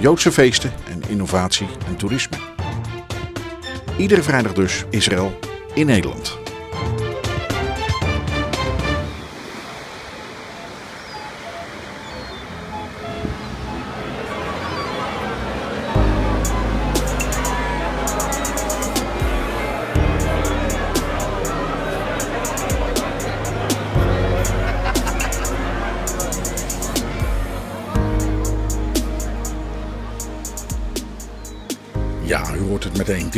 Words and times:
Joodse 0.00 0.32
feesten 0.32 0.72
en 0.88 1.02
innovatie 1.08 1.66
en 1.86 1.96
toerisme. 1.96 2.36
Iedere 3.98 4.22
vrijdag 4.22 4.52
dus 4.52 4.84
Israël 4.90 5.38
in 5.74 5.86
Nederland. 5.86 6.39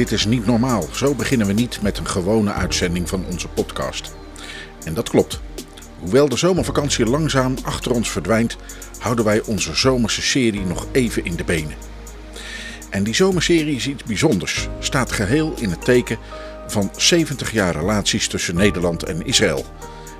Dit 0.03 0.13
is 0.13 0.25
niet 0.25 0.47
normaal. 0.47 0.89
Zo 0.93 1.15
beginnen 1.15 1.47
we 1.47 1.53
niet 1.53 1.83
met 1.83 1.99
een 1.99 2.09
gewone 2.09 2.53
uitzending 2.53 3.09
van 3.09 3.25
onze 3.31 3.49
podcast. 3.49 4.15
En 4.85 4.95
dat 4.95 5.09
klopt. 5.09 5.41
Hoewel 5.99 6.29
de 6.29 6.37
zomervakantie 6.37 7.07
langzaam 7.07 7.55
achter 7.63 7.93
ons 7.93 8.11
verdwijnt, 8.11 8.57
houden 8.99 9.25
wij 9.25 9.43
onze 9.43 9.75
zomerse 9.75 10.23
serie 10.23 10.65
nog 10.65 10.87
even 10.93 11.25
in 11.25 11.37
de 11.37 11.45
benen. 11.45 11.75
En 12.91 13.03
die 13.05 13.15
zomerserie 13.15 13.77
is 13.77 13.87
iets 13.87 14.05
bijzonders. 14.05 14.69
Staat 14.79 15.13
geheel 15.13 15.55
in 15.59 15.71
het 15.71 15.85
teken 15.85 16.19
van 16.67 16.91
70 16.97 17.53
jaar 17.53 17.77
relaties 17.77 18.29
tussen 18.29 18.55
Nederland 18.55 19.03
en 19.03 19.27
Israël. 19.27 19.65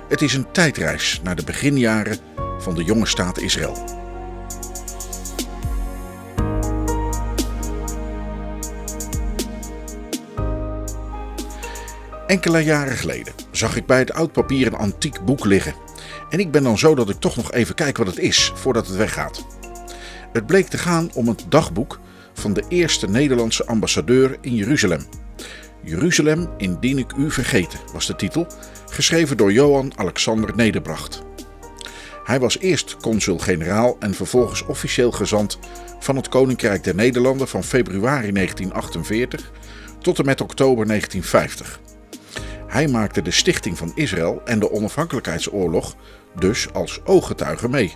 Het 0.09 0.21
is 0.21 0.33
een 0.33 0.51
tijdreis 0.51 1.19
naar 1.23 1.35
de 1.35 1.43
beginjaren 1.43 2.17
van 2.59 2.75
de 2.75 2.83
jonge 2.83 3.05
staat 3.05 3.39
Israël. 3.39 4.02
Enkele 12.33 12.59
jaren 12.59 12.97
geleden 12.97 13.33
zag 13.51 13.75
ik 13.75 13.85
bij 13.85 13.99
het 13.99 14.13
oud 14.13 14.31
papier 14.31 14.67
een 14.67 14.75
antiek 14.75 15.25
boek 15.25 15.45
liggen. 15.45 15.73
En 16.29 16.39
ik 16.39 16.51
ben 16.51 16.63
dan 16.63 16.77
zo 16.77 16.95
dat 16.95 17.09
ik 17.09 17.19
toch 17.19 17.35
nog 17.35 17.51
even 17.51 17.75
kijk 17.75 17.97
wat 17.97 18.07
het 18.07 18.19
is 18.19 18.51
voordat 18.55 18.87
het 18.87 18.95
weggaat. 18.95 19.45
Het 20.31 20.45
bleek 20.45 20.67
te 20.67 20.77
gaan 20.77 21.09
om 21.13 21.27
het 21.27 21.45
dagboek 21.49 21.99
van 22.33 22.53
de 22.53 22.63
eerste 22.67 23.09
Nederlandse 23.09 23.65
ambassadeur 23.65 24.37
in 24.41 24.55
Jeruzalem. 24.55 25.05
Jeruzalem 25.83 26.49
indien 26.57 26.97
ik 26.97 27.13
u 27.17 27.31
vergeten 27.31 27.79
was 27.93 28.07
de 28.07 28.15
titel, 28.15 28.47
geschreven 28.89 29.37
door 29.37 29.51
Johan 29.51 29.91
Alexander 29.95 30.55
Nederbracht. 30.55 31.23
Hij 32.23 32.39
was 32.39 32.59
eerst 32.59 32.97
consul-generaal 32.97 33.95
en 33.99 34.13
vervolgens 34.13 34.65
officieel 34.65 35.11
gezant 35.11 35.59
van 35.99 36.15
het 36.15 36.29
Koninkrijk 36.29 36.83
der 36.83 36.95
Nederlanden 36.95 37.47
van 37.47 37.63
februari 37.63 38.31
1948 38.31 39.51
tot 40.01 40.19
en 40.19 40.25
met 40.25 40.41
oktober 40.41 40.87
1950. 40.87 41.81
Hij 42.73 42.87
maakte 42.87 43.21
de 43.21 43.31
stichting 43.31 43.77
van 43.77 43.91
Israël 43.95 44.41
en 44.45 44.59
de 44.59 44.71
onafhankelijkheidsoorlog 44.71 45.95
dus 46.39 46.73
als 46.73 46.99
ooggetuige 47.03 47.69
mee. 47.69 47.95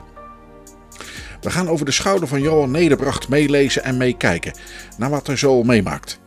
We 1.42 1.50
gaan 1.50 1.70
over 1.70 1.86
de 1.86 1.92
schouder 1.92 2.28
van 2.28 2.42
Johan 2.42 2.72
Nederbracht 2.72 3.28
meelezen 3.28 3.84
en 3.84 3.98
meekijken 3.98 4.54
naar 4.98 5.10
wat 5.10 5.28
hij 5.28 5.36
zo 5.36 5.64
meemaakt. 5.64 6.20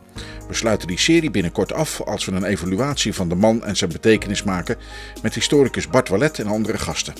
We 0.47 0.53
sluiten 0.53 0.87
die 0.87 0.99
serie 0.99 1.31
binnenkort 1.31 1.73
af 1.73 2.01
als 2.01 2.25
we 2.25 2.31
een 2.31 2.43
evaluatie 2.43 3.13
van 3.13 3.29
de 3.29 3.35
man 3.35 3.63
en 3.63 3.75
zijn 3.75 3.91
betekenis 3.91 4.43
maken 4.43 4.77
met 5.21 5.33
historicus 5.33 5.87
Bart 5.87 6.09
Wallet 6.09 6.39
en 6.39 6.47
andere 6.47 6.77
gasten. 6.77 7.13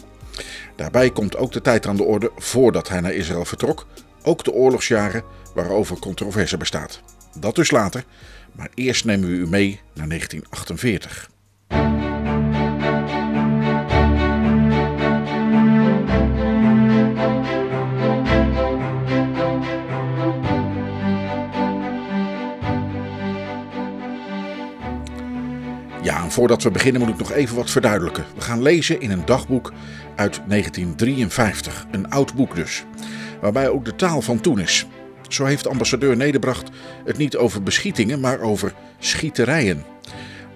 Daarbij 0.75 1.09
komt 1.09 1.37
ook 1.37 1.51
de 1.51 1.61
tijd 1.61 1.87
aan 1.87 1.95
de 1.95 2.03
orde 2.03 2.31
voordat 2.35 2.89
hij 2.89 2.99
naar 2.99 3.13
Israël 3.13 3.45
vertrok, 3.45 3.87
ook 4.23 4.43
de 4.43 4.53
oorlogsjaren 4.53 5.23
waarover 5.53 5.99
controverse 5.99 6.57
bestaat. 6.57 7.01
Dat 7.39 7.55
dus 7.55 7.71
later, 7.71 8.05
maar 8.51 8.69
eerst 8.73 9.05
nemen 9.05 9.29
we 9.29 9.35
u 9.35 9.47
mee 9.47 9.79
naar 9.93 10.07
1948. 10.07 11.29
Ja, 26.01 26.23
en 26.23 26.31
voordat 26.31 26.63
we 26.63 26.71
beginnen 26.71 27.01
moet 27.01 27.09
ik 27.09 27.17
nog 27.17 27.31
even 27.31 27.55
wat 27.55 27.69
verduidelijken. 27.69 28.25
We 28.35 28.41
gaan 28.41 28.61
lezen 28.61 29.01
in 29.01 29.11
een 29.11 29.25
dagboek 29.25 29.73
uit 30.15 30.41
1953, 30.47 31.85
een 31.91 32.09
oud 32.09 32.33
boek 32.33 32.55
dus, 32.55 32.83
waarbij 33.41 33.69
ook 33.69 33.85
de 33.85 33.95
taal 33.95 34.21
van 34.21 34.41
toen 34.41 34.59
is. 34.59 34.87
Zo 35.33 35.45
heeft 35.45 35.67
ambassadeur 35.67 36.17
Nederbracht 36.17 36.69
het 37.05 37.17
niet 37.17 37.37
over 37.37 37.63
beschietingen, 37.63 38.19
maar 38.19 38.39
over 38.39 38.73
schieterijen. 38.99 39.85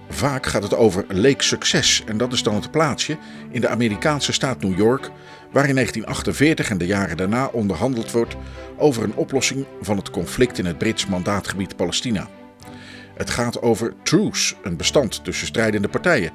Vaak 0.09 0.45
gaat 0.45 0.63
het 0.63 0.75
over 0.75 1.05
Lake 1.07 1.43
Success 1.43 2.03
en 2.05 2.17
dat 2.17 2.33
is 2.33 2.43
dan 2.43 2.55
het 2.55 2.71
plaatsje 2.71 3.17
in 3.51 3.61
de 3.61 3.67
Amerikaanse 3.67 4.33
staat 4.33 4.61
New 4.61 4.77
York, 4.77 5.11
waar 5.51 5.67
in 5.67 5.73
1948 5.73 6.69
en 6.69 6.77
de 6.77 6.85
jaren 6.85 7.17
daarna 7.17 7.45
onderhandeld 7.45 8.11
wordt 8.11 8.35
over 8.77 9.03
een 9.03 9.15
oplossing 9.15 9.65
van 9.81 9.97
het 9.97 10.09
conflict 10.09 10.57
in 10.57 10.65
het 10.65 10.77
Brits 10.77 11.05
mandaatgebied 11.05 11.75
Palestina. 11.75 12.27
Het 13.15 13.29
gaat 13.29 13.61
over 13.61 13.93
truce, 14.03 14.55
een 14.63 14.77
bestand 14.77 15.23
tussen 15.23 15.47
strijdende 15.47 15.87
partijen, 15.87 16.31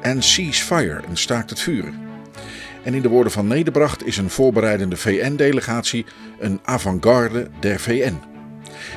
en 0.00 0.22
ceasefire, 0.22 1.02
een 1.08 1.16
staakt 1.16 1.50
het 1.50 1.60
vuren. 1.60 2.13
En 2.84 2.94
in 2.94 3.02
de 3.02 3.08
woorden 3.08 3.32
van 3.32 3.46
Nederbracht 3.46 4.06
is 4.06 4.16
een 4.16 4.30
voorbereidende 4.30 4.96
VN-delegatie 4.96 6.06
een 6.38 6.60
avant-garde 6.64 7.50
der 7.60 7.80
VN. 7.80 8.18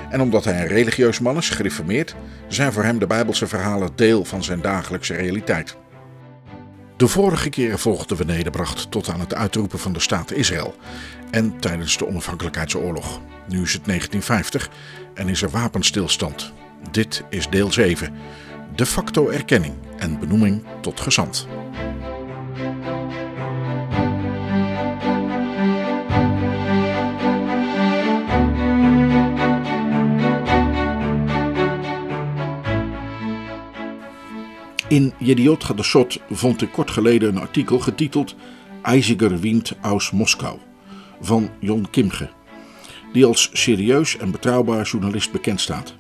En 0.10 0.22
omdat 0.22 0.46
hij 0.46 0.62
een 0.62 0.68
religieus 0.68 1.20
man 1.20 1.38
is, 1.38 1.50
gereformeerd, 1.50 2.16
zijn 2.48 2.74
voor 2.74 2.84
hem 2.84 3.00
de 3.00 3.08
Bijbelse 3.08 3.48
verhalen 3.48 3.90
deel 3.96 4.26
van 4.26 4.44
zijn 4.44 4.62
dagelijkse 4.62 5.16
realiteit. 5.16 5.78
De 6.98 7.08
vorige 7.08 7.50
keren 7.50 7.80
volgden 7.80 8.18
we 8.18 8.24
Nederbracht 8.24 8.92
tot 8.92 9.10
aan 9.10 9.20
het 9.20 9.34
uitroepen 9.34 9.80
van 9.80 9.94
de 9.94 10.00
staat 10.00 10.32
Israël 10.32 10.76
en 11.32 11.60
tijdens 11.60 11.98
de 11.98 12.08
onafhankelijkheidsoorlog. 12.08 13.20
Nu 13.48 13.62
is 13.62 13.74
het 13.74 13.86
1950 13.86 14.70
en 15.14 15.30
is 15.30 15.42
er 15.42 15.50
wapenstilstand. 15.50 16.54
Dit 16.92 17.24
is 17.30 17.50
deel 17.50 17.72
7. 17.72 18.14
De 18.76 18.86
facto 18.86 19.30
erkenning 19.30 19.74
en 19.98 20.20
benoeming 20.20 20.64
tot 20.82 21.00
gezant. 21.00 21.48
In 34.88 35.14
Jediot 35.18 35.64
Hadashot 35.64 36.20
vond 36.30 36.62
ik 36.62 36.72
kort 36.72 36.92
geleden 36.92 37.30
een 37.30 37.42
artikel 37.42 37.80
getiteld 37.80 38.36
IJziger 38.82 39.40
Wind 39.40 39.74
aus 39.82 40.12
Moskou 40.12 40.60
van 41.22 41.50
Jon 41.60 41.90
Kimge, 41.90 42.30
die 43.14 43.26
als 43.26 43.50
serieus 43.54 44.18
en 44.18 44.32
betrouwbaar 44.32 44.86
journalist 44.86 45.32
bekend 45.32 45.62
staat. 45.62 45.96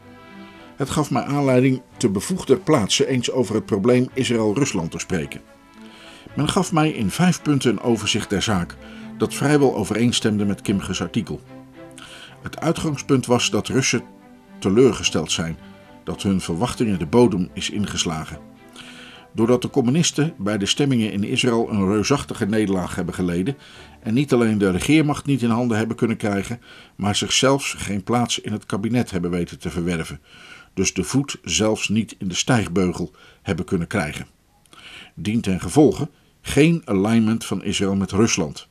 Het 0.75 0.89
gaf 0.89 1.11
mij 1.11 1.23
aanleiding 1.23 1.81
te 1.97 2.09
bevoegder 2.09 2.57
plaatse 2.57 3.07
eens 3.07 3.31
over 3.31 3.55
het 3.55 3.65
probleem 3.65 4.09
Israël-Rusland 4.13 4.91
te 4.91 4.99
spreken. 4.99 5.41
Men 6.35 6.49
gaf 6.49 6.71
mij 6.71 6.89
in 6.89 7.09
vijf 7.09 7.41
punten 7.41 7.71
een 7.71 7.81
overzicht 7.81 8.29
der 8.29 8.41
zaak 8.41 8.75
dat 9.17 9.33
vrijwel 9.33 9.75
overeenstemde 9.75 10.45
met 10.45 10.61
Kimge's 10.61 11.01
artikel. 11.01 11.41
Het 12.41 12.59
uitgangspunt 12.59 13.25
was 13.25 13.49
dat 13.49 13.67
Russen 13.67 14.03
teleurgesteld 14.59 15.31
zijn 15.31 15.57
dat 16.03 16.21
hun 16.21 16.41
verwachtingen 16.41 16.99
de 16.99 17.05
bodem 17.05 17.49
is 17.53 17.69
ingeslagen. 17.69 18.55
Doordat 19.37 19.61
de 19.61 19.69
communisten 19.69 20.33
bij 20.37 20.57
de 20.57 20.65
stemmingen 20.65 21.11
in 21.11 21.23
Israël 21.23 21.69
een 21.69 21.87
reusachtige 21.87 22.45
nederlaag 22.45 22.95
hebben 22.95 23.13
geleden 23.13 23.57
en 23.99 24.13
niet 24.13 24.33
alleen 24.33 24.57
de 24.57 24.71
regeermacht 24.71 25.25
niet 25.25 25.41
in 25.41 25.49
handen 25.49 25.77
hebben 25.77 25.95
kunnen 25.95 26.17
krijgen, 26.17 26.61
maar 26.95 27.15
zichzelf 27.15 27.75
geen 27.77 28.03
plaats 28.03 28.39
in 28.39 28.51
het 28.51 28.65
kabinet 28.65 29.11
hebben 29.11 29.31
weten 29.31 29.59
te 29.59 29.69
verwerven, 29.69 30.21
dus 30.73 30.93
de 30.93 31.03
voet 31.03 31.37
zelfs 31.43 31.89
niet 31.89 32.15
in 32.19 32.27
de 32.27 32.35
stijgbeugel 32.35 33.11
hebben 33.41 33.65
kunnen 33.65 33.87
krijgen. 33.87 34.27
Dient 35.15 35.43
ten 35.43 35.59
gevolge 35.59 36.09
geen 36.41 36.81
alignment 36.85 37.45
van 37.45 37.63
Israël 37.63 37.95
met 37.95 38.11
Rusland, 38.11 38.67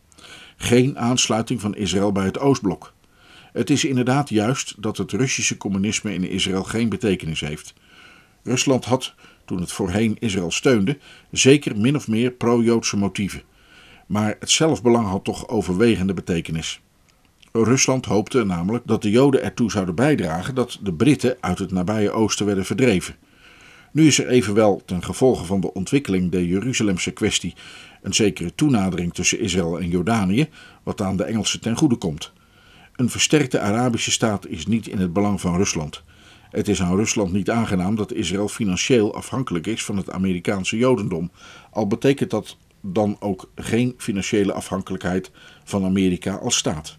geen 0.56 0.98
aansluiting 0.98 1.60
van 1.60 1.76
Israël 1.76 2.12
bij 2.12 2.24
het 2.24 2.38
Oostblok 2.38 2.92
Het 3.52 3.70
is 3.70 3.84
inderdaad 3.84 4.28
juist 4.28 4.82
dat 4.82 4.96
het 4.96 5.12
Russische 5.12 5.56
communisme 5.56 6.14
in 6.14 6.28
Israël 6.28 6.64
geen 6.64 6.88
betekenis 6.88 7.40
heeft. 7.40 7.74
Rusland 8.42 8.84
had, 8.84 9.14
toen 9.46 9.60
het 9.60 9.72
voorheen 9.72 10.16
Israël 10.18 10.50
steunde, 10.50 10.98
zeker 11.30 11.76
min 11.76 11.96
of 11.96 12.08
meer 12.08 12.30
pro-Joodse 12.30 12.96
motieven. 12.96 13.42
Maar 14.06 14.36
het 14.40 14.50
zelfbelang 14.50 15.06
had 15.06 15.24
toch 15.24 15.48
overwegende 15.48 16.14
betekenis. 16.14 16.80
Rusland 17.52 18.06
hoopte 18.06 18.44
namelijk 18.44 18.86
dat 18.86 19.02
de 19.02 19.10
Joden 19.10 19.42
ertoe 19.42 19.70
zouden 19.70 19.94
bijdragen 19.94 20.54
dat 20.54 20.78
de 20.82 20.92
Britten 20.92 21.36
uit 21.40 21.58
het 21.58 21.70
nabije 21.70 22.10
oosten 22.10 22.46
werden 22.46 22.64
verdreven. 22.64 23.16
Nu 23.92 24.06
is 24.06 24.18
er 24.18 24.28
evenwel 24.28 24.82
ten 24.84 25.04
gevolge 25.04 25.44
van 25.44 25.60
de 25.60 25.72
ontwikkeling 25.72 26.30
der 26.30 26.44
Jeruzalemse 26.44 27.10
kwestie 27.10 27.54
een 28.02 28.14
zekere 28.14 28.54
toenadering 28.54 29.14
tussen 29.14 29.40
Israël 29.40 29.80
en 29.80 29.88
Jordanië, 29.88 30.48
wat 30.82 31.00
aan 31.00 31.16
de 31.16 31.24
Engelsen 31.24 31.60
ten 31.60 31.76
goede 31.76 31.96
komt. 31.96 32.32
Een 32.96 33.10
versterkte 33.10 33.60
Arabische 33.60 34.10
staat 34.10 34.46
is 34.46 34.66
niet 34.66 34.86
in 34.86 34.98
het 34.98 35.12
belang 35.12 35.40
van 35.40 35.56
Rusland. 35.56 36.02
Het 36.56 36.68
is 36.68 36.82
aan 36.82 36.96
Rusland 36.96 37.32
niet 37.32 37.50
aangenaam 37.50 37.96
dat 37.96 38.12
Israël 38.12 38.48
financieel 38.48 39.14
afhankelijk 39.14 39.66
is 39.66 39.84
van 39.84 39.96
het 39.96 40.10
Amerikaanse 40.10 40.76
Jodendom, 40.76 41.30
al 41.70 41.86
betekent 41.86 42.30
dat 42.30 42.56
dan 42.80 43.16
ook 43.20 43.50
geen 43.54 43.94
financiële 43.96 44.52
afhankelijkheid 44.52 45.30
van 45.64 45.84
Amerika 45.84 46.34
als 46.34 46.56
staat. 46.56 46.98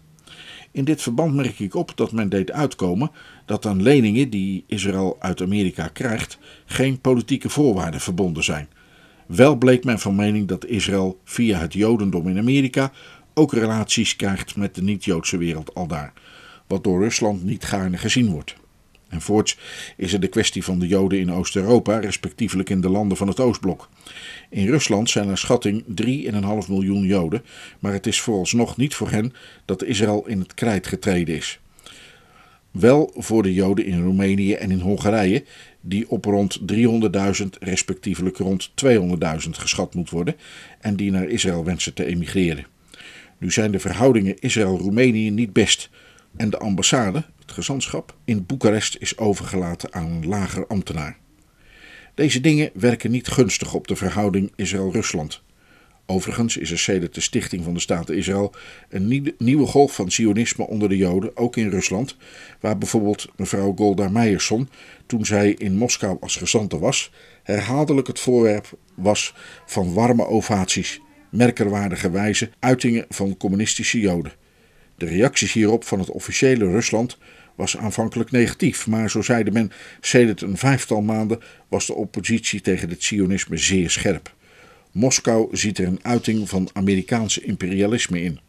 In 0.70 0.84
dit 0.84 1.02
verband 1.02 1.34
merk 1.34 1.58
ik 1.58 1.74
op 1.74 1.92
dat 1.94 2.12
men 2.12 2.28
deed 2.28 2.52
uitkomen 2.52 3.10
dat 3.46 3.66
aan 3.66 3.82
leningen 3.82 4.30
die 4.30 4.64
Israël 4.66 5.16
uit 5.18 5.42
Amerika 5.42 5.88
krijgt 5.88 6.38
geen 6.66 7.00
politieke 7.00 7.48
voorwaarden 7.48 8.00
verbonden 8.00 8.44
zijn. 8.44 8.68
Wel 9.26 9.56
bleek 9.56 9.84
men 9.84 9.98
van 9.98 10.14
mening 10.14 10.48
dat 10.48 10.66
Israël 10.66 11.20
via 11.24 11.58
het 11.58 11.72
Jodendom 11.72 12.28
in 12.28 12.38
Amerika 12.38 12.92
ook 13.34 13.52
relaties 13.52 14.16
krijgt 14.16 14.56
met 14.56 14.74
de 14.74 14.82
niet-Joodse 14.82 15.36
wereld 15.36 15.74
aldaar, 15.74 16.12
wat 16.66 16.84
door 16.84 17.02
Rusland 17.02 17.44
niet 17.44 17.64
gaarne 17.64 17.96
gezien 17.96 18.30
wordt. 18.30 18.56
En 19.08 19.20
voorts 19.20 19.58
is 19.96 20.12
er 20.12 20.20
de 20.20 20.28
kwestie 20.28 20.64
van 20.64 20.78
de 20.78 20.86
Joden 20.86 21.18
in 21.18 21.32
Oost-Europa, 21.32 21.98
respectievelijk 21.98 22.70
in 22.70 22.80
de 22.80 22.88
landen 22.88 23.16
van 23.16 23.28
het 23.28 23.40
Oostblok. 23.40 23.88
In 24.50 24.66
Rusland 24.66 25.10
zijn 25.10 25.28
er 25.28 25.38
schatting 25.38 25.84
3,5 25.84 26.68
miljoen 26.68 27.02
Joden, 27.02 27.44
maar 27.78 27.92
het 27.92 28.06
is 28.06 28.20
vooralsnog 28.20 28.76
niet 28.76 28.94
voor 28.94 29.10
hen 29.10 29.32
dat 29.64 29.84
Israël 29.84 30.26
in 30.26 30.38
het 30.38 30.54
krijt 30.54 30.86
getreden 30.86 31.36
is. 31.36 31.60
Wel 32.70 33.12
voor 33.16 33.42
de 33.42 33.54
Joden 33.54 33.84
in 33.84 34.02
Roemenië 34.02 34.52
en 34.52 34.70
in 34.70 34.80
Hongarije, 34.80 35.44
die 35.80 36.10
op 36.10 36.24
rond 36.24 36.60
300.000, 36.72 37.46
respectievelijk 37.60 38.36
rond 38.36 38.70
200.000 38.84 39.50
geschat 39.50 39.94
moet 39.94 40.10
worden 40.10 40.36
en 40.80 40.96
die 40.96 41.10
naar 41.10 41.28
Israël 41.28 41.64
wensen 41.64 41.94
te 41.94 42.04
emigreren. 42.04 42.66
Nu 43.38 43.50
zijn 43.50 43.70
de 43.70 43.78
verhoudingen 43.78 44.38
Israël-Roemenië 44.38 45.30
niet 45.30 45.52
best 45.52 45.90
en 46.36 46.50
de 46.50 46.58
ambassade, 46.58 47.24
het 47.48 47.56
gezantschap, 47.56 48.16
in 48.24 48.46
Boekarest 48.46 48.96
is 48.98 49.18
overgelaten 49.18 49.92
aan 49.92 50.10
een 50.10 50.26
lager 50.26 50.66
ambtenaar. 50.66 51.18
Deze 52.14 52.40
dingen 52.40 52.70
werken 52.74 53.10
niet 53.10 53.28
gunstig 53.28 53.74
op 53.74 53.86
de 53.86 53.96
verhouding 53.96 54.52
Israël-Rusland. 54.56 55.42
Overigens 56.06 56.56
is 56.56 56.70
er 56.70 56.78
sedert 56.78 57.14
de 57.14 57.20
stichting 57.20 57.64
van 57.64 57.74
de 57.74 57.80
Staten 57.80 58.16
Israël 58.16 58.54
een 58.88 59.34
nieuwe 59.38 59.66
golf 59.66 59.94
van 59.94 60.10
sionisme 60.10 60.66
onder 60.66 60.88
de 60.88 60.96
Joden, 60.96 61.36
ook 61.36 61.56
in 61.56 61.68
Rusland, 61.68 62.16
waar 62.60 62.78
bijvoorbeeld 62.78 63.26
mevrouw 63.36 63.74
Golda 63.76 64.08
Meierson, 64.08 64.68
toen 65.06 65.26
zij 65.26 65.50
in 65.50 65.76
Moskou 65.76 66.16
als 66.20 66.36
gezante 66.36 66.78
was, 66.78 67.10
herhaaldelijk 67.42 68.06
het 68.06 68.20
voorwerp 68.20 68.78
was 68.94 69.34
van 69.66 69.94
warme 69.94 70.26
ovaties, 70.26 71.00
merkerwaardige 71.30 72.10
wijze 72.10 72.50
uitingen 72.58 73.04
van 73.08 73.36
communistische 73.36 74.00
Joden. 74.00 74.32
De 74.98 75.06
reacties 75.06 75.52
hierop 75.52 75.84
van 75.84 75.98
het 75.98 76.10
officiële 76.10 76.70
Rusland 76.70 77.18
was 77.58 77.76
aanvankelijk 77.76 78.30
negatief, 78.30 78.86
maar 78.86 79.10
zo 79.10 79.22
zeide 79.22 79.50
men, 79.50 79.72
sedert 80.00 80.40
een 80.40 80.56
vijftal 80.56 81.00
maanden 81.00 81.40
was 81.68 81.86
de 81.86 81.94
oppositie 81.94 82.60
tegen 82.60 82.88
het 82.88 83.02
sionisme 83.02 83.56
zeer 83.56 83.90
scherp. 83.90 84.34
Moskou 84.92 85.56
ziet 85.56 85.78
er 85.78 85.86
een 85.86 85.98
uiting 86.02 86.48
van 86.48 86.68
Amerikaanse 86.72 87.40
imperialisme 87.40 88.22
in. 88.22 88.40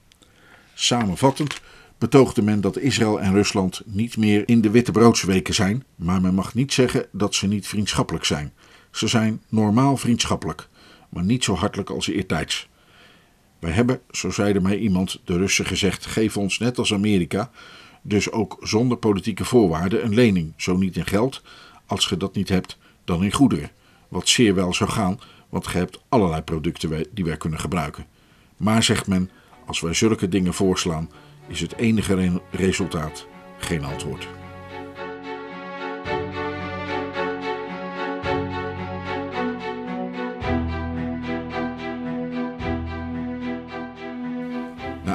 Samenvattend 0.73 1.61
betoogde 1.97 2.41
men 2.41 2.61
dat 2.61 2.77
Israël 2.77 3.21
en 3.21 3.33
Rusland 3.33 3.81
niet 3.85 4.17
meer 4.17 4.43
in 4.45 4.61
de 4.61 4.69
wittebroodsweken 4.69 5.53
zijn, 5.53 5.83
maar 5.95 6.21
men 6.21 6.33
mag 6.33 6.53
niet 6.53 6.73
zeggen 6.73 7.05
dat 7.11 7.35
ze 7.35 7.47
niet 7.47 7.67
vriendschappelijk 7.67 8.25
zijn. 8.25 8.53
Ze 8.91 9.07
zijn 9.07 9.41
normaal 9.47 9.97
vriendschappelijk, 9.97 10.67
maar 11.09 11.23
niet 11.23 11.43
zo 11.43 11.55
hartelijk 11.55 11.89
als 11.89 12.07
eertijds. 12.07 12.69
Wij 13.59 13.71
hebben, 13.71 13.99
zo 14.11 14.29
zeide 14.29 14.61
mij 14.61 14.77
iemand, 14.77 15.21
de 15.25 15.37
Russen 15.37 15.65
gezegd: 15.65 16.05
geef 16.05 16.37
ons 16.37 16.57
net 16.57 16.77
als 16.77 16.93
Amerika, 16.93 17.51
dus 18.01 18.31
ook 18.31 18.57
zonder 18.61 18.97
politieke 18.97 19.45
voorwaarden, 19.45 20.05
een 20.05 20.13
lening, 20.13 20.53
zo 20.57 20.77
niet 20.77 20.95
in 20.95 21.05
geld, 21.05 21.41
als 21.85 22.05
ge 22.05 22.17
dat 22.17 22.35
niet 22.35 22.49
hebt, 22.49 22.77
dan 23.03 23.23
in 23.23 23.31
goederen. 23.31 23.71
Wat 24.07 24.27
zeer 24.27 24.55
wel 24.55 24.73
zou 24.73 24.89
gaan, 24.89 25.19
want 25.49 25.67
ge 25.67 25.77
hebt 25.77 26.01
allerlei 26.09 26.41
producten 26.41 27.05
die 27.11 27.25
wij 27.25 27.37
kunnen 27.37 27.59
gebruiken. 27.59 28.05
Maar 28.57 28.83
zegt 28.83 29.07
men, 29.07 29.29
als 29.65 29.79
wij 29.79 29.93
zulke 29.93 30.29
dingen 30.29 30.53
voorslaan, 30.53 31.09
is 31.47 31.61
het 31.61 31.75
enige 31.75 32.41
resultaat 32.51 33.25
geen 33.57 33.83
antwoord. 33.83 34.38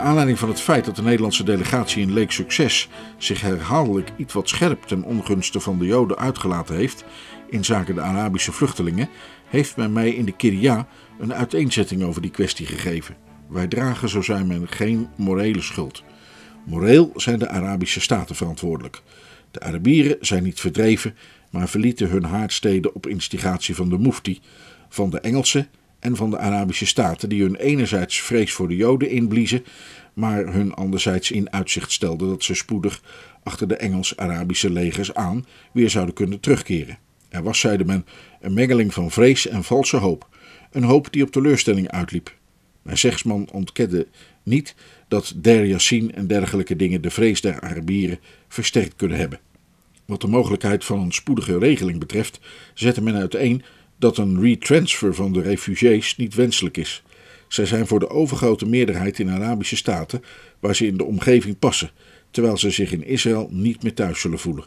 Aanleiding 0.05 0.39
van 0.39 0.49
het 0.49 0.61
feit 0.61 0.85
dat 0.85 0.97
de 0.97 1.03
Nederlandse 1.03 1.45
delegatie 1.45 2.03
in 2.03 2.12
Leek 2.12 2.31
Succes 2.31 2.89
zich 3.19 3.41
herhaaldelijk 3.41 4.12
iets 4.17 4.33
wat 4.33 4.49
scherp 4.49 4.83
ten 4.83 5.03
ongunste 5.03 5.61
van 5.61 5.79
de 5.79 5.87
Joden 5.87 6.19
uitgelaten 6.19 6.77
heeft 6.77 7.05
in 7.49 7.65
zaken 7.65 7.95
de 7.95 8.01
Arabische 8.01 8.53
vluchtelingen, 8.53 9.09
heeft 9.47 9.77
men 9.77 9.93
mij 9.93 10.11
in 10.11 10.25
de 10.25 10.33
Kiria 10.33 10.87
een 11.19 11.35
uiteenzetting 11.35 12.03
over 12.03 12.23
die 12.23 12.31
kwestie 12.31 12.67
gegeven. 12.67 13.17
Wij 13.49 13.67
dragen, 13.67 14.09
zo 14.09 14.23
zijn 14.23 14.47
men, 14.47 14.69
geen 14.69 15.09
morele 15.17 15.61
schuld. 15.61 16.03
Moreel 16.65 17.12
zijn 17.17 17.39
de 17.39 17.49
Arabische 17.49 18.01
staten 18.01 18.37
verantwoordelijk. 18.37 19.03
De 19.51 19.61
Arabieren 19.61 20.17
zijn 20.21 20.43
niet 20.43 20.61
verdreven, 20.61 21.17
maar 21.51 21.69
verlieten 21.69 22.09
hun 22.09 22.25
haardsteden 22.25 22.95
op 22.95 23.06
instigatie 23.06 23.75
van 23.75 23.89
de 23.89 23.99
Mufti, 23.99 24.41
van 24.89 25.11
de 25.11 25.21
Engelsen 25.21 25.69
en 26.05 26.17
van 26.17 26.31
de 26.31 26.39
Arabische 26.39 26.87
staten, 26.87 27.29
die 27.29 27.43
hun 27.43 27.55
enerzijds 27.55 28.21
vrees 28.21 28.53
voor 28.53 28.69
de 28.69 28.77
Joden 28.77 29.11
inbliezen, 29.11 29.65
maar 30.12 30.53
hun 30.53 30.75
anderzijds 30.75 31.31
in 31.31 31.53
uitzicht 31.53 31.93
stelden 31.93 32.29
dat 32.29 32.43
ze 32.43 32.55
spoedig 32.55 33.03
achter 33.43 33.69
de 33.69 33.77
Engels-Arabische 33.77 34.70
legers 34.70 35.15
aan 35.15 35.46
weer 35.73 35.91
zouden 35.91 36.15
kunnen 36.15 36.41
terugkeren. 36.41 36.99
Er 37.29 37.43
was, 37.43 37.61
zeide 37.61 37.84
men, 37.84 38.06
een 38.41 38.55
mengeling 38.55 38.94
van 38.94 39.11
vrees 39.11 39.46
en 39.46 39.65
valse 39.65 39.96
hoop, 39.96 40.29
een 40.70 40.82
hoop 40.82 41.13
die 41.13 41.23
op 41.23 41.31
teleurstelling 41.31 41.91
uitliep. 41.91 42.34
Mijn 42.82 42.99
zegsman 42.99 43.49
ontkende 43.53 44.06
niet 44.43 44.75
dat 45.08 45.32
Der 45.37 45.67
Yassin 45.67 46.15
en 46.15 46.27
dergelijke 46.27 46.77
dingen 46.77 47.03
de 47.03 47.11
vrees 47.11 47.41
der 47.41 47.61
Arabieren 47.61 48.19
versterkt 48.49 48.96
kunnen 48.96 49.19
hebben. 49.19 49.41
Wat 50.05 50.20
de 50.20 50.27
mogelijkheid 50.27 50.84
van 50.84 51.01
een 51.01 51.13
spoedige 51.13 51.58
regeling 51.58 51.99
betreft, 51.99 52.41
zette 52.75 53.03
men 53.03 53.15
uiteen 53.15 53.63
dat 53.98 54.19
een 54.19 54.41
retransfer 54.41 55.15
van 55.15 55.32
de 55.32 55.41
refugees 55.41 56.17
niet 56.17 56.34
wenselijk 56.34 56.77
is. 56.77 57.03
Zij 57.48 57.67
zijn 57.67 57.86
voor 57.86 58.01
de 58.01 58.08
overgrote 58.08 58.67
meerderheid 58.67 59.19
in 59.19 59.31
Arabische 59.31 59.77
staten 59.77 60.22
waar 60.60 60.77
ze 60.77 60.86
in 60.86 60.96
de 60.96 61.05
omgeving 61.05 61.58
passen, 61.58 61.91
terwijl 62.31 62.56
ze 62.56 62.70
zich 62.70 62.93
in 62.93 63.06
Israël 63.06 63.48
niet 63.51 63.82
meer 63.82 63.94
thuis 63.94 64.20
zullen 64.20 64.39
voelen. 64.39 64.67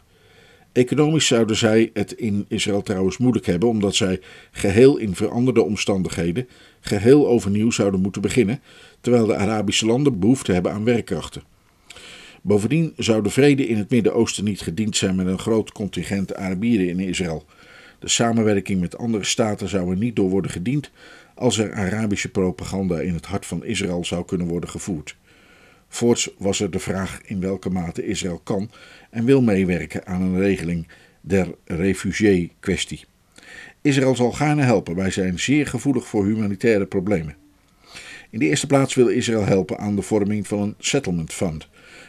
Economisch 0.72 1.26
zouden 1.26 1.56
zij 1.56 1.90
het 1.92 2.12
in 2.12 2.44
Israël 2.48 2.82
trouwens 2.82 3.18
moeilijk 3.18 3.46
hebben, 3.46 3.68
omdat 3.68 3.94
zij 3.94 4.20
geheel 4.50 4.96
in 4.96 5.14
veranderde 5.14 5.62
omstandigheden 5.62 6.48
geheel 6.80 7.28
overnieuw 7.28 7.70
zouden 7.70 8.00
moeten 8.00 8.22
beginnen, 8.22 8.60
terwijl 9.00 9.26
de 9.26 9.36
Arabische 9.36 9.86
landen 9.86 10.18
behoefte 10.18 10.52
hebben 10.52 10.72
aan 10.72 10.84
werkkrachten. 10.84 11.42
Bovendien 12.42 12.92
zou 12.96 13.22
de 13.22 13.30
vrede 13.30 13.66
in 13.66 13.76
het 13.76 13.90
Midden-Oosten 13.90 14.44
niet 14.44 14.60
gediend 14.60 14.96
zijn 14.96 15.16
met 15.16 15.26
een 15.26 15.38
groot 15.38 15.72
contingent 15.72 16.34
Arabieren 16.34 16.88
in 16.88 17.00
Israël. 17.00 17.44
De 17.98 18.08
samenwerking 18.08 18.80
met 18.80 18.98
andere 18.98 19.24
staten 19.24 19.68
zou 19.68 19.90
er 19.90 19.96
niet 19.96 20.16
door 20.16 20.30
worden 20.30 20.50
gediend 20.50 20.90
als 21.34 21.58
er 21.58 21.72
Arabische 21.72 22.30
propaganda 22.30 23.00
in 23.00 23.14
het 23.14 23.26
hart 23.26 23.46
van 23.46 23.64
Israël 23.64 24.04
zou 24.04 24.24
kunnen 24.24 24.46
worden 24.46 24.70
gevoerd. 24.70 25.16
Voorts 25.88 26.30
was 26.38 26.60
er 26.60 26.70
de 26.70 26.78
vraag 26.78 27.20
in 27.24 27.40
welke 27.40 27.70
mate 27.70 28.06
Israël 28.06 28.40
kan 28.44 28.70
en 29.10 29.24
wil 29.24 29.42
meewerken 29.42 30.06
aan 30.06 30.22
een 30.22 30.38
regeling 30.38 30.88
der 31.20 31.54
refugié-kwestie. 31.64 33.04
Israël 33.82 34.16
zal 34.16 34.32
gaarne 34.32 34.62
helpen, 34.62 34.94
wij 34.94 35.10
zijn 35.10 35.38
zeer 35.38 35.66
gevoelig 35.66 36.06
voor 36.06 36.24
humanitaire 36.26 36.86
problemen. 36.86 37.36
In 38.30 38.38
de 38.38 38.44
eerste 38.44 38.66
plaats 38.66 38.94
wil 38.94 39.08
Israël 39.08 39.44
helpen 39.44 39.78
aan 39.78 39.96
de 39.96 40.02
vorming 40.02 40.46
van 40.46 40.60
een 40.60 40.74
settlement 40.78 41.32
fund, 41.32 41.68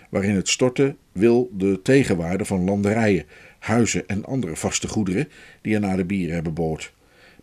waarin 0.09 0.35
het 0.35 0.49
storten 0.49 0.97
wil 1.11 1.49
de 1.53 1.79
tegenwaarde 1.83 2.45
van 2.45 2.63
landerijen, 2.63 3.25
huizen 3.59 4.07
en 4.07 4.25
andere 4.25 4.55
vaste 4.55 4.87
goederen 4.87 5.29
die 5.61 5.75
aan 5.75 5.85
Arabieren 5.85 6.33
hebben 6.33 6.53
boord. 6.53 6.93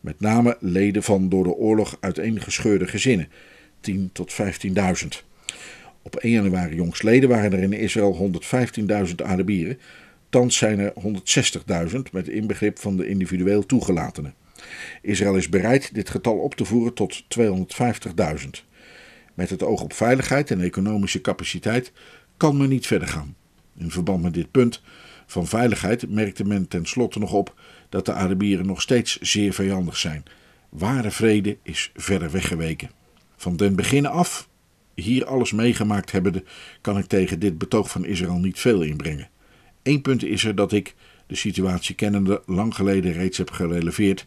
Met 0.00 0.20
name 0.20 0.56
leden 0.60 1.02
van 1.02 1.28
door 1.28 1.44
de 1.44 1.54
oorlog 1.54 1.96
uiteengescheurde 2.00 2.86
gezinnen, 2.86 3.28
10 3.80 4.10
tot 4.12 4.32
15.000. 4.32 5.24
Op 6.02 6.16
1 6.16 6.32
januari 6.32 6.74
jongstleden 6.74 7.28
waren 7.28 7.52
er 7.52 7.62
in 7.62 7.72
Israël 7.72 8.32
115.000 9.08 9.14
Arabieren. 9.24 9.78
Thans 10.28 10.56
zijn 10.56 10.78
er 10.78 10.92
160.000 11.90 11.98
met 12.12 12.28
inbegrip 12.28 12.78
van 12.78 12.96
de 12.96 13.08
individueel 13.08 13.66
toegelatenen. 13.66 14.34
Israël 15.02 15.36
is 15.36 15.48
bereid 15.48 15.94
dit 15.94 16.10
getal 16.10 16.38
op 16.38 16.54
te 16.54 16.64
voeren 16.64 16.94
tot 16.94 17.24
250.000. 17.38 18.48
Met 19.34 19.50
het 19.50 19.62
oog 19.62 19.82
op 19.82 19.92
veiligheid 19.92 20.50
en 20.50 20.60
economische 20.60 21.20
capaciteit 21.20 21.92
kan 22.36 22.56
men 22.56 22.68
niet 22.68 22.86
verder 22.86 23.08
gaan. 23.08 23.36
In 23.78 23.90
verband 23.90 24.22
met 24.22 24.34
dit 24.34 24.50
punt 24.50 24.82
van 25.26 25.46
veiligheid 25.46 26.10
merkte 26.10 26.44
men 26.44 26.68
tenslotte 26.68 27.18
nog 27.18 27.32
op 27.32 27.54
dat 27.88 28.06
de 28.06 28.12
Arabieren 28.12 28.66
nog 28.66 28.82
steeds 28.82 29.18
zeer 29.20 29.52
vijandig 29.52 29.96
zijn. 29.96 30.24
Ware 30.68 31.10
vrede 31.10 31.56
is 31.62 31.90
verder 31.94 32.30
weggeweken. 32.30 32.90
Van 33.36 33.56
den 33.56 33.76
beginnen 33.76 34.10
af, 34.10 34.48
hier 34.94 35.26
alles 35.26 35.52
meegemaakt 35.52 36.12
hebbende, 36.12 36.44
kan 36.80 36.98
ik 36.98 37.06
tegen 37.06 37.38
dit 37.38 37.58
betoog 37.58 37.90
van 37.90 38.04
Israël 38.04 38.38
niet 38.38 38.58
veel 38.58 38.82
inbrengen. 38.82 39.28
Eén 39.82 40.02
punt 40.02 40.24
is 40.24 40.44
er 40.44 40.54
dat 40.54 40.72
ik, 40.72 40.94
de 41.26 41.34
situatie 41.34 41.94
kennende, 41.94 42.42
lang 42.46 42.74
geleden 42.74 43.12
reeds 43.12 43.38
heb 43.38 43.50
gereleveerd 43.50 44.24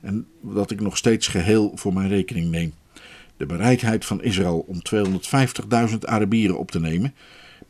en 0.00 0.26
dat 0.40 0.70
ik 0.70 0.80
nog 0.80 0.96
steeds 0.96 1.26
geheel 1.26 1.72
voor 1.74 1.92
mijn 1.92 2.08
rekening 2.08 2.50
neem. 2.50 2.74
De 3.36 3.46
bereidheid 3.46 4.04
van 4.04 4.22
Israël 4.22 4.58
om 4.58 4.80
250.000 5.90 5.98
Arabieren 6.00 6.58
op 6.58 6.70
te 6.70 6.80
nemen. 6.80 7.14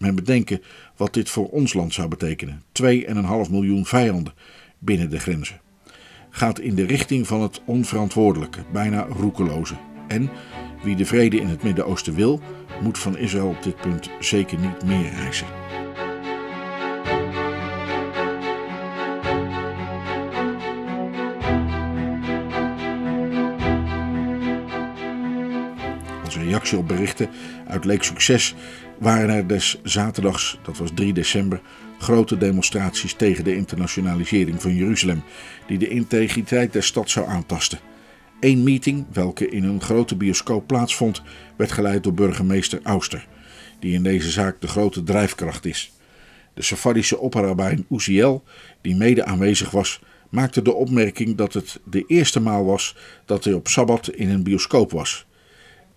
Men 0.02 0.14
bedenken 0.14 0.62
wat 0.96 1.14
dit 1.14 1.30
voor 1.30 1.48
ons 1.48 1.72
land 1.72 1.94
zou 1.94 2.08
betekenen: 2.08 2.62
2,5 2.82 3.50
miljoen 3.50 3.86
vijanden 3.86 4.34
binnen 4.78 5.10
de 5.10 5.18
grenzen. 5.18 5.60
Gaat 6.30 6.58
in 6.58 6.74
de 6.74 6.86
richting 6.86 7.26
van 7.26 7.40
het 7.42 7.60
onverantwoordelijke, 7.64 8.64
bijna 8.72 9.02
roekeloze. 9.02 9.74
En 10.08 10.30
wie 10.82 10.96
de 10.96 11.06
vrede 11.06 11.36
in 11.36 11.46
het 11.46 11.62
Midden-Oosten 11.62 12.14
wil, 12.14 12.40
moet 12.82 12.98
van 12.98 13.16
Israël 13.16 13.48
op 13.48 13.62
dit 13.62 13.76
punt 13.76 14.10
zeker 14.20 14.58
niet 14.58 14.84
meer 14.84 15.10
reizen. 15.10 15.46
Reactie 26.44 26.78
op 26.78 26.88
berichten 26.88 27.30
uit 27.68 27.84
Leek 27.84 28.02
Succes 28.02 28.54
waren 28.98 29.28
er 29.28 29.46
des 29.46 29.80
zaterdags, 29.82 30.58
dat 30.62 30.78
was 30.78 30.90
3 30.94 31.12
december, 31.12 31.60
grote 31.98 32.38
demonstraties 32.38 33.14
tegen 33.14 33.44
de 33.44 33.56
internationalisering 33.56 34.62
van 34.62 34.74
Jeruzalem, 34.74 35.22
die 35.66 35.78
de 35.78 35.88
integriteit 35.88 36.72
der 36.72 36.82
stad 36.82 37.10
zou 37.10 37.28
aantasten. 37.28 37.78
Eén 38.40 38.62
meeting, 38.62 39.06
welke 39.12 39.48
in 39.48 39.64
een 39.64 39.80
grote 39.80 40.16
bioscoop 40.16 40.66
plaatsvond, 40.66 41.22
werd 41.56 41.72
geleid 41.72 42.02
door 42.02 42.14
burgemeester 42.14 42.80
Auster, 42.82 43.26
die 43.78 43.92
in 43.92 44.02
deze 44.02 44.30
zaak 44.30 44.60
de 44.60 44.68
grote 44.68 45.02
drijfkracht 45.02 45.64
is. 45.64 45.92
De 46.54 46.62
Safadische 46.62 47.18
opperrabijn 47.18 47.86
Uziel, 47.90 48.44
die 48.80 48.96
mede 48.96 49.24
aanwezig 49.24 49.70
was, 49.70 50.00
maakte 50.28 50.62
de 50.62 50.72
opmerking 50.72 51.36
dat 51.36 51.52
het 51.52 51.80
de 51.84 52.04
eerste 52.06 52.40
maal 52.40 52.64
was 52.64 52.96
dat 53.24 53.44
hij 53.44 53.52
op 53.52 53.68
sabbat 53.68 54.08
in 54.08 54.30
een 54.30 54.42
bioscoop 54.42 54.90
was. 54.90 55.26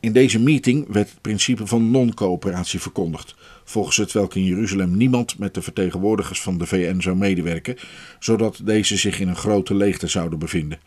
In 0.06 0.14
deze 0.14 0.40
meeting 0.40 0.86
werd 0.90 1.10
het 1.10 1.22
principe 1.22 1.68
van 1.68 1.92
non-coöperatie 1.92 2.80
verkondigd, 2.80 3.36
volgens 3.64 3.98
het 3.98 4.12
welk 4.12 4.36
in 4.36 4.44
Jeruzalem 4.44 4.98
niemand 4.98 5.38
met 5.38 5.54
de 5.54 5.62
vertegenwoordigers 5.62 6.42
van 6.42 6.58
de 6.58 6.66
VN 6.66 7.00
zou 7.00 7.16
medewerken, 7.16 7.76
zodat 8.20 8.62
deze 8.64 8.98
zich 8.98 9.20
in 9.20 9.28
een 9.28 9.36
grote 9.36 9.76
leegte 9.76 10.08
zouden 10.08 10.40
bevinden. 10.40 10.80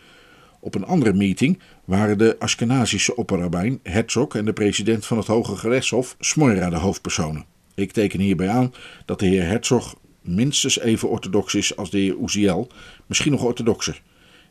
Op 0.60 0.74
een 0.74 0.84
andere 0.84 1.12
meeting 1.12 1.58
waren 1.84 2.18
de 2.18 2.36
Ashkenazische 2.38 3.16
opperrabijn 3.16 3.80
Herzog 3.82 4.34
en 4.34 4.44
de 4.44 4.52
president 4.52 5.06
van 5.06 5.16
het 5.16 5.26
Hoge 5.26 5.56
Gerechtshof 5.56 6.16
Smoira 6.20 6.70
de 6.70 6.76
hoofdpersonen. 6.76 7.44
Ik 7.74 7.92
teken 7.92 8.20
hierbij 8.20 8.48
aan 8.48 8.74
dat 9.04 9.18
de 9.18 9.26
heer 9.26 9.46
Herzog 9.46 9.98
minstens 10.22 10.78
even 10.78 11.08
orthodox 11.08 11.54
is 11.54 11.76
als 11.76 11.90
de 11.90 11.98
heer 11.98 12.16
Uziel, 12.22 12.68
misschien 13.06 13.32
nog 13.32 13.44
orthodoxer. 13.44 14.02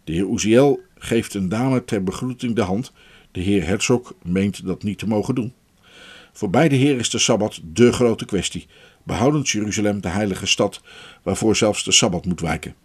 De 0.04 0.14
heer 0.14 0.30
Uziel 0.34 0.80
geeft 0.98 1.34
een 1.34 1.50
dame 1.50 1.86
ter 1.86 2.04
begroeting 2.04 2.56
de 2.56 2.62
hand. 2.62 2.92
De 3.38 3.44
heer 3.44 3.67
Herzog 3.67 4.13
meent 4.24 4.65
dat 4.65 4.84
niet 4.84 4.98
te 4.98 5.08
mogen 5.08 5.36
doen. 5.36 5.53
Voor 6.34 6.50
beide 6.50 6.75
heren 6.75 7.00
is 7.00 7.10
de 7.10 7.17
Sabbat 7.17 7.60
dé 7.63 7.91
grote 7.91 8.25
kwestie. 8.25 8.67
Behoudend 9.03 9.50
Jeruzalem 9.50 10.01
de 10.01 10.08
heilige 10.08 10.46
stad, 10.46 10.82
waarvoor 11.24 11.56
zelfs 11.56 11.84
de 11.84 11.91
Sabbat 11.91 12.25
moet 12.25 12.41
wijken. 12.41 12.75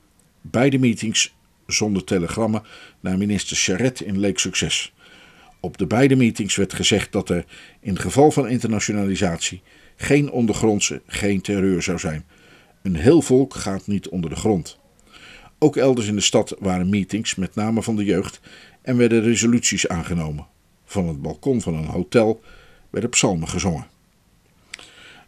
Beide 0.41 0.79
meetings 0.79 1.35
zonder 1.67 2.05
telegrammen 2.05 2.63
naar 3.01 3.19
minister 3.19 3.57
Charette 3.57 4.05
in 4.05 4.19
leek 4.19 4.39
succes. 4.39 4.93
Op 5.61 5.79
de 5.79 5.87
beide 5.87 6.17
meetings 6.17 6.57
werd 6.57 6.75
gezegd 6.75 7.13
dat 7.13 7.29
er 7.29 7.45
in 7.81 7.99
geval 7.99 8.31
van 8.31 8.49
internationalisatie 8.49 9.63
geen 9.97 10.31
ondergrondse, 10.31 11.03
geen 11.07 11.41
terreur 11.41 11.83
zou 11.83 11.99
zijn. 11.99 12.25
Een 12.83 12.97
heel 12.97 13.23
volk 13.23 13.55
gaat 13.55 13.87
niet 13.87 14.09
onder 14.09 14.31
de 14.31 14.37
grond. 14.37 14.81
Ook 15.59 15.77
elders 15.77 16.07
in 16.07 16.15
de 16.15 16.21
stad 16.21 16.57
waren 16.59 16.89
meetings, 16.89 17.35
met 17.35 17.55
name 17.55 17.83
van 17.83 17.97
de 17.97 18.05
jeugd, 18.05 18.41
en 18.83 18.97
werden 18.97 19.23
resoluties 19.23 19.89
aangenomen. 19.89 20.47
Van 20.85 21.09
het 21.09 21.23
balkon 21.23 21.61
van 21.61 21.75
een 21.75 21.87
hotel 21.87 22.43
werden 22.91 23.11
psalmen 23.11 23.49
gezongen. 23.49 23.87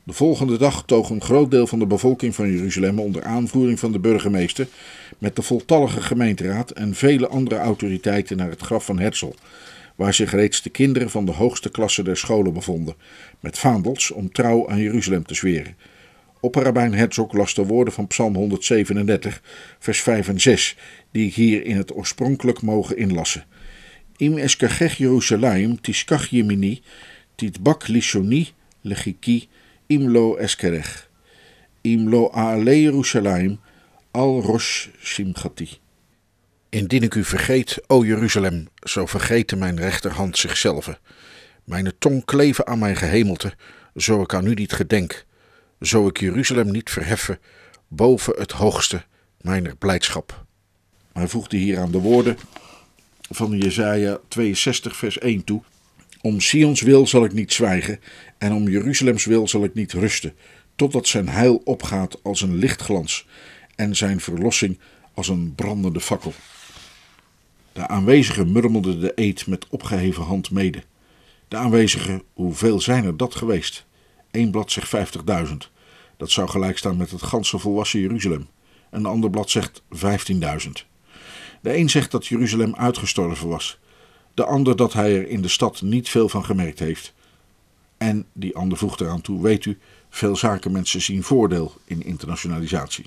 De 0.04 0.12
volgende 0.12 0.58
dag 0.58 0.84
toog 0.84 1.10
een 1.10 1.22
groot 1.22 1.50
deel 1.50 1.66
van 1.66 1.78
de 1.78 1.86
bevolking 1.86 2.34
van 2.34 2.50
Jeruzalem 2.50 2.98
onder 2.98 3.22
aanvoering 3.22 3.78
van 3.78 3.92
de 3.92 3.98
burgemeester 3.98 4.66
met 5.18 5.36
de 5.36 5.42
voltallige 5.42 6.00
gemeenteraad 6.00 6.70
en 6.70 6.94
vele 6.94 7.28
andere 7.28 7.56
autoriteiten 7.56 8.36
naar 8.36 8.50
het 8.50 8.60
graf 8.60 8.84
van 8.84 8.98
Herzl, 8.98 9.32
waar 9.94 10.14
zich 10.14 10.30
reeds 10.30 10.62
de 10.62 10.70
kinderen 10.70 11.10
van 11.10 11.24
de 11.24 11.32
hoogste 11.32 11.70
klasse 11.70 12.02
der 12.02 12.16
scholen 12.16 12.52
bevonden, 12.52 12.94
met 13.40 13.58
vaandels 13.58 14.10
om 14.10 14.32
trouw 14.32 14.68
aan 14.68 14.80
Jeruzalem 14.80 15.26
te 15.26 15.34
zweren. 15.34 15.76
Opperrabijn 16.44 16.94
Herzog 16.94 17.32
las 17.32 17.54
de 17.54 17.64
woorden 17.64 17.94
van 17.94 18.06
Psalm 18.06 18.34
137, 18.34 19.42
vers 19.78 20.00
5 20.00 20.28
en 20.28 20.40
6, 20.40 20.76
die 21.10 21.26
ik 21.26 21.34
hier 21.34 21.64
in 21.64 21.76
het 21.76 21.94
oorspronkelijk 21.94 22.62
mogen 22.62 22.96
inlassen. 22.96 23.44
Im 24.16 24.38
eskachech 24.38 24.96
Jeruzalem, 24.96 25.80
tiskach 25.80 26.26
yemini, 26.26 26.82
titbak 27.34 27.86
lishoni, 27.86 28.48
legiki, 28.80 29.48
imlo 29.86 30.36
eskerech. 30.36 31.08
Imlo 31.80 32.30
aale 32.30 32.80
Jeruzalem, 32.80 33.60
al 34.10 34.42
rosh 34.42 34.88
simchati. 35.00 35.68
Indien 36.68 37.02
ik 37.02 37.14
u 37.14 37.24
vergeet, 37.24 37.80
o 37.86 38.04
Jeruzalem, 38.04 38.68
zo 38.82 39.06
vergeten 39.06 39.58
mijn 39.58 39.76
rechterhand 39.76 40.36
zichzelf. 40.36 41.00
Mijn 41.64 41.92
tong 41.98 42.24
kleven 42.24 42.66
aan 42.66 42.78
mijn 42.78 42.96
gehemelte, 42.96 43.54
zo 43.96 44.22
ik 44.22 44.34
aan 44.34 44.46
u 44.46 44.54
niet 44.54 44.72
gedenk. 44.72 45.24
Zo 45.84 46.06
ik 46.06 46.20
Jeruzalem 46.20 46.70
niet 46.70 46.90
verheffen 46.90 47.38
boven 47.88 48.34
het 48.38 48.52
hoogste 48.52 49.04
mijner 49.40 49.76
blijdschap. 49.76 50.44
Hij 51.12 51.28
voegde 51.28 51.56
hier 51.56 51.78
aan 51.78 51.90
de 51.90 51.98
woorden 51.98 52.36
van 53.30 53.58
Jesaja 53.58 54.18
62 54.28 54.96
vers 54.96 55.18
1 55.18 55.44
toe. 55.44 55.62
Om 56.20 56.40
Sions 56.40 56.80
wil 56.80 57.06
zal 57.06 57.24
ik 57.24 57.32
niet 57.32 57.52
zwijgen 57.52 58.00
en 58.38 58.52
om 58.52 58.68
Jeruzalems 58.68 59.24
wil 59.24 59.48
zal 59.48 59.64
ik 59.64 59.74
niet 59.74 59.92
rusten, 59.92 60.34
totdat 60.76 61.06
zijn 61.06 61.28
heil 61.28 61.60
opgaat 61.64 62.22
als 62.22 62.40
een 62.40 62.56
lichtglans 62.56 63.26
en 63.76 63.96
zijn 63.96 64.20
verlossing 64.20 64.78
als 65.14 65.28
een 65.28 65.54
brandende 65.54 66.00
fakkel. 66.00 66.32
De 67.72 67.88
aanwezigen 67.88 68.52
murmelden 68.52 69.00
de 69.00 69.12
eed 69.14 69.46
met 69.46 69.66
opgeheven 69.68 70.22
hand 70.22 70.50
mede. 70.50 70.82
De 71.48 71.56
aanwezigen, 71.56 72.22
hoeveel 72.32 72.80
zijn 72.80 73.04
er 73.04 73.16
dat 73.16 73.34
geweest? 73.34 73.86
Eén 74.30 74.50
blad 74.50 74.72
zegt 74.72 74.88
vijftigduizend. 74.88 75.72
Dat 76.16 76.30
zou 76.30 76.48
gelijk 76.48 76.78
staan 76.78 76.96
met 76.96 77.10
het 77.10 77.22
ganse 77.22 77.58
volwassen 77.58 78.00
Jeruzalem. 78.00 78.48
Een 78.90 79.06
ander 79.06 79.30
blad 79.30 79.50
zegt 79.50 79.82
vijftienduizend. 79.90 80.84
De 81.60 81.76
een 81.76 81.90
zegt 81.90 82.10
dat 82.10 82.26
Jeruzalem 82.26 82.74
uitgestorven 82.74 83.48
was. 83.48 83.78
De 84.34 84.44
ander 84.44 84.76
dat 84.76 84.92
hij 84.92 85.16
er 85.16 85.28
in 85.28 85.42
de 85.42 85.48
stad 85.48 85.82
niet 85.82 86.08
veel 86.08 86.28
van 86.28 86.44
gemerkt 86.44 86.78
heeft. 86.78 87.14
En 87.96 88.26
die 88.32 88.56
ander 88.56 88.78
voegt 88.78 89.00
eraan 89.00 89.20
toe, 89.20 89.42
weet 89.42 89.64
u, 89.64 89.78
veel 90.10 90.36
zakenmensen 90.36 91.02
zien 91.02 91.22
voordeel 91.22 91.74
in 91.84 92.02
internationalisatie. 92.02 93.06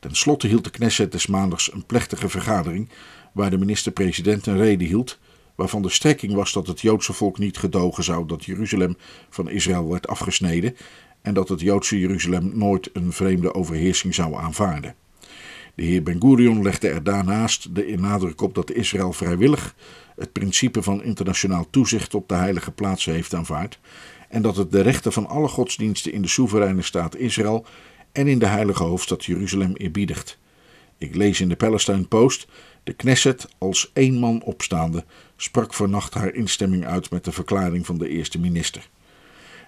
Ten 0.00 0.14
slotte 0.14 0.46
hield 0.46 0.64
de 0.64 0.70
Knesset 0.70 1.12
des 1.12 1.26
maandags 1.26 1.72
een 1.72 1.84
plechtige 1.84 2.28
vergadering 2.28 2.88
waar 3.32 3.50
de 3.50 3.58
minister-president 3.58 4.46
een 4.46 4.58
reden 4.58 4.86
hield 4.86 5.18
waarvan 5.54 5.82
de 5.82 5.88
strekking 5.88 6.34
was 6.34 6.52
dat 6.52 6.66
het 6.66 6.80
Joodse 6.80 7.12
volk 7.12 7.38
niet 7.38 7.58
gedogen 7.58 8.04
zou 8.04 8.26
dat 8.26 8.44
Jeruzalem 8.44 8.96
van 9.30 9.50
Israël 9.50 9.88
werd 9.88 10.08
afgesneden 10.08 10.76
en 11.22 11.34
dat 11.34 11.48
het 11.48 11.60
Joodse 11.60 11.98
Jeruzalem 11.98 12.50
nooit 12.54 12.90
een 12.92 13.12
vreemde 13.12 13.54
overheersing 13.54 14.14
zou 14.14 14.34
aanvaarden. 14.34 14.94
De 15.74 15.82
heer 15.82 16.02
Ben 16.02 16.20
Gurion 16.20 16.62
legde 16.62 16.88
er 16.88 17.02
daarnaast 17.02 17.74
de 17.74 17.94
nadruk 17.98 18.40
op 18.40 18.54
dat 18.54 18.72
Israël 18.72 19.12
vrijwillig 19.12 19.74
het 20.16 20.32
principe 20.32 20.82
van 20.82 21.02
internationaal 21.02 21.66
toezicht 21.70 22.14
op 22.14 22.28
de 22.28 22.34
heilige 22.34 22.70
plaatsen 22.70 23.12
heeft 23.12 23.34
aanvaard 23.34 23.78
en 24.28 24.42
dat 24.42 24.56
het 24.56 24.72
de 24.72 24.80
rechten 24.80 25.12
van 25.12 25.26
alle 25.26 25.48
godsdiensten 25.48 26.12
in 26.12 26.22
de 26.22 26.28
soevereine 26.28 26.82
staat 26.82 27.16
Israël 27.16 27.66
en 28.12 28.26
in 28.26 28.38
de 28.38 28.46
heilige 28.46 28.82
hoofdstad 28.82 29.24
Jeruzalem 29.24 29.74
eerbiedigt. 29.74 30.38
Ik 30.98 31.14
lees 31.14 31.40
in 31.40 31.48
de 31.48 31.56
Palestine 31.56 32.04
Post: 32.04 32.46
de 32.82 32.92
Knesset, 32.92 33.48
als 33.58 33.90
één 33.92 34.18
man 34.18 34.42
opstaande, 34.42 35.04
sprak 35.36 35.74
vannacht 35.74 36.14
haar 36.14 36.34
instemming 36.34 36.86
uit 36.86 37.10
met 37.10 37.24
de 37.24 37.32
verklaring 37.32 37.86
van 37.86 37.98
de 37.98 38.08
eerste 38.08 38.38
minister. 38.38 38.88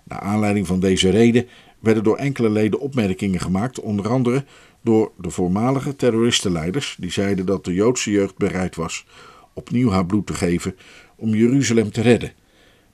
Naar 0.05 0.21
aanleiding 0.21 0.67
van 0.67 0.81
deze 0.81 1.11
reden 1.11 1.47
werden 1.81 2.05
door 2.05 2.17
enkele 2.17 2.51
leden 2.51 2.81
opmerkingen 2.81 3.41
gemaakt, 3.41 3.81
onder 3.81 4.09
andere 4.09 4.45
door 4.83 5.13
de 5.19 5.31
voormalige 5.31 5.97
terroristenleiders, 5.97 6.97
die 6.99 7.11
zeiden 7.11 7.47
dat 7.47 7.65
de 7.65 7.75
Joodse 7.75 8.11
jeugd 8.11 8.37
bereid 8.37 8.77
was 8.77 9.05
opnieuw 9.55 9.91
haar 9.91 10.07
bloed 10.07 10.27
te 10.27 10.35
geven 10.35 10.77
om 11.17 11.35
Jeruzalem 11.35 11.91
te 11.91 12.01
redden. 12.01 12.33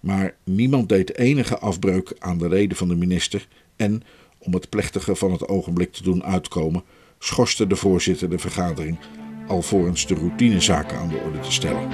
Maar 0.00 0.34
niemand 0.44 0.88
deed 0.88 1.16
enige 1.16 1.58
afbreuk 1.58 2.14
aan 2.18 2.38
de 2.38 2.48
reden 2.48 2.76
van 2.76 2.88
de 2.88 2.96
minister 2.96 3.48
en, 3.76 4.02
om 4.38 4.54
het 4.54 4.68
plechtige 4.68 5.14
van 5.14 5.32
het 5.32 5.48
ogenblik 5.48 5.92
te 5.92 6.02
doen 6.02 6.24
uitkomen, 6.24 6.82
schorste 7.18 7.66
de 7.66 7.76
voorzitter 7.76 8.30
de 8.30 8.38
vergadering 8.38 8.98
alvorens 9.46 10.06
de 10.06 10.14
routinezaken 10.14 10.98
aan 10.98 11.08
de 11.08 11.16
orde 11.16 11.40
te 11.40 11.52
stellen. 11.52 11.88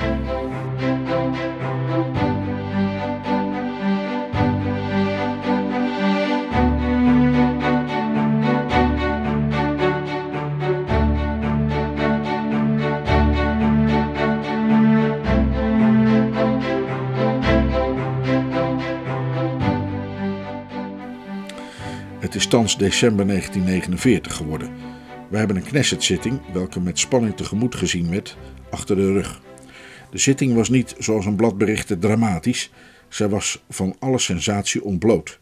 Is 22.36 22.46
thans 22.46 22.78
december 22.78 23.26
1949 23.26 24.34
geworden. 24.34 24.70
We 25.30 25.36
hebben 25.36 25.56
een 25.56 25.62
Knesset-zitting, 25.62 26.40
welke 26.52 26.80
met 26.80 26.98
spanning 26.98 27.36
tegemoet 27.36 27.74
gezien 27.74 28.10
werd, 28.10 28.36
achter 28.70 28.96
de 28.96 29.12
rug. 29.12 29.40
De 30.10 30.18
zitting 30.18 30.54
was 30.54 30.68
niet, 30.68 30.94
zoals 30.98 31.26
een 31.26 31.36
blad 31.36 31.58
berichtte, 31.58 31.98
dramatisch. 31.98 32.70
Zij 33.08 33.28
was 33.28 33.62
van 33.70 33.96
alle 33.98 34.18
sensatie 34.18 34.84
ontbloot. 34.84 35.38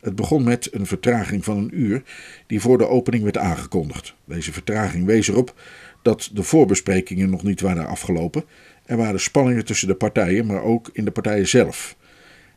Het 0.00 0.16
begon 0.16 0.44
met 0.44 0.74
een 0.74 0.86
vertraging 0.86 1.44
van 1.44 1.56
een 1.56 1.80
uur, 1.80 2.02
die 2.46 2.60
voor 2.60 2.78
de 2.78 2.88
opening 2.88 3.22
werd 3.22 3.38
aangekondigd. 3.38 4.14
Deze 4.24 4.52
vertraging 4.52 5.06
wees 5.06 5.28
erop 5.28 5.54
dat 6.02 6.30
de 6.32 6.42
voorbesprekingen 6.42 7.30
nog 7.30 7.42
niet 7.42 7.60
waren 7.60 7.86
afgelopen. 7.86 8.44
Er 8.84 8.96
waren 8.96 9.20
spanningen 9.20 9.64
tussen 9.64 9.88
de 9.88 9.94
partijen, 9.94 10.46
maar 10.46 10.62
ook 10.62 10.90
in 10.92 11.04
de 11.04 11.10
partijen 11.10 11.48
zelf. 11.48 11.96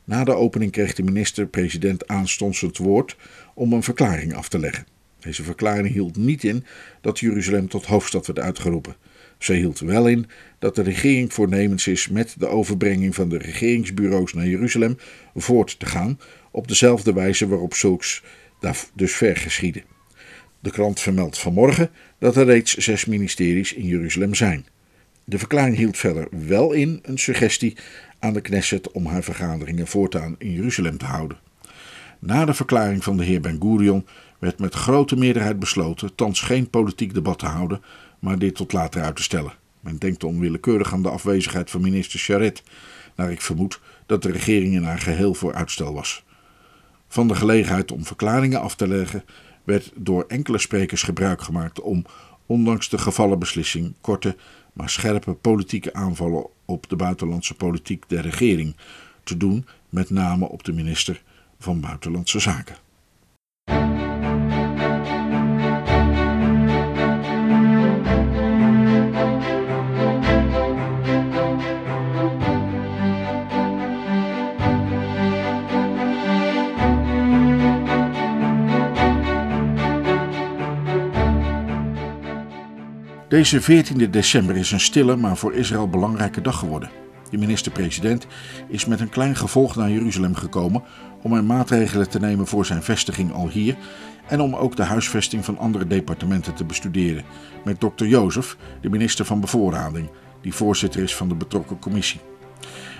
Na 0.03 0.23
de 0.23 0.35
opening 0.35 0.71
kreeg 0.71 0.93
de 0.93 1.03
minister-president 1.03 2.07
aanstonds 2.07 2.61
het 2.61 2.77
woord 2.77 3.15
om 3.53 3.73
een 3.73 3.83
verklaring 3.83 4.35
af 4.35 4.49
te 4.49 4.59
leggen. 4.59 4.85
Deze 5.19 5.43
verklaring 5.43 5.93
hield 5.93 6.17
niet 6.17 6.43
in 6.43 6.65
dat 7.01 7.19
Jeruzalem 7.19 7.67
tot 7.67 7.85
hoofdstad 7.85 8.27
werd 8.27 8.39
uitgeroepen. 8.39 8.95
Ze 9.37 9.53
hield 9.53 9.79
wel 9.79 10.07
in 10.07 10.25
dat 10.59 10.75
de 10.75 10.81
regering 10.81 11.33
voornemens 11.33 11.87
is 11.87 12.07
met 12.07 12.35
de 12.37 12.47
overbrenging 12.47 13.15
van 13.15 13.29
de 13.29 13.37
regeringsbureaus 13.37 14.33
naar 14.33 14.47
Jeruzalem 14.47 14.97
voort 15.35 15.79
te 15.79 15.85
gaan 15.85 16.19
op 16.51 16.67
dezelfde 16.67 17.13
wijze 17.13 17.47
waarop 17.47 17.73
zulks 17.73 18.23
dus 18.93 19.13
ver 19.13 19.37
geschiedde. 19.37 19.83
De 20.59 20.71
krant 20.71 20.99
vermeldt 20.99 21.39
vanmorgen 21.39 21.89
dat 22.19 22.35
er 22.35 22.45
reeds 22.45 22.73
zes 22.73 23.05
ministeries 23.05 23.73
in 23.73 23.85
Jeruzalem 23.85 24.35
zijn. 24.35 24.65
De 25.25 25.37
verklaring 25.37 25.75
hield 25.75 25.97
verder 25.97 26.27
wel 26.47 26.71
in 26.71 26.99
een 27.01 27.19
suggestie 27.19 27.77
aan 28.23 28.33
de 28.33 28.41
Knesset 28.41 28.91
om 28.91 29.05
haar 29.05 29.23
vergaderingen 29.23 29.87
voortaan 29.87 30.35
in 30.37 30.51
Jeruzalem 30.51 30.97
te 30.97 31.05
houden. 31.05 31.37
Na 32.19 32.45
de 32.45 32.53
verklaring 32.53 33.03
van 33.03 33.17
de 33.17 33.23
heer 33.23 33.41
Ben 33.41 33.61
Gurion 33.61 34.05
werd 34.39 34.59
met 34.59 34.73
grote 34.73 35.15
meerderheid 35.15 35.59
besloten 35.59 36.15
thans 36.15 36.41
geen 36.41 36.69
politiek 36.69 37.13
debat 37.13 37.39
te 37.39 37.45
houden, 37.45 37.81
maar 38.19 38.39
dit 38.39 38.55
tot 38.55 38.73
later 38.73 39.01
uit 39.01 39.15
te 39.15 39.23
stellen. 39.23 39.53
Men 39.79 39.97
denkt 39.97 40.23
onwillekeurig 40.23 40.93
aan 40.93 41.01
de 41.01 41.09
afwezigheid 41.09 41.69
van 41.69 41.81
minister 41.81 42.19
Charette, 42.19 42.61
naar 43.15 43.31
ik 43.31 43.41
vermoed 43.41 43.79
dat 44.05 44.21
de 44.21 44.31
regering 44.31 44.73
in 44.73 44.83
haar 44.83 44.99
geheel 44.99 45.33
voor 45.33 45.53
uitstel 45.53 45.93
was. 45.93 46.23
Van 47.07 47.27
de 47.27 47.35
gelegenheid 47.35 47.91
om 47.91 48.05
verklaringen 48.05 48.61
af 48.61 48.75
te 48.75 48.87
leggen 48.87 49.23
werd 49.63 49.91
door 49.95 50.25
enkele 50.27 50.57
sprekers 50.57 51.03
gebruik 51.03 51.41
gemaakt 51.41 51.81
om, 51.81 52.05
ondanks 52.45 52.89
de 52.89 52.97
gevallen 52.97 53.39
beslissing, 53.39 53.93
korte 54.01 54.35
maar 54.73 54.89
scherpe 54.89 55.33
politieke 55.33 55.93
aanvallen 55.93 56.45
op 56.65 56.89
de 56.89 56.95
buitenlandse 56.95 57.53
politiek 57.53 58.03
der 58.07 58.21
regering 58.21 58.75
te 59.23 59.37
doen, 59.37 59.65
met 59.89 60.09
name 60.09 60.49
op 60.49 60.63
de 60.63 60.73
minister 60.73 61.21
van 61.59 61.79
Buitenlandse 61.79 62.39
Zaken. 62.39 62.75
Deze 83.33 83.61
14 83.61 84.11
december 84.11 84.55
is 84.55 84.71
een 84.71 84.79
stille, 84.79 85.15
maar 85.15 85.37
voor 85.37 85.53
Israël 85.53 85.89
belangrijke 85.89 86.41
dag 86.41 86.59
geworden. 86.59 86.89
De 87.29 87.37
minister-president 87.37 88.27
is 88.67 88.85
met 88.85 88.99
een 88.99 89.09
klein 89.09 89.35
gevolg 89.35 89.75
naar 89.75 89.89
Jeruzalem 89.89 90.35
gekomen 90.35 90.83
om 91.21 91.33
er 91.33 91.43
maatregelen 91.43 92.09
te 92.09 92.19
nemen 92.19 92.47
voor 92.47 92.65
zijn 92.65 92.83
vestiging 92.83 93.33
al 93.33 93.49
hier 93.49 93.75
en 94.27 94.41
om 94.41 94.55
ook 94.55 94.75
de 94.75 94.83
huisvesting 94.83 95.45
van 95.45 95.57
andere 95.57 95.87
departementen 95.87 96.53
te 96.53 96.65
bestuderen, 96.65 97.23
met 97.63 97.81
dokter 97.81 98.07
Jozef, 98.07 98.57
de 98.81 98.89
minister 98.89 99.25
van 99.25 99.39
Bevoorrading, 99.39 100.09
die 100.41 100.53
voorzitter 100.53 101.03
is 101.03 101.15
van 101.15 101.27
de 101.27 101.35
betrokken 101.35 101.79
commissie. 101.79 102.19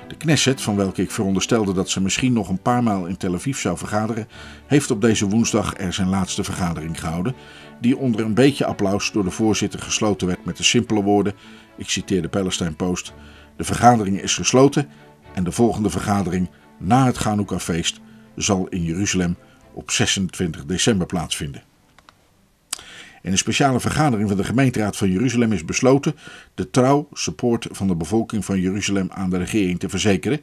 De 0.08 0.16
Knesset, 0.18 0.62
van 0.62 0.76
welke 0.76 1.02
ik 1.02 1.12
veronderstelde 1.12 1.74
dat 1.74 1.90
ze 1.90 2.02
misschien 2.02 2.34
nog 2.34 2.50
een 2.50 2.62
paar 2.62 2.84
maal 2.84 3.06
in 3.06 3.18
Tel 3.18 3.34
Aviv 3.34 3.58
zou 3.58 3.78
vergaderen, 3.78 4.28
heeft 4.68 4.92
op 4.92 5.02
deze 5.02 5.30
woensdag 5.30 5.78
er 5.78 5.94
zijn 5.94 6.10
laatste 6.10 6.44
vergadering 6.44 7.00
gehouden, 7.00 7.36
die 7.82 7.98
onder 7.98 8.22
een 8.22 8.34
beetje 8.34 8.66
applaus 8.66 9.12
door 9.12 9.24
de 9.24 9.32
voorzitter 9.32 9.80
gesloten 9.80 10.28
werd 10.28 10.46
met 10.46 10.58
de 10.58 10.64
simpele 10.64 11.04
woorden, 11.04 11.34
ik 11.78 11.90
citeer 11.90 12.22
de 12.22 12.30
Palestine 12.30 12.72
Post, 12.72 13.14
de 13.58 13.64
vergadering 13.64 14.22
is 14.22 14.36
gesloten 14.36 14.90
en 15.34 15.44
de 15.44 15.52
volgende 15.52 15.90
vergadering 15.90 16.50
na 16.80 17.06
het 17.06 17.18
Chanukka-feest 17.18 18.00
zal 18.36 18.68
in 18.68 18.84
Jeruzalem 18.84 19.38
op 19.74 19.92
26 19.92 20.66
december 20.66 21.08
plaatsvinden. 21.08 21.73
In 23.24 23.32
een 23.32 23.38
speciale 23.38 23.80
vergadering 23.80 24.30
van 24.30 24.38
de 24.38 24.44
gemeenteraad 24.44 24.98
van 24.98 25.12
Jeruzalem 25.12 25.52
is 25.52 25.66
besloten 25.66 26.16
de 26.56 26.70
trouw 26.70 27.08
support 27.14 27.68
van 27.72 27.88
de 27.88 27.96
bevolking 27.96 28.46
van 28.46 28.60
Jeruzalem 28.60 29.08
aan 29.12 29.30
de 29.30 29.38
regering 29.38 29.80
te 29.80 29.90
verzekeren 29.90 30.42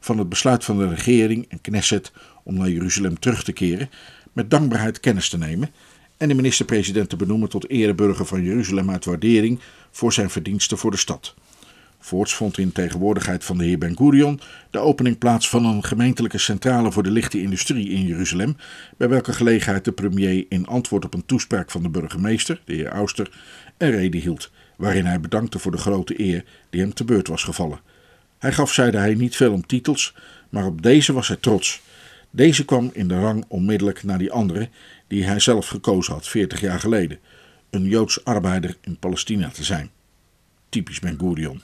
van 0.00 0.18
het 0.18 0.28
besluit 0.28 0.64
van 0.64 0.78
de 0.78 0.88
regering 0.88 1.46
en 1.48 1.60
Knesset 1.60 2.12
om 2.44 2.54
naar 2.54 2.70
Jeruzalem 2.70 3.18
terug 3.18 3.44
te 3.44 3.52
keren, 3.52 3.90
met 4.32 4.50
dankbaarheid 4.50 5.00
kennis 5.00 5.28
te 5.28 5.38
nemen 5.38 5.70
en 6.16 6.28
de 6.28 6.34
minister-president 6.34 7.08
te 7.08 7.16
benoemen 7.16 7.48
tot 7.48 7.70
ereburger 7.70 8.26
van 8.26 8.42
Jeruzalem 8.42 8.90
uit 8.90 9.04
waardering 9.04 9.60
voor 9.90 10.12
zijn 10.12 10.30
verdiensten 10.30 10.78
voor 10.78 10.90
de 10.90 10.96
stad. 10.96 11.34
Voorts 11.98 12.34
vond 12.34 12.58
in 12.58 12.72
tegenwoordigheid 12.72 13.44
van 13.44 13.58
de 13.58 13.64
heer 13.64 13.78
Ben 13.78 13.96
Gurion 13.96 14.40
de 14.70 14.78
opening 14.78 15.18
plaats 15.18 15.48
van 15.48 15.64
een 15.64 15.84
gemeentelijke 15.84 16.38
centrale 16.38 16.92
voor 16.92 17.02
de 17.02 17.10
lichte 17.10 17.40
industrie 17.40 17.88
in 17.88 18.06
Jeruzalem, 18.06 18.56
bij 18.96 19.08
welke 19.08 19.32
gelegenheid 19.32 19.84
de 19.84 19.92
premier 19.92 20.46
in 20.48 20.66
antwoord 20.66 21.04
op 21.04 21.14
een 21.14 21.26
toespraak 21.26 21.70
van 21.70 21.82
de 21.82 21.88
burgemeester, 21.88 22.60
de 22.64 22.74
heer 22.74 22.88
Auster, 22.88 23.30
een 23.76 23.90
reden 23.90 24.20
hield, 24.20 24.50
waarin 24.76 25.06
hij 25.06 25.20
bedankte 25.20 25.58
voor 25.58 25.72
de 25.72 25.78
grote 25.78 26.20
eer 26.20 26.44
die 26.70 26.80
hem 26.80 26.94
te 26.94 27.04
beurt 27.04 27.28
was 27.28 27.44
gevallen. 27.44 27.80
Hij 28.38 28.52
gaf, 28.52 28.72
zeide 28.72 28.98
hij, 28.98 29.14
niet 29.14 29.36
veel 29.36 29.52
om 29.52 29.66
titels, 29.66 30.14
maar 30.48 30.66
op 30.66 30.82
deze 30.82 31.12
was 31.12 31.28
hij 31.28 31.36
trots. 31.36 31.80
Deze 32.30 32.64
kwam 32.64 32.90
in 32.92 33.08
de 33.08 33.20
rang 33.20 33.44
onmiddellijk 33.48 34.02
na 34.02 34.16
die 34.16 34.32
andere, 34.32 34.68
die 35.06 35.24
hij 35.24 35.40
zelf 35.40 35.68
gekozen 35.68 36.12
had, 36.12 36.28
veertig 36.28 36.60
jaar 36.60 36.80
geleden, 36.80 37.18
een 37.70 37.84
Joods 37.84 38.24
arbeider 38.24 38.76
in 38.80 38.98
Palestina 38.98 39.48
te 39.48 39.64
zijn. 39.64 39.90
Typisch 40.68 41.00
Ben 41.00 41.18
Gurion. 41.18 41.62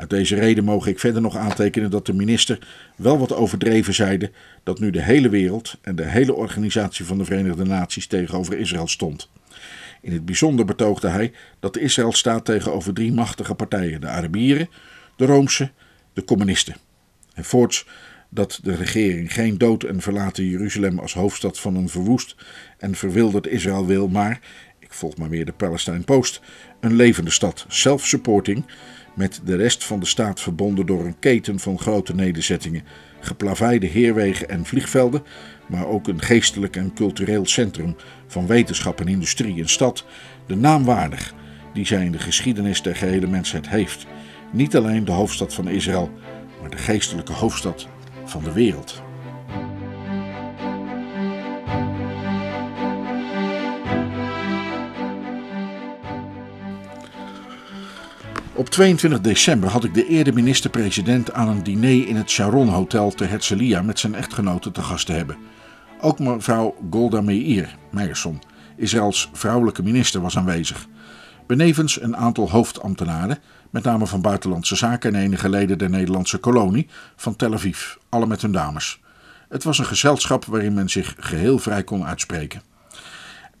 Uit 0.00 0.10
deze 0.10 0.34
reden 0.34 0.64
mogen 0.64 0.90
ik 0.90 0.98
verder 0.98 1.22
nog 1.22 1.36
aantekenen 1.36 1.90
dat 1.90 2.06
de 2.06 2.12
minister 2.12 2.58
wel 2.96 3.18
wat 3.18 3.34
overdreven 3.34 3.94
zeide 3.94 4.30
dat 4.62 4.80
nu 4.80 4.90
de 4.90 5.02
hele 5.02 5.28
wereld 5.28 5.78
en 5.80 5.96
de 5.96 6.04
hele 6.04 6.34
organisatie 6.34 7.04
van 7.04 7.18
de 7.18 7.24
Verenigde 7.24 7.64
Naties 7.64 8.06
tegenover 8.06 8.58
Israël 8.58 8.88
stond. 8.88 9.30
In 10.00 10.12
het 10.12 10.24
bijzonder 10.24 10.64
betoogde 10.64 11.08
hij 11.08 11.32
dat 11.58 11.78
Israël 11.78 12.12
staat 12.12 12.44
tegenover 12.44 12.94
drie 12.94 13.12
machtige 13.12 13.54
partijen: 13.54 14.00
de 14.00 14.06
Arabieren, 14.06 14.68
de 15.16 15.26
Roomse, 15.26 15.70
de 16.12 16.24
communisten. 16.24 16.76
En 17.34 17.44
voorts 17.44 17.86
dat 18.28 18.60
de 18.62 18.74
regering 18.74 19.32
geen 19.32 19.58
dood 19.58 19.82
en 19.82 20.00
verlaten 20.00 20.44
Jeruzalem 20.44 20.98
als 20.98 21.14
hoofdstad 21.14 21.58
van 21.58 21.76
een 21.76 21.88
verwoest 21.88 22.36
en 22.78 22.94
verwilderd 22.94 23.46
Israël 23.46 23.86
wil, 23.86 24.08
maar, 24.08 24.40
ik 24.78 24.92
volg 24.92 25.16
maar 25.16 25.28
weer 25.28 25.44
de 25.44 25.52
Palestine 25.52 26.00
Post, 26.00 26.40
een 26.80 26.96
levende 26.96 27.30
stad, 27.30 27.64
self-supporting, 27.68 28.64
met 29.14 29.40
de 29.44 29.56
rest 29.56 29.84
van 29.84 30.00
de 30.00 30.06
staat 30.06 30.40
verbonden 30.40 30.86
door 30.86 31.04
een 31.04 31.18
keten 31.18 31.58
van 31.58 31.78
grote 31.78 32.14
nederzettingen, 32.14 32.84
geplaveide 33.20 33.86
heerwegen 33.86 34.48
en 34.48 34.64
vliegvelden, 34.64 35.22
maar 35.68 35.86
ook 35.86 36.08
een 36.08 36.22
geestelijk 36.22 36.76
en 36.76 36.94
cultureel 36.94 37.46
centrum 37.46 37.96
van 38.26 38.46
wetenschap 38.46 39.00
en 39.00 39.08
industrie, 39.08 39.60
een 39.60 39.68
stad, 39.68 40.04
de 40.46 40.56
naam 40.56 40.84
waardig 40.84 41.34
die 41.72 41.86
zij 41.86 42.04
in 42.04 42.12
de 42.12 42.18
geschiedenis 42.18 42.82
der 42.82 42.96
gehele 42.96 43.26
mensheid 43.26 43.68
heeft. 43.68 44.06
Niet 44.52 44.76
alleen 44.76 45.04
de 45.04 45.12
hoofdstad 45.12 45.54
van 45.54 45.68
Israël, 45.68 46.10
maar 46.60 46.70
de 46.70 46.76
geestelijke 46.76 47.32
hoofdstad 47.32 47.88
van 48.24 48.44
de 48.44 48.52
wereld. 48.52 49.02
Op 58.60 58.68
22 58.68 59.20
december 59.20 59.70
had 59.70 59.84
ik 59.84 59.94
de 59.94 60.06
eerder 60.06 60.34
minister-president 60.34 61.32
aan 61.32 61.48
een 61.48 61.62
diner 61.62 62.08
in 62.08 62.16
het 62.16 62.30
Sharon 62.30 62.68
Hotel 62.68 63.10
te 63.10 63.24
Herzliya 63.24 63.82
met 63.82 63.98
zijn 63.98 64.14
echtgenote 64.14 64.70
te 64.70 64.82
gast 64.82 65.06
te 65.06 65.12
hebben. 65.12 65.36
Ook 66.00 66.18
mevrouw 66.18 66.74
Golda 66.90 67.20
Meir, 67.20 67.76
Meijerson, 67.90 68.42
Israëls 68.76 69.30
vrouwelijke 69.32 69.82
minister, 69.82 70.20
was 70.20 70.36
aanwezig. 70.36 70.86
Benevens 71.46 72.00
een 72.00 72.16
aantal 72.16 72.50
hoofdambtenaren, 72.50 73.38
met 73.70 73.84
name 73.84 74.06
van 74.06 74.20
Buitenlandse 74.20 74.76
Zaken 74.76 75.14
en 75.14 75.20
enige 75.20 75.48
leden 75.48 75.78
der 75.78 75.90
Nederlandse 75.90 76.38
kolonie 76.38 76.88
van 77.16 77.36
Tel 77.36 77.52
Aviv, 77.52 77.94
alle 78.08 78.26
met 78.26 78.42
hun 78.42 78.52
dames. 78.52 79.00
Het 79.48 79.64
was 79.64 79.78
een 79.78 79.86
gezelschap 79.86 80.44
waarin 80.44 80.74
men 80.74 80.88
zich 80.88 81.14
geheel 81.18 81.58
vrij 81.58 81.84
kon 81.84 82.06
uitspreken. 82.06 82.69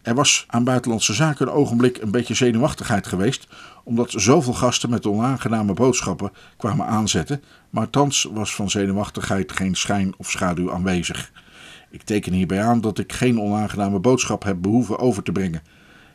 Er 0.02 0.14
was 0.14 0.44
aan 0.46 0.64
Buitenlandse 0.64 1.12
Zaken 1.12 1.46
een 1.46 1.52
ogenblik 1.52 1.96
een 1.98 2.10
beetje 2.10 2.34
zenuwachtigheid 2.34 3.06
geweest, 3.06 3.46
omdat 3.84 4.10
zoveel 4.10 4.52
gasten 4.52 4.90
met 4.90 5.06
onaangename 5.06 5.72
boodschappen 5.72 6.32
kwamen 6.56 6.86
aanzetten, 6.86 7.42
maar 7.70 7.90
thans 7.90 8.28
was 8.32 8.54
van 8.54 8.70
zenuwachtigheid 8.70 9.52
geen 9.52 9.74
schijn 9.74 10.14
of 10.16 10.30
schaduw 10.30 10.72
aanwezig. 10.72 11.32
Ik 11.90 12.02
teken 12.02 12.32
hierbij 12.32 12.62
aan 12.62 12.80
dat 12.80 12.98
ik 12.98 13.12
geen 13.12 13.40
onaangename 13.40 13.98
boodschap 13.98 14.42
heb 14.42 14.62
behoeven 14.62 14.98
over 14.98 15.22
te 15.22 15.32
brengen. 15.32 15.62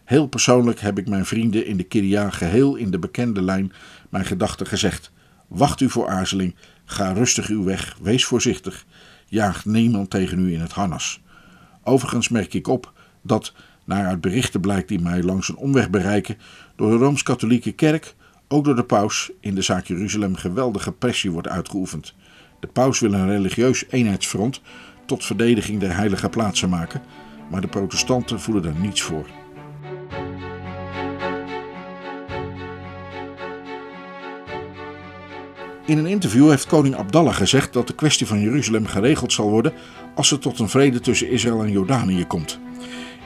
Heel 0.04 0.28
persoonlijk 0.28 0.80
heb 0.80 0.98
ik 0.98 1.10
mijn 1.10 1.26
vrienden 1.26 1.66
in 1.66 1.78
de 1.78 1.84
Kiria 1.84 2.30
geheel 2.30 2.76
in 2.76 2.92
de 2.92 3.00
bekende 3.00 3.42
lijn 3.42 3.74
mijn 4.10 4.26
gedachten 4.26 4.68
gezegd. 4.68 5.12
Wacht 5.48 5.82
u 5.82 5.90
voor 5.90 6.10
aarzeling, 6.10 6.56
ga 6.86 7.12
rustig 7.12 7.48
uw 7.48 7.64
weg, 7.64 7.98
wees 8.02 8.26
voorzichtig, 8.26 8.86
jaag 9.26 9.66
niemand 9.66 10.10
tegen 10.10 10.40
u 10.40 10.54
in 10.54 10.62
het 10.62 10.72
harnas. 10.72 11.22
Overigens 11.84 12.30
merk 12.30 12.54
ik 12.54 12.68
op 12.68 12.94
dat, 13.22 13.54
naar 13.86 14.06
uit 14.06 14.22
berichten 14.22 14.62
blijkt 14.62 14.88
die 14.88 15.00
mij 15.00 15.24
langs 15.24 15.50
een 15.50 15.56
omweg 15.56 15.90
bereiken, 15.90 16.38
door 16.76 16.90
de 16.90 16.98
Rooms-Katholieke 16.98 17.72
Kerk, 17.72 18.16
ook 18.48 18.66
door 18.66 18.76
de 18.76 18.84
paus, 18.84 19.32
in 19.40 19.56
de 19.56 19.62
zaak 19.62 19.86
Jeruzalem 19.86 20.36
geweldige 20.36 20.92
pressie 20.92 21.32
wordt 21.32 21.48
uitgeoefend. 21.48 22.14
De 22.60 22.68
paus 22.68 23.00
wil 23.00 23.14
een 23.14 23.30
religieus 23.30 23.86
eenheidsfront 23.90 24.62
tot 25.06 25.26
verdediging 25.26 25.80
der 25.80 25.96
heilige 25.96 26.30
plaatsen 26.30 26.70
maken, 26.70 27.02
maar 27.52 27.62
de 27.62 27.68
protestanten 27.68 28.40
voelen 28.40 28.64
daar 28.64 28.80
niets 28.80 29.02
voor. 29.02 29.26
In 35.86 35.98
een 35.98 36.06
interview 36.06 36.50
heeft 36.50 36.68
koning 36.68 36.96
Abdallah 36.96 37.36
gezegd 37.36 37.74
dat 37.74 37.88
de 37.88 37.96
kwestie 37.96 38.28
van 38.28 38.40
Jeruzalem 38.40 38.86
geregeld 38.86 39.34
zal 39.34 39.50
worden 39.50 39.74
als 40.16 40.32
er 40.32 40.40
tot 40.40 40.60
een 40.60 40.70
vrede 40.70 41.00
tussen 41.00 41.30
Israël 41.30 41.64
en 41.64 41.72
Jordanië 41.72 42.26
komt. 42.26 42.60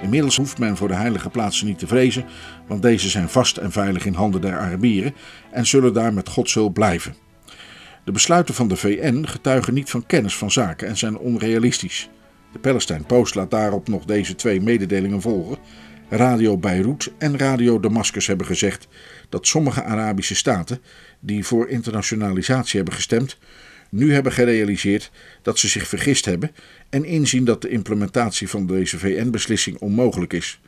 Inmiddels 0.01 0.37
hoeft 0.37 0.59
men 0.59 0.77
voor 0.77 0.87
de 0.87 0.93
heilige 0.93 1.29
plaatsen 1.29 1.67
niet 1.67 1.79
te 1.79 1.87
vrezen, 1.87 2.25
want 2.67 2.81
deze 2.81 3.09
zijn 3.09 3.29
vast 3.29 3.57
en 3.57 3.71
veilig 3.71 4.05
in 4.05 4.13
handen 4.13 4.41
der 4.41 4.57
Arabieren 4.57 5.15
en 5.51 5.65
zullen 5.65 5.93
daar 5.93 6.13
met 6.13 6.29
Gods 6.29 6.53
hulp 6.53 6.73
blijven. 6.73 7.15
De 8.05 8.11
besluiten 8.11 8.53
van 8.53 8.67
de 8.67 8.75
VN 8.75 9.25
getuigen 9.25 9.73
niet 9.73 9.89
van 9.89 10.05
kennis 10.05 10.35
van 10.35 10.51
zaken 10.51 10.87
en 10.87 10.97
zijn 10.97 11.17
onrealistisch. 11.17 12.09
De 12.51 12.59
Palestine 12.59 13.03
Post 13.03 13.35
laat 13.35 13.51
daarop 13.51 13.87
nog 13.87 14.05
deze 14.05 14.35
twee 14.35 14.61
mededelingen 14.61 15.21
volgen. 15.21 15.57
Radio 16.09 16.57
Beirut 16.57 17.11
en 17.17 17.37
Radio 17.37 17.79
Damascus 17.79 18.27
hebben 18.27 18.45
gezegd 18.45 18.87
dat 19.29 19.47
sommige 19.47 19.83
Arabische 19.83 20.35
staten 20.35 20.81
die 21.19 21.45
voor 21.45 21.67
internationalisatie 21.67 22.77
hebben 22.77 22.95
gestemd, 22.95 23.37
nu 23.89 24.13
hebben 24.13 24.31
gerealiseerd 24.31 25.11
dat 25.41 25.59
ze 25.59 25.67
zich 25.67 25.87
vergist 25.87 26.25
hebben 26.25 26.51
en 26.89 27.05
inzien 27.05 27.45
dat 27.45 27.61
de 27.61 27.69
implementatie 27.69 28.49
van 28.49 28.67
deze 28.67 28.99
VN-beslissing 28.99 29.77
onmogelijk 29.77 30.33
is. 30.33 30.59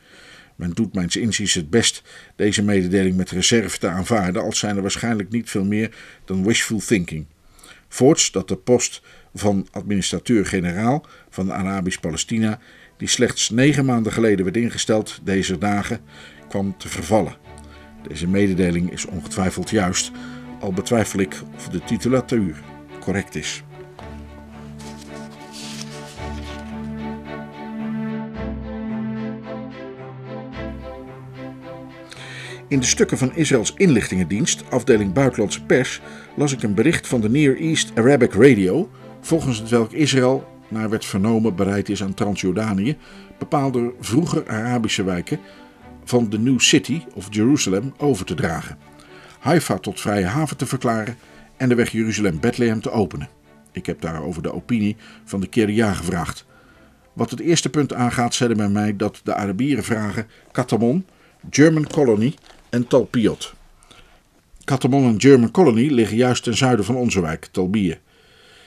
Men 0.55 0.71
doet 0.71 0.93
mijns 0.93 1.15
inziens 1.15 1.53
het 1.53 1.69
best 1.69 2.03
deze 2.35 2.63
mededeling 2.63 3.15
met 3.15 3.29
reserve 3.31 3.77
te 3.77 3.87
aanvaarden, 3.87 4.41
als 4.41 4.59
zijn 4.59 4.75
er 4.75 4.81
waarschijnlijk 4.81 5.29
niet 5.29 5.49
veel 5.49 5.65
meer 5.65 5.95
dan 6.25 6.43
wishful 6.43 6.79
thinking. 6.79 7.25
Voorts 7.87 8.31
dat 8.31 8.47
de 8.47 8.55
post 8.55 9.01
van 9.33 9.67
administrateur-generaal 9.71 11.05
van 11.29 11.53
Arabisch-Palestina, 11.53 12.59
die 12.97 13.07
slechts 13.07 13.49
negen 13.49 13.85
maanden 13.85 14.11
geleden 14.11 14.43
werd 14.45 14.57
ingesteld, 14.57 15.19
deze 15.23 15.57
dagen 15.57 15.99
kwam 16.49 16.77
te 16.77 16.89
vervallen. 16.89 17.35
Deze 18.07 18.27
mededeling 18.27 18.91
is 18.91 19.05
ongetwijfeld 19.05 19.69
juist, 19.69 20.11
al 20.59 20.73
betwijfel 20.73 21.19
ik 21.19 21.41
of 21.55 21.67
de 21.69 21.83
titulatuur 21.83 22.61
correct 23.01 23.35
is. 23.35 23.63
In 32.67 32.79
de 32.79 32.85
stukken 32.85 33.17
van 33.17 33.35
Israëls 33.35 33.73
inlichtingendienst, 33.77 34.63
afdeling 34.69 35.13
Buitenlandse 35.13 35.65
Pers, 35.65 36.01
las 36.35 36.51
ik 36.51 36.63
een 36.63 36.73
bericht 36.73 37.07
van 37.07 37.21
de 37.21 37.29
Near 37.29 37.55
East 37.55 37.91
Arabic 37.95 38.33
Radio, 38.33 38.89
volgens 39.21 39.59
het 39.59 39.69
welk 39.69 39.91
Israël, 39.91 40.47
naar 40.67 40.89
werd 40.89 41.05
vernomen, 41.05 41.55
bereid 41.55 41.89
is 41.89 42.03
aan 42.03 42.13
Transjordanië 42.13 42.97
bepaalde 43.37 43.93
vroeger 43.99 44.47
Arabische 44.47 45.03
wijken 45.03 45.39
van 46.03 46.29
de 46.29 46.39
New 46.39 46.59
City 46.59 47.01
of 47.13 47.27
Jeruzalem 47.29 47.93
over 47.97 48.25
te 48.25 48.35
dragen, 48.35 48.77
Haifa 49.39 49.77
tot 49.77 50.01
vrije 50.01 50.25
haven 50.25 50.57
te 50.57 50.65
verklaren 50.65 51.17
en 51.61 51.69
de 51.69 51.75
weg 51.75 51.91
Jeruzalem-Bethlehem 51.91 52.81
te 52.81 52.91
openen. 52.91 53.29
Ik 53.71 53.85
heb 53.85 54.01
daarover 54.01 54.41
de 54.41 54.53
opinie 54.53 54.95
van 55.25 55.39
de 55.41 55.47
Keria 55.47 55.93
gevraagd. 55.93 56.45
Wat 57.13 57.29
het 57.29 57.39
eerste 57.39 57.69
punt 57.69 57.93
aangaat, 57.93 58.33
zeiden 58.33 58.57
men 58.57 58.71
mij 58.71 58.95
dat 58.95 59.21
de 59.23 59.35
Arabieren 59.35 59.83
vragen 59.83 60.27
Katamon, 60.51 61.05
German 61.49 61.87
Colony 61.87 62.33
en 62.69 62.87
Talpiot. 62.87 63.53
Katamon 64.63 65.03
en 65.03 65.21
German 65.21 65.51
Colony 65.51 65.87
liggen 65.87 66.17
juist 66.17 66.43
ten 66.43 66.57
zuiden 66.57 66.85
van 66.85 66.95
onze 66.95 67.21
wijk, 67.21 67.45
Talbië. 67.51 67.99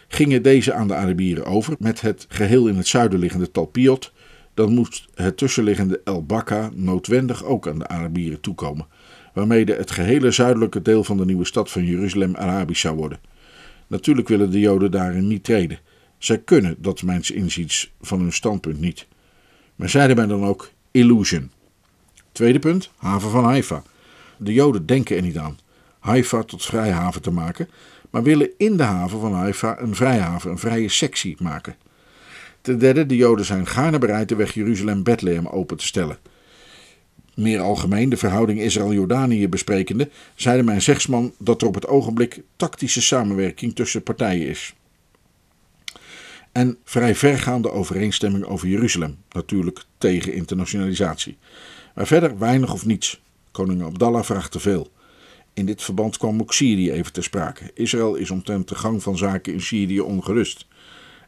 Gingen 0.08 0.42
deze 0.42 0.72
aan 0.72 0.88
de 0.88 0.94
Arabieren 0.94 1.44
over 1.44 1.74
met 1.78 2.00
het 2.00 2.26
geheel 2.28 2.68
in 2.68 2.76
het 2.76 2.86
zuiden 2.86 3.18
liggende 3.18 3.50
Talpiot, 3.50 4.12
dan 4.54 4.74
moest 4.74 5.08
het 5.14 5.36
tussenliggende 5.36 6.00
El 6.04 6.24
Bakka 6.24 6.70
noodwendig 6.74 7.44
ook 7.44 7.68
aan 7.68 7.78
de 7.78 7.88
Arabieren 7.88 8.40
toekomen, 8.40 8.86
waarmee 9.34 9.64
het 9.64 9.90
gehele 9.90 10.30
zuidelijke 10.30 10.82
deel 10.82 11.04
van 11.04 11.16
de 11.16 11.24
nieuwe 11.24 11.44
stad 11.44 11.70
van 11.70 11.84
Jeruzalem 11.84 12.36
Arabisch 12.36 12.80
zou 12.80 12.96
worden. 12.96 13.20
Natuurlijk 13.86 14.28
willen 14.28 14.50
de 14.50 14.60
Joden 14.60 14.90
daarin 14.90 15.26
niet 15.26 15.44
treden. 15.44 15.78
Zij 16.18 16.38
kunnen 16.38 16.76
dat 16.78 17.02
mijns 17.02 17.30
inziens 17.30 17.92
van 18.00 18.20
hun 18.20 18.32
standpunt 18.32 18.80
niet. 18.80 19.06
Maar 19.76 19.88
zeiden 19.88 20.16
mij 20.16 20.26
dan 20.26 20.44
ook 20.44 20.70
illusion. 20.90 21.50
Tweede 22.32 22.58
punt, 22.58 22.90
haven 22.96 23.30
van 23.30 23.44
Haifa. 23.44 23.82
De 24.36 24.52
Joden 24.52 24.86
denken 24.86 25.16
er 25.16 25.22
niet 25.22 25.38
aan 25.38 25.58
Haifa 25.98 26.42
tot 26.42 26.64
vrijhaven 26.64 27.22
te 27.22 27.30
maken, 27.30 27.68
maar 28.10 28.22
willen 28.22 28.50
in 28.56 28.76
de 28.76 28.82
haven 28.82 29.20
van 29.20 29.32
Haifa 29.32 29.80
een 29.80 29.94
vrijhaven, 29.94 30.50
een 30.50 30.58
vrije 30.58 30.88
sectie 30.88 31.36
maken. 31.38 31.76
Ten 32.60 32.78
derde, 32.78 33.06
de 33.06 33.16
Joden 33.16 33.44
zijn 33.44 33.66
gaarne 33.66 33.98
bereid 33.98 34.28
de 34.28 34.34
weg 34.34 34.54
Jeruzalem-Bethlehem 34.54 35.46
open 35.46 35.76
te 35.76 35.86
stellen. 35.86 36.18
Meer 37.34 37.60
algemeen, 37.60 38.08
de 38.08 38.16
verhouding 38.16 38.60
Israël-Jordanië 38.60 39.48
besprekende, 39.48 40.10
zeide 40.34 40.62
mijn 40.62 40.82
zegsman 40.82 41.32
dat 41.38 41.60
er 41.62 41.68
op 41.68 41.74
het 41.74 41.86
ogenblik 41.86 42.42
tactische 42.56 43.02
samenwerking 43.02 43.74
tussen 43.74 44.02
partijen 44.02 44.48
is. 44.48 44.74
En 46.52 46.78
vrij 46.84 47.14
vergaande 47.14 47.70
overeenstemming 47.70 48.44
over 48.44 48.68
Jeruzalem, 48.68 49.16
natuurlijk 49.30 49.84
tegen 49.98 50.32
internationalisatie. 50.32 51.36
Maar 51.94 52.06
verder 52.06 52.38
weinig 52.38 52.72
of 52.72 52.86
niets. 52.86 53.20
Koning 53.50 53.82
Abdallah 53.82 54.24
vraagt 54.24 54.52
te 54.52 54.60
veel. 54.60 54.90
In 55.54 55.66
dit 55.66 55.82
verband 55.82 56.16
kwam 56.16 56.40
ook 56.40 56.54
Syrië 56.54 56.90
even 56.90 57.12
ter 57.12 57.22
sprake. 57.22 57.70
Israël 57.74 58.14
is 58.14 58.30
omtrent 58.30 58.68
de 58.68 58.74
gang 58.74 59.02
van 59.02 59.16
zaken 59.16 59.52
in 59.52 59.60
Syrië 59.60 60.00
ongerust. 60.00 60.66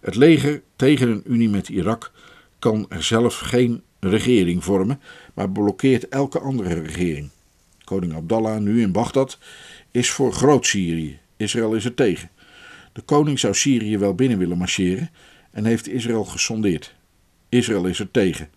Het 0.00 0.14
leger 0.14 0.62
tegen 0.76 1.08
een 1.08 1.22
unie 1.24 1.48
met 1.48 1.68
Irak 1.68 2.12
kan 2.58 2.86
er 2.88 3.02
zelf 3.02 3.38
geen 3.38 3.82
regering 4.00 4.64
vormen, 4.64 5.00
maar 5.34 5.50
blokkeert 5.50 6.08
elke 6.08 6.38
andere 6.38 6.80
regering. 6.80 7.30
Koning 7.84 8.14
Abdallah, 8.14 8.60
nu 8.60 8.80
in 8.80 8.92
Bagdad, 8.92 9.38
is 9.90 10.10
voor 10.10 10.32
Groot-Syrië. 10.32 11.18
Israël 11.36 11.74
is 11.74 11.84
er 11.84 11.94
tegen. 11.94 12.30
De 12.92 13.00
koning 13.00 13.38
zou 13.38 13.54
Syrië 13.54 13.98
wel 13.98 14.14
binnen 14.14 14.38
willen 14.38 14.58
marcheren 14.58 15.10
en 15.50 15.64
heeft 15.64 15.88
Israël 15.88 16.24
gesondeerd. 16.24 16.94
Israël 17.48 17.86
is 17.86 17.98
er 17.98 18.10
tegen. 18.10 18.48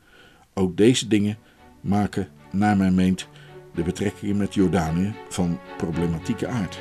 Ook 0.53 0.77
deze 0.77 1.07
dingen 1.07 1.37
maken, 1.81 2.27
naar 2.51 2.77
mijn 2.77 2.95
meent, 2.95 3.27
de 3.75 3.83
betrekkingen 3.83 4.37
met 4.37 4.53
Jordanië 4.53 5.13
van 5.29 5.59
problematieke 5.77 6.47
aard. 6.47 6.79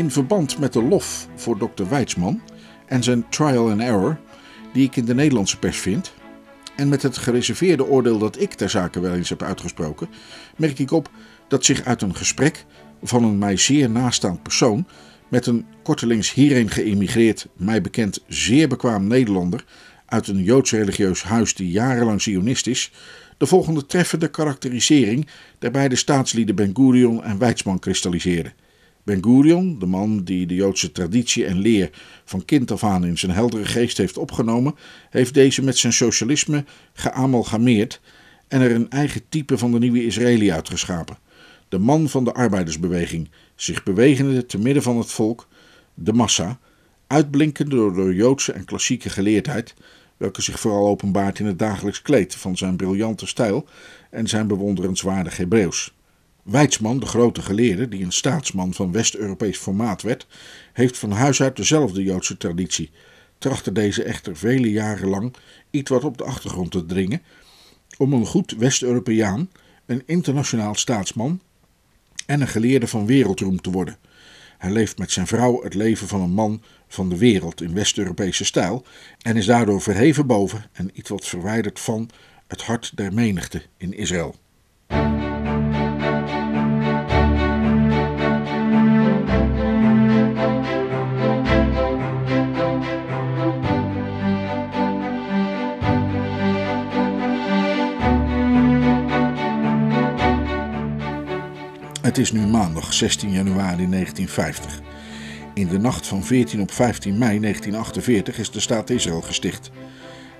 In 0.00 0.10
verband 0.10 0.58
met 0.58 0.72
de 0.72 0.82
lof 0.82 1.28
voor 1.34 1.58
dokter 1.58 1.88
Weidsman 1.88 2.40
en 2.86 3.02
zijn 3.02 3.28
trial 3.28 3.70
and 3.70 3.80
error, 3.80 4.18
die 4.72 4.86
ik 4.86 4.96
in 4.96 5.04
de 5.04 5.14
Nederlandse 5.14 5.58
pers 5.58 5.78
vind, 5.78 6.12
en 6.76 6.88
met 6.88 7.02
het 7.02 7.18
gereserveerde 7.18 7.86
oordeel 7.86 8.18
dat 8.18 8.40
ik 8.40 8.52
ter 8.52 8.70
zake 8.70 9.00
wel 9.00 9.14
eens 9.14 9.28
heb 9.28 9.42
uitgesproken, 9.42 10.08
merk 10.56 10.78
ik 10.78 10.90
op 10.90 11.10
dat 11.48 11.64
zich 11.64 11.84
uit 11.84 12.02
een 12.02 12.16
gesprek 12.16 12.64
van 13.02 13.24
een 13.24 13.38
mij 13.38 13.56
zeer 13.56 13.90
nastaand 13.90 14.42
persoon 14.42 14.86
Met 15.28 15.46
een 15.46 15.66
kortelings 15.82 16.32
hierheen 16.32 16.70
geëmigreerd, 16.70 17.46
mij 17.56 17.80
bekend 17.80 18.22
zeer 18.26 18.68
bekwaam 18.68 19.06
Nederlander 19.06 19.64
uit 20.06 20.28
een 20.28 20.42
Joods 20.42 20.70
religieus 20.70 21.22
huis 21.22 21.54
die 21.54 21.70
jarenlang 21.70 22.22
Zionist 22.22 22.66
is, 22.66 22.92
de 23.38 23.46
volgende 23.46 23.86
treffende 23.86 24.28
karakterisering 24.28 25.26
der 25.58 25.70
beide 25.70 25.96
staatslieden 25.96 26.54
Ben 26.54 26.70
Gurion 26.74 27.24
en 27.24 27.38
Weizmann 27.38 27.78
kristalliseerde. 27.78 28.52
Ben 29.10 29.24
Gurion, 29.24 29.78
de 29.78 29.86
man 29.86 30.24
die 30.24 30.46
de 30.46 30.54
Joodse 30.54 30.92
traditie 30.92 31.44
en 31.44 31.58
leer 31.58 31.90
van 32.24 32.44
kind 32.44 32.70
af 32.70 32.84
aan 32.84 33.04
in 33.04 33.18
zijn 33.18 33.32
heldere 33.32 33.64
geest 33.64 33.96
heeft 33.96 34.18
opgenomen, 34.18 34.74
heeft 35.10 35.34
deze 35.34 35.62
met 35.62 35.78
zijn 35.78 35.92
socialisme 35.92 36.64
geamalgameerd 36.92 38.00
en 38.48 38.60
er 38.60 38.70
een 38.70 38.90
eigen 38.90 39.20
type 39.28 39.58
van 39.58 39.72
de 39.72 39.78
nieuwe 39.78 40.04
Israëli 40.04 40.52
uitgeschapen. 40.52 41.18
De 41.68 41.78
man 41.78 42.08
van 42.08 42.24
de 42.24 42.32
arbeidersbeweging, 42.32 43.30
zich 43.54 43.82
bewegende 43.82 44.46
te 44.46 44.58
midden 44.58 44.82
van 44.82 44.98
het 44.98 45.10
volk, 45.10 45.48
de 45.94 46.12
massa, 46.12 46.58
uitblinkende 47.06 47.76
door 47.76 47.94
de 47.94 48.14
Joodse 48.14 48.52
en 48.52 48.64
klassieke 48.64 49.08
geleerdheid, 49.08 49.74
welke 50.16 50.42
zich 50.42 50.60
vooral 50.60 50.86
openbaart 50.86 51.38
in 51.38 51.46
het 51.46 51.58
dagelijks 51.58 52.02
kleed 52.02 52.34
van 52.34 52.56
zijn 52.56 52.76
briljante 52.76 53.26
stijl 53.26 53.66
en 54.10 54.26
zijn 54.26 54.46
bewonderenswaardig 54.46 55.36
Hebreeuws. 55.36 55.92
Weizmann, 56.42 57.00
de 57.00 57.06
grote 57.06 57.42
geleerde, 57.42 57.88
die 57.88 58.04
een 58.04 58.12
staatsman 58.12 58.74
van 58.74 58.92
West-Europees 58.92 59.58
formaat 59.58 60.02
werd, 60.02 60.26
heeft 60.72 60.98
van 60.98 61.10
huis 61.10 61.42
uit 61.42 61.56
dezelfde 61.56 62.02
Joodse 62.02 62.36
traditie, 62.36 62.90
trachtte 63.38 63.72
deze 63.72 64.02
echter 64.02 64.36
vele 64.36 64.70
jaren 64.70 65.08
lang 65.08 65.34
iets 65.70 65.90
wat 65.90 66.04
op 66.04 66.18
de 66.18 66.24
achtergrond 66.24 66.70
te 66.70 66.86
dringen, 66.86 67.22
om 67.96 68.12
een 68.12 68.26
goed 68.26 68.54
West-Europeaan, 68.58 69.50
een 69.86 70.02
internationaal 70.06 70.74
staatsman 70.74 71.40
en 72.26 72.40
een 72.40 72.48
geleerde 72.48 72.86
van 72.86 73.06
wereldroem 73.06 73.60
te 73.60 73.70
worden. 73.70 73.96
Hij 74.58 74.70
leeft 74.70 74.98
met 74.98 75.10
zijn 75.10 75.26
vrouw 75.26 75.62
het 75.62 75.74
leven 75.74 76.08
van 76.08 76.20
een 76.20 76.32
man 76.32 76.62
van 76.88 77.08
de 77.08 77.18
wereld 77.18 77.60
in 77.60 77.74
West-Europese 77.74 78.44
stijl 78.44 78.84
en 79.22 79.36
is 79.36 79.46
daardoor 79.46 79.80
verheven 79.80 80.26
boven 80.26 80.64
en 80.72 80.90
iets 80.92 81.10
wat 81.10 81.26
verwijderd 81.26 81.80
van 81.80 82.10
het 82.46 82.62
hart 82.62 82.96
der 82.96 83.12
menigte 83.12 83.62
in 83.76 83.94
Israël. 83.94 84.34
Het 102.10 102.18
is 102.18 102.32
nu 102.32 102.46
maandag 102.46 102.92
16 102.92 103.30
januari 103.30 103.88
1950. 103.88 104.80
In 105.54 105.68
de 105.68 105.78
nacht 105.78 106.06
van 106.06 106.24
14 106.24 106.60
op 106.60 106.70
15 106.70 107.18
mei 107.18 107.40
1948 107.40 108.38
is 108.38 108.50
de 108.50 108.60
staat 108.60 108.90
Israël 108.90 109.20
gesticht. 109.20 109.70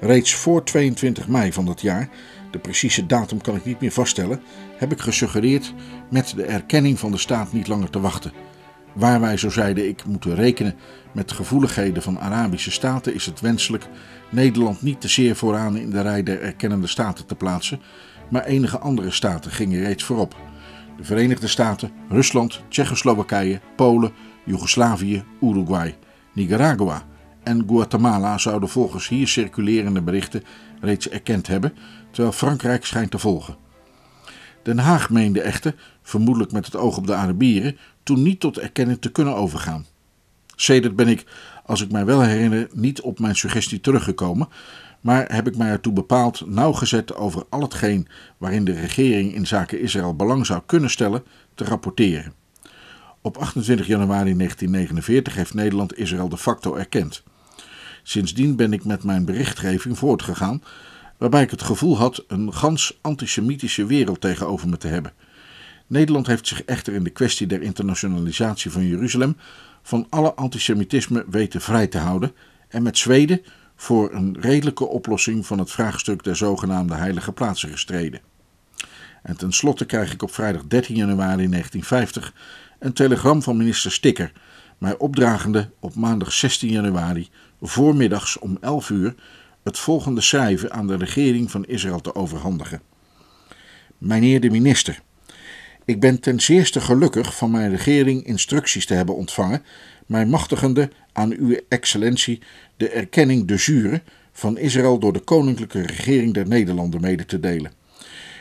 Reeds 0.00 0.34
voor 0.34 0.64
22 0.64 1.28
mei 1.28 1.52
van 1.52 1.66
dat 1.66 1.80
jaar, 1.80 2.08
de 2.50 2.58
precieze 2.58 3.06
datum 3.06 3.40
kan 3.40 3.56
ik 3.56 3.64
niet 3.64 3.80
meer 3.80 3.90
vaststellen, 3.90 4.40
heb 4.76 4.92
ik 4.92 5.00
gesuggereerd 5.00 5.74
met 6.08 6.32
de 6.36 6.44
erkenning 6.44 6.98
van 6.98 7.10
de 7.10 7.18
staat 7.18 7.52
niet 7.52 7.68
langer 7.68 7.90
te 7.90 8.00
wachten. 8.00 8.32
Waar 8.92 9.20
wij, 9.20 9.36
zo 9.36 9.50
zeide 9.50 9.88
ik, 9.88 10.04
moeten 10.04 10.34
rekenen 10.34 10.76
met 11.12 11.28
de 11.28 11.34
gevoeligheden 11.34 12.02
van 12.02 12.20
Arabische 12.20 12.70
staten, 12.70 13.14
is 13.14 13.26
het 13.26 13.40
wenselijk 13.40 13.86
Nederland 14.30 14.82
niet 14.82 15.00
te 15.00 15.08
zeer 15.08 15.36
vooraan 15.36 15.76
in 15.76 15.90
de 15.90 16.02
rij 16.02 16.22
der 16.22 16.40
erkennende 16.40 16.86
staten 16.86 17.26
te 17.26 17.34
plaatsen, 17.34 17.80
maar 18.30 18.44
enige 18.44 18.78
andere 18.78 19.10
staten 19.10 19.50
gingen 19.50 19.82
reeds 19.82 20.04
voorop 20.04 20.49
de 21.00 21.06
Verenigde 21.06 21.48
Staten, 21.48 21.92
Rusland, 22.08 22.62
Tsjechoslowakije, 22.68 23.60
Polen, 23.76 24.12
Joegoslavië, 24.44 25.24
Uruguay, 25.40 25.96
Nicaragua 26.32 27.02
en 27.42 27.64
Guatemala 27.66 28.38
zouden 28.38 28.68
volgens 28.68 29.08
hier 29.08 29.28
circulerende 29.28 30.02
berichten 30.02 30.42
reeds 30.80 31.08
erkend 31.08 31.46
hebben, 31.46 31.74
terwijl 32.10 32.34
Frankrijk 32.34 32.84
schijnt 32.84 33.10
te 33.10 33.18
volgen. 33.18 33.56
Den 34.62 34.78
Haag 34.78 35.10
meende 35.10 35.40
echter, 35.40 35.74
vermoedelijk 36.02 36.52
met 36.52 36.66
het 36.66 36.76
oog 36.76 36.96
op 36.96 37.06
de 37.06 37.14
Arabieren, 37.14 37.76
toen 38.02 38.22
niet 38.22 38.40
tot 38.40 38.58
erkenning 38.58 39.00
te 39.00 39.10
kunnen 39.12 39.36
overgaan. 39.36 39.86
Sedert 40.56 40.96
ben 40.96 41.08
ik, 41.08 41.24
als 41.64 41.80
ik 41.80 41.92
mij 41.92 42.04
wel 42.04 42.20
herinner, 42.20 42.68
niet 42.72 43.00
op 43.00 43.18
mijn 43.18 43.36
suggestie 43.36 43.80
teruggekomen, 43.80 44.48
maar 45.00 45.34
heb 45.34 45.46
ik 45.46 45.56
mij 45.56 45.70
ertoe 45.70 45.92
bepaald 45.92 46.46
nauwgezet 46.46 47.14
over 47.14 47.44
al 47.48 47.60
hetgeen 47.60 48.08
waarin 48.38 48.64
de 48.64 48.80
regering 48.80 49.34
in 49.34 49.46
zaken 49.46 49.80
Israël 49.80 50.16
belang 50.16 50.46
zou 50.46 50.62
kunnen 50.66 50.90
stellen 50.90 51.22
te 51.54 51.64
rapporteren. 51.64 52.32
Op 53.22 53.36
28 53.36 53.86
januari 53.86 54.36
1949 54.36 55.34
heeft 55.34 55.54
Nederland 55.54 55.98
Israël 55.98 56.28
de 56.28 56.38
facto 56.38 56.74
erkend. 56.74 57.22
Sindsdien 58.02 58.56
ben 58.56 58.72
ik 58.72 58.84
met 58.84 59.04
mijn 59.04 59.24
berichtgeving 59.24 59.98
voortgegaan, 59.98 60.62
waarbij 61.18 61.42
ik 61.42 61.50
het 61.50 61.62
gevoel 61.62 61.98
had 61.98 62.24
een 62.28 62.54
gans 62.54 62.98
antisemitische 63.00 63.86
wereld 63.86 64.20
tegenover 64.20 64.68
me 64.68 64.76
te 64.76 64.88
hebben. 64.88 65.12
Nederland 65.86 66.26
heeft 66.26 66.46
zich 66.46 66.64
echter 66.64 66.94
in 66.94 67.04
de 67.04 67.10
kwestie 67.10 67.46
der 67.46 67.62
internationalisatie 67.62 68.70
van 68.70 68.86
Jeruzalem 68.86 69.36
van 69.82 70.06
alle 70.10 70.34
antisemitisme 70.34 71.24
weten 71.30 71.60
vrij 71.60 71.86
te 71.86 71.98
houden 71.98 72.32
en 72.68 72.82
met 72.82 72.98
Zweden 72.98 73.42
voor 73.80 74.14
een 74.14 74.36
redelijke 74.40 74.86
oplossing 74.86 75.46
van 75.46 75.58
het 75.58 75.70
vraagstuk 75.70 76.24
der 76.24 76.36
zogenaamde 76.36 76.94
heilige 76.94 77.32
plaatsen 77.32 77.70
gestreden. 77.70 78.20
En 79.22 79.36
tenslotte 79.36 79.84
krijg 79.84 80.12
ik 80.12 80.22
op 80.22 80.32
vrijdag 80.32 80.62
13 80.66 80.96
januari 80.96 81.48
1950 81.48 82.34
een 82.78 82.92
telegram 82.92 83.42
van 83.42 83.56
minister 83.56 83.92
Stikker, 83.92 84.32
mij 84.78 84.98
opdragende 84.98 85.70
op 85.78 85.94
maandag 85.94 86.32
16 86.32 86.70
januari 86.70 87.28
voormiddags 87.60 88.38
om 88.38 88.58
11 88.60 88.90
uur 88.90 89.14
het 89.62 89.78
volgende 89.78 90.20
schrijven 90.20 90.72
aan 90.72 90.86
de 90.86 90.96
regering 90.96 91.50
van 91.50 91.64
Israël 91.64 92.00
te 92.00 92.14
overhandigen. 92.14 92.82
Mijnheer 93.98 94.40
de 94.40 94.50
minister, 94.50 95.00
ik 95.84 96.00
ben 96.00 96.20
ten 96.20 96.40
zeerste 96.40 96.80
gelukkig 96.80 97.36
van 97.36 97.50
mijn 97.50 97.70
regering 97.70 98.26
instructies 98.26 98.86
te 98.86 98.94
hebben 98.94 99.16
ontvangen, 99.16 99.62
mij 100.06 100.26
machtigende 100.26 100.90
aan 101.20 101.34
uw 101.38 101.56
excellentie 101.68 102.40
de 102.76 102.88
erkenning 102.88 103.46
de 103.46 103.54
jure 103.54 104.02
van 104.32 104.58
Israël 104.58 104.98
door 104.98 105.12
de 105.12 105.20
koninklijke 105.20 105.82
regering 105.82 106.34
der 106.34 106.48
Nederlanden 106.48 107.00
mede 107.00 107.26
te 107.26 107.40
delen. 107.40 107.72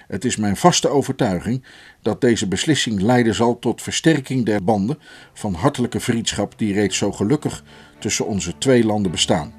Het 0.08 0.26
is 0.26 0.36
mijn 0.36 0.58
vaste 0.58 0.88
overtuiging 0.90 1.64
dat 2.02 2.22
deze 2.22 2.48
beslissing 2.48 3.02
leiden 3.02 3.36
zal 3.36 3.60
tot 3.60 3.82
versterking 3.82 4.46
der 4.46 4.64
banden 4.64 5.00
van 5.34 5.54
hartelijke 5.54 6.00
vriendschap 6.00 6.54
die 6.58 6.74
reeds 6.74 6.98
zo 6.98 7.12
gelukkig 7.12 7.64
tussen 8.00 8.26
onze 8.28 8.58
twee 8.58 8.86
landen 8.86 9.12
bestaan. 9.12 9.54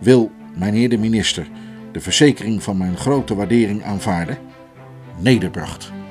Wil, 0.00 0.30
mijnheer 0.56 0.88
de 0.88 0.98
minister, 0.98 1.48
de 1.92 2.00
verzekering 2.00 2.62
van 2.62 2.76
mijn 2.76 2.96
grote 2.96 3.34
waardering 3.34 3.82
aanvaarden? 3.82 4.38
Nederbracht. 5.18 6.01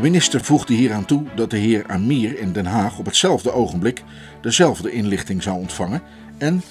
De 0.00 0.06
minister 0.06 0.44
voegde 0.44 0.74
hieraan 0.74 1.04
toe 1.04 1.24
dat 1.34 1.50
de 1.50 1.56
heer 1.56 1.86
Amir 1.86 2.38
in 2.38 2.52
Den 2.52 2.66
Haag 2.66 2.98
op 2.98 3.06
hetzelfde 3.06 3.52
ogenblik 3.52 4.02
dezelfde 4.42 4.92
inlichting 4.92 5.42
zou 5.42 5.58
ontvangen 5.58 6.02
en 6.38 6.62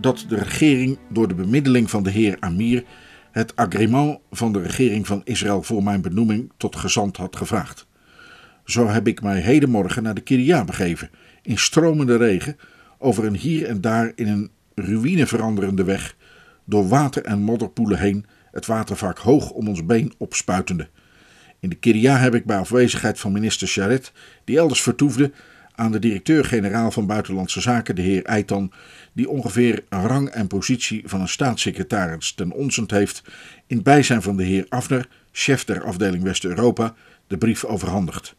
dat 0.00 0.24
de 0.28 0.36
regering 0.36 0.98
door 1.08 1.28
de 1.28 1.34
bemiddeling 1.34 1.90
van 1.90 2.02
de 2.02 2.10
heer 2.10 2.36
Amir 2.40 2.84
het 3.30 3.56
agreement 3.56 4.18
van 4.30 4.52
de 4.52 4.62
regering 4.62 5.06
van 5.06 5.20
Israël 5.24 5.62
voor 5.62 5.82
mijn 5.82 6.00
benoeming 6.00 6.52
tot 6.56 6.76
gezant 6.76 7.16
had 7.16 7.36
gevraagd. 7.36 7.86
Zo 8.64 8.88
heb 8.88 9.06
ik 9.06 9.22
mij 9.22 9.40
hedenmorgen 9.40 10.02
naar 10.02 10.14
de 10.14 10.20
Kiria 10.20 10.64
begeven, 10.64 11.10
in 11.42 11.58
stromende 11.58 12.16
regen, 12.16 12.56
over 12.98 13.24
een 13.24 13.36
hier 13.36 13.66
en 13.66 13.80
daar 13.80 14.12
in 14.14 14.28
een 14.28 14.50
ruïne 14.74 15.26
veranderende 15.26 15.84
weg, 15.84 16.16
door 16.64 16.88
water 16.88 17.24
en 17.24 17.38
modderpoelen 17.38 17.98
heen, 17.98 18.26
het 18.50 18.66
water 18.66 18.96
vaak 18.96 19.18
hoog 19.18 19.50
om 19.50 19.68
ons 19.68 19.86
been 19.86 20.12
opspuitende. 20.18 20.88
In 21.64 21.70
de 21.70 21.76
Kiria 21.76 22.16
heb 22.16 22.34
ik 22.34 22.44
bij 22.44 22.56
afwezigheid 22.56 23.20
van 23.20 23.32
minister 23.32 23.68
Charet, 23.68 24.12
die 24.44 24.58
elders 24.58 24.82
vertoefde, 24.82 25.32
aan 25.74 25.92
de 25.92 25.98
directeur-generaal 25.98 26.90
van 26.90 27.06
Buitenlandse 27.06 27.60
Zaken, 27.60 27.94
de 27.94 28.02
heer 28.02 28.24
Eitan, 28.24 28.72
die 29.12 29.28
ongeveer 29.28 29.84
rang 29.88 30.28
en 30.28 30.46
positie 30.46 31.02
van 31.04 31.20
een 31.20 31.28
staatssecretaris 31.28 32.32
ten 32.32 32.52
onzent 32.52 32.90
heeft, 32.90 33.22
in 33.66 33.82
bijzijn 33.82 34.22
van 34.22 34.36
de 34.36 34.44
heer 34.44 34.66
Afner, 34.68 35.08
chef 35.32 35.64
der 35.64 35.84
afdeling 35.84 36.22
West-Europa, 36.22 36.94
de 37.26 37.38
brief 37.38 37.64
overhandigd. 37.64 38.34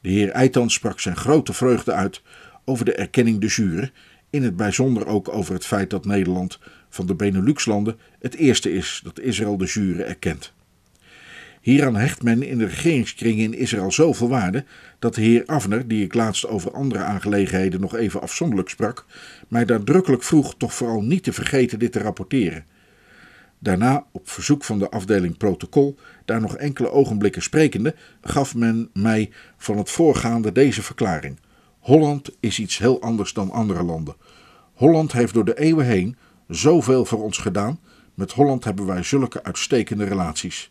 De 0.00 0.08
heer 0.08 0.30
Eitan 0.30 0.70
sprak 0.70 1.00
zijn 1.00 1.16
grote 1.16 1.52
vreugde 1.52 1.92
uit 1.92 2.22
over 2.64 2.84
de 2.84 2.94
erkenning 2.94 3.40
de 3.40 3.46
jure, 3.46 3.90
in 4.30 4.42
het 4.42 4.56
bijzonder 4.56 5.06
ook 5.06 5.28
over 5.28 5.54
het 5.54 5.66
feit 5.66 5.90
dat 5.90 6.04
Nederland 6.04 6.58
van 6.88 7.06
de 7.06 7.14
Benelux-landen 7.14 7.98
het 8.18 8.34
eerste 8.34 8.72
is 8.72 9.00
dat 9.04 9.20
Israël 9.20 9.56
de 9.56 9.64
jure 9.64 10.02
erkent. 10.02 10.54
Hieraan 11.66 11.96
hecht 11.96 12.22
men 12.22 12.42
in 12.42 12.58
de 12.58 12.66
regeringskringen 12.66 13.44
in 13.44 13.58
Israël 13.58 13.92
zoveel 13.92 14.28
waarde 14.28 14.64
dat 14.98 15.14
de 15.14 15.20
heer 15.20 15.42
Avner, 15.46 15.88
die 15.88 16.04
ik 16.04 16.14
laatst 16.14 16.46
over 16.46 16.72
andere 16.72 17.02
aangelegenheden 17.02 17.80
nog 17.80 17.96
even 17.96 18.20
afzonderlijk 18.20 18.68
sprak, 18.68 19.06
mij 19.48 19.64
nadrukkelijk 19.64 20.22
vroeg 20.22 20.54
toch 20.56 20.74
vooral 20.74 21.02
niet 21.02 21.22
te 21.22 21.32
vergeten 21.32 21.78
dit 21.78 21.92
te 21.92 21.98
rapporteren. 21.98 22.64
Daarna, 23.58 24.06
op 24.12 24.28
verzoek 24.28 24.64
van 24.64 24.78
de 24.78 24.90
afdeling 24.90 25.36
protocol, 25.36 25.98
daar 26.24 26.40
nog 26.40 26.56
enkele 26.56 26.90
ogenblikken 26.90 27.42
sprekende, 27.42 27.94
gaf 28.20 28.54
men 28.54 28.90
mij 28.92 29.30
van 29.56 29.78
het 29.78 29.90
voorgaande 29.90 30.52
deze 30.52 30.82
verklaring. 30.82 31.38
Holland 31.78 32.30
is 32.40 32.58
iets 32.58 32.78
heel 32.78 33.00
anders 33.00 33.32
dan 33.32 33.50
andere 33.50 33.82
landen. 33.82 34.16
Holland 34.72 35.12
heeft 35.12 35.34
door 35.34 35.44
de 35.44 35.58
eeuwen 35.58 35.86
heen 35.86 36.16
zoveel 36.48 37.04
voor 37.04 37.22
ons 37.22 37.38
gedaan. 37.38 37.80
Met 38.14 38.32
Holland 38.32 38.64
hebben 38.64 38.86
wij 38.86 39.02
zulke 39.02 39.42
uitstekende 39.42 40.04
relaties. 40.04 40.70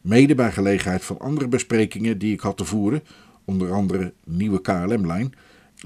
Mede 0.00 0.34
bij 0.34 0.52
gelegenheid 0.52 1.04
van 1.04 1.18
andere 1.18 1.48
besprekingen 1.48 2.18
die 2.18 2.32
ik 2.32 2.40
had 2.40 2.56
te 2.56 2.64
voeren, 2.64 3.02
onder 3.44 3.72
andere 3.72 4.12
nieuwe 4.24 4.60
KLM-lijn, 4.60 5.34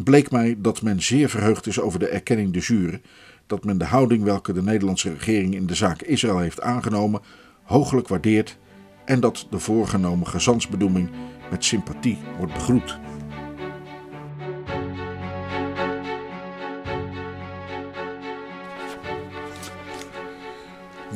bleek 0.04 0.30
mij 0.30 0.56
dat 0.58 0.82
men 0.82 1.02
zeer 1.02 1.28
verheugd 1.28 1.66
is 1.66 1.80
over 1.80 1.98
de 1.98 2.08
erkenning 2.08 2.52
de 2.52 2.58
jure, 2.58 3.00
dat 3.46 3.64
men 3.64 3.78
de 3.78 3.84
houding 3.84 4.22
welke 4.22 4.52
de 4.52 4.62
Nederlandse 4.62 5.12
regering 5.12 5.54
in 5.54 5.66
de 5.66 5.74
zaak 5.74 6.02
Israël 6.02 6.38
heeft 6.38 6.60
aangenomen 6.60 7.20
hooglijk 7.62 8.08
waardeert 8.08 8.58
en 9.04 9.20
dat 9.20 9.46
de 9.50 9.58
voorgenomen 9.58 10.26
gezantsbedoeling 10.26 11.10
met 11.50 11.64
sympathie 11.64 12.18
wordt 12.38 12.54
begroet. 12.54 12.98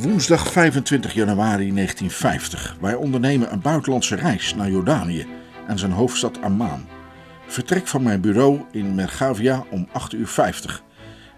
Woensdag 0.02 0.52
25 0.52 1.14
januari 1.14 1.72
1950. 1.72 2.76
Wij 2.80 2.94
ondernemen 2.94 3.52
een 3.52 3.60
buitenlandse 3.60 4.14
reis 4.14 4.54
naar 4.54 4.70
Jordanië 4.70 5.26
en 5.66 5.78
zijn 5.78 5.92
hoofdstad 5.92 6.42
Amman. 6.42 6.86
Vertrek 7.46 7.86
van 7.86 8.02
mijn 8.02 8.20
bureau 8.20 8.60
in 8.72 8.94
Mergavia 8.94 9.64
om 9.70 9.88
8.50 9.88 10.16
uur. 10.16 10.82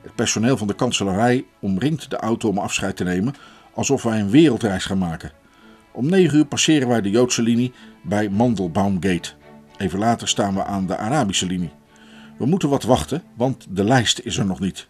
Het 0.03 0.15
personeel 0.15 0.57
van 0.57 0.67
de 0.67 0.75
kanselarij 0.75 1.45
omringt 1.61 2.11
de 2.11 2.17
auto 2.17 2.49
om 2.49 2.59
afscheid 2.59 2.97
te 2.97 3.05
nemen, 3.05 3.35
alsof 3.75 4.03
wij 4.03 4.21
een 4.21 4.31
wereldreis 4.31 4.85
gaan 4.85 4.99
maken. 4.99 5.33
Om 5.93 6.07
9 6.09 6.39
uur 6.39 6.47
passeren 6.47 6.89
wij 6.89 7.01
de 7.01 7.11
Joodse 7.11 7.43
linie 7.43 7.73
bij 8.03 8.29
Mandelbaumgate. 8.29 9.31
Even 9.77 9.99
later 9.99 10.29
staan 10.29 10.55
we 10.55 10.65
aan 10.65 10.87
de 10.87 10.97
Arabische 10.97 11.47
linie. 11.47 11.73
We 12.39 12.47
moeten 12.47 12.69
wat 12.69 12.83
wachten, 12.83 13.23
want 13.37 13.67
de 13.69 13.85
lijst 13.85 14.19
is 14.19 14.37
er 14.39 14.47
nog 14.47 14.61
niet. 14.61 14.89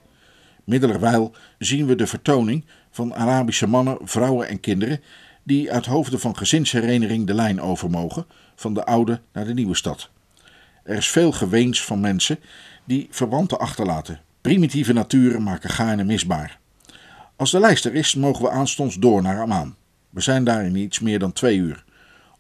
Middelerwijl 0.65 1.35
zien 1.59 1.87
we 1.87 1.95
de 1.95 2.07
vertoning 2.07 2.65
van 2.91 3.15
Arabische 3.15 3.67
mannen, 3.67 3.99
vrouwen 4.03 4.49
en 4.49 4.61
kinderen 4.61 5.01
die 5.43 5.73
uit 5.73 5.87
hoofden 5.87 6.21
van 6.21 6.37
gezinshereniging 6.37 7.27
de 7.27 7.35
lijn 7.35 7.61
over 7.61 7.91
mogen 7.91 8.27
van 8.57 8.75
de 8.75 8.85
oude 8.85 9.21
naar 9.33 9.45
de 9.45 9.55
nieuwe 9.55 9.77
stad. 9.77 10.11
Er 10.83 10.97
is 10.97 11.09
veel 11.09 11.33
geweens 11.33 11.85
van 11.85 12.01
mensen 12.01 12.39
die 12.85 13.09
verwanten 13.11 13.59
achterlaten. 13.59 14.21
Primitieve 14.41 14.93
naturen 14.93 15.43
maken 15.43 15.71
gaarne 15.71 16.05
misbaar. 16.05 16.59
Als 17.37 17.51
de 17.51 17.61
lijst 17.61 17.85
er 17.85 17.95
is, 17.95 18.15
mogen 18.15 18.45
we 18.45 18.51
aanstonds 18.51 18.97
door 18.97 19.23
naar 19.23 19.41
Amman. 19.41 19.75
We 20.11 20.21
zijn 20.21 20.45
daar 20.45 20.65
in 20.65 20.77
iets 20.77 21.01
meer 21.01 21.19
dan 21.19 21.33
twee 21.33 21.57
uur. 21.57 21.85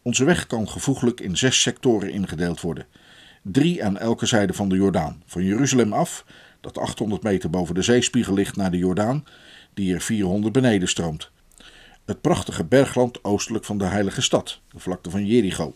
Onze 0.03 0.25
weg 0.25 0.47
kan 0.47 0.69
gevoeglijk 0.69 1.21
in 1.21 1.37
zes 1.37 1.63
sectoren 1.63 2.11
ingedeeld 2.13 2.61
worden. 2.61 2.87
Drie 3.43 3.85
aan 3.85 3.99
elke 3.99 4.27
zijde 4.27 4.53
van 4.53 4.69
de 4.69 4.77
Jordaan. 4.77 5.23
Van 5.27 5.45
Jeruzalem 5.45 5.93
af, 5.93 6.25
dat 6.61 6.79
800 6.79 7.23
meter 7.23 7.51
boven 7.51 7.75
de 7.75 7.83
zeespiegel 7.83 8.35
ligt, 8.35 8.57
naar 8.57 8.71
de 8.71 8.79
Jordaan, 8.79 9.25
die 9.75 9.95
er 9.95 10.01
400 10.01 10.53
beneden 10.53 10.89
stroomt. 10.89 11.31
Het 12.05 12.21
prachtige 12.21 12.65
bergland 12.65 13.25
oostelijk 13.25 13.65
van 13.65 13.79
de 13.79 13.85
heilige 13.85 14.23
stad, 14.23 14.61
de 14.73 14.79
vlakte 14.79 15.11
van 15.11 15.27
Jericho. 15.27 15.75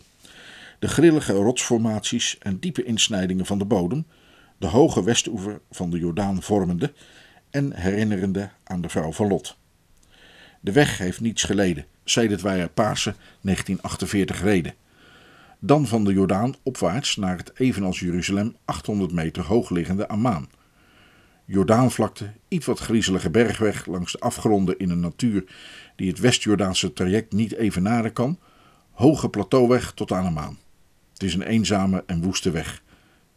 De 0.79 0.87
grillige 0.87 1.33
rotsformaties 1.33 2.37
en 2.39 2.59
diepe 2.59 2.83
insnijdingen 2.83 3.45
van 3.45 3.57
de 3.57 3.65
bodem, 3.65 4.05
de 4.57 4.67
hoge 4.67 5.03
westoever 5.03 5.61
van 5.71 5.89
de 5.89 5.97
Jordaan 5.97 6.41
vormende 6.41 6.93
en 7.49 7.73
herinnerende 7.75 8.49
aan 8.63 8.81
de 8.81 8.89
vrouw 8.89 9.11
van 9.11 9.27
Lot. 9.27 9.57
De 10.59 10.71
weg 10.71 10.97
heeft 10.97 11.21
niets 11.21 11.43
geleden, 11.43 11.85
sedert 12.03 12.41
wij 12.41 12.59
er 12.59 12.69
Pasen 12.69 13.15
1948 13.41 14.41
reden. 14.41 14.73
Dan 15.59 15.87
van 15.87 16.03
de 16.03 16.13
Jordaan 16.13 16.55
opwaarts 16.63 17.15
naar 17.15 17.37
het 17.37 17.51
evenals 17.55 17.99
Jeruzalem 17.99 18.55
800 18.65 19.11
meter 19.11 19.43
hoog 19.43 19.69
liggende 19.69 20.07
Ammaan. 20.07 20.49
Jordaanvlakte, 21.45 22.31
iets 22.47 22.65
wat 22.65 22.79
griezelige 22.79 23.29
bergweg 23.29 23.85
langs 23.85 24.11
de 24.11 24.19
afgronden 24.19 24.79
in 24.79 24.89
een 24.89 24.99
natuur 24.99 25.43
die 25.95 26.09
het 26.09 26.19
West-Jordaanse 26.19 26.93
traject 26.93 27.33
niet 27.33 27.55
evenaren 27.55 28.13
kan, 28.13 28.39
hoge 28.91 29.29
plateauweg 29.29 29.91
tot 29.91 30.11
aan 30.11 30.25
Ammaan. 30.25 30.57
Het 31.13 31.23
is 31.23 31.33
een 31.33 31.41
eenzame 31.41 32.03
en 32.05 32.21
woeste 32.21 32.51
weg. 32.51 32.83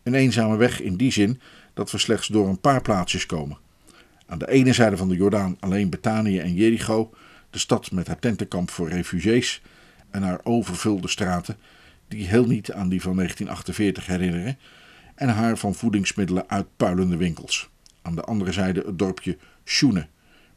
Een 0.03 0.15
eenzame 0.15 0.57
weg 0.57 0.81
in 0.81 0.97
die 0.97 1.13
zin 1.13 1.41
dat 1.75 1.91
we 1.91 1.99
slechts 1.99 2.27
door 2.27 2.49
een 2.49 2.61
paar 2.61 2.81
plaatsjes 2.81 3.27
komen. 3.27 3.59
Aan 4.27 4.39
de 4.39 4.51
ene 4.51 4.73
zijde 4.73 4.97
van 4.97 5.09
de 5.09 5.17
Jordaan 5.17 5.57
alleen 5.61 5.91
Betanië 5.91 6.39
en 6.39 6.55
Jericho, 6.55 7.11
de 7.51 7.59
stad 7.59 7.91
met 7.91 8.07
haar 8.07 8.19
tentenkamp 8.19 8.71
voor 8.71 8.89
refugees 8.89 9.63
en 10.11 10.23
haar 10.23 10.41
overvulde 10.43 11.09
straten, 11.09 11.57
die 12.09 12.27
heel 12.27 12.47
niet 12.47 12.73
aan 12.73 12.89
die 12.89 13.03
van 13.03 13.17
1948 13.17 14.07
herinneren, 14.07 14.59
en 15.15 15.29
haar 15.29 15.59
van 15.59 15.75
voedingsmiddelen 15.75 16.49
uitpuilende 16.49 17.17
winkels. 17.17 17.71
Aan 18.09 18.15
de 18.15 18.23
andere 18.23 18.53
zijde 18.53 18.83
het 18.87 18.99
dorpje 18.99 19.37
Schoene, 19.65 20.07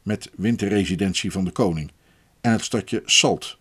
met 0.02 0.30
winterresidentie 0.36 1.30
van 1.30 1.44
de 1.44 1.50
koning, 1.50 1.90
en 2.40 2.52
het 2.52 2.64
stadje 2.64 3.02
Salt, 3.04 3.58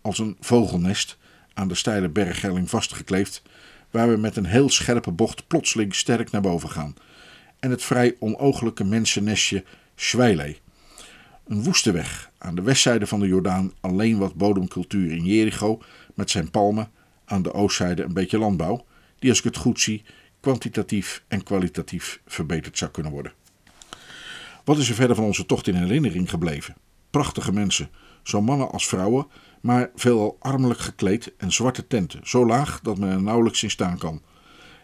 als 0.00 0.18
een 0.18 0.36
vogelnest 0.40 1.18
aan 1.54 1.68
de 1.68 1.74
steile 1.74 2.08
berghelling 2.08 2.70
vastgekleefd, 2.70 3.42
waar 3.90 4.08
we 4.08 4.16
met 4.16 4.36
een 4.36 4.44
heel 4.44 4.70
scherpe 4.70 5.10
bocht 5.10 5.46
plotseling 5.46 5.94
sterk 5.94 6.30
naar 6.30 6.40
boven 6.40 6.68
gaan, 6.68 6.94
en 7.58 7.70
het 7.70 7.82
vrij 7.82 8.16
onooglijke 8.18 8.84
mensennestje 8.84 9.64
Schweiley. 9.94 10.60
Een 11.46 11.62
woeste 11.62 11.92
weg, 11.92 12.30
aan 12.38 12.54
de 12.54 12.62
westzijde 12.62 13.06
van 13.06 13.20
de 13.20 13.26
Jordaan 13.26 13.72
alleen 13.80 14.18
wat 14.18 14.34
bodemcultuur 14.34 15.10
in 15.10 15.24
Jericho 15.24 15.82
met 16.14 16.30
zijn 16.30 16.50
palmen, 16.50 16.90
aan 17.24 17.42
de 17.42 17.52
oostzijde 17.52 18.02
een 18.02 18.14
beetje 18.14 18.38
landbouw, 18.38 18.84
die 19.18 19.30
als 19.30 19.38
ik 19.38 19.44
het 19.44 19.56
goed 19.56 19.80
zie 19.80 20.04
kwantitatief 20.46 21.24
en 21.28 21.42
kwalitatief 21.42 22.20
verbeterd 22.26 22.78
zou 22.78 22.90
kunnen 22.90 23.12
worden. 23.12 23.32
Wat 24.64 24.78
is 24.78 24.88
er 24.88 24.94
verder 24.94 25.16
van 25.16 25.24
onze 25.24 25.46
tocht 25.46 25.66
in 25.66 25.74
herinnering 25.74 26.30
gebleven? 26.30 26.76
Prachtige 27.10 27.52
mensen, 27.52 27.90
zo 28.22 28.42
mannen 28.42 28.70
als 28.70 28.88
vrouwen, 28.88 29.26
maar 29.60 29.90
veelal 29.94 30.36
armelijk 30.40 30.80
gekleed 30.80 31.32
en 31.36 31.52
zwarte 31.52 31.86
tenten, 31.86 32.20
zo 32.24 32.46
laag 32.46 32.80
dat 32.82 32.98
men 32.98 33.08
er 33.08 33.22
nauwelijks 33.22 33.62
in 33.62 33.70
staan 33.70 33.98
kan. 33.98 34.22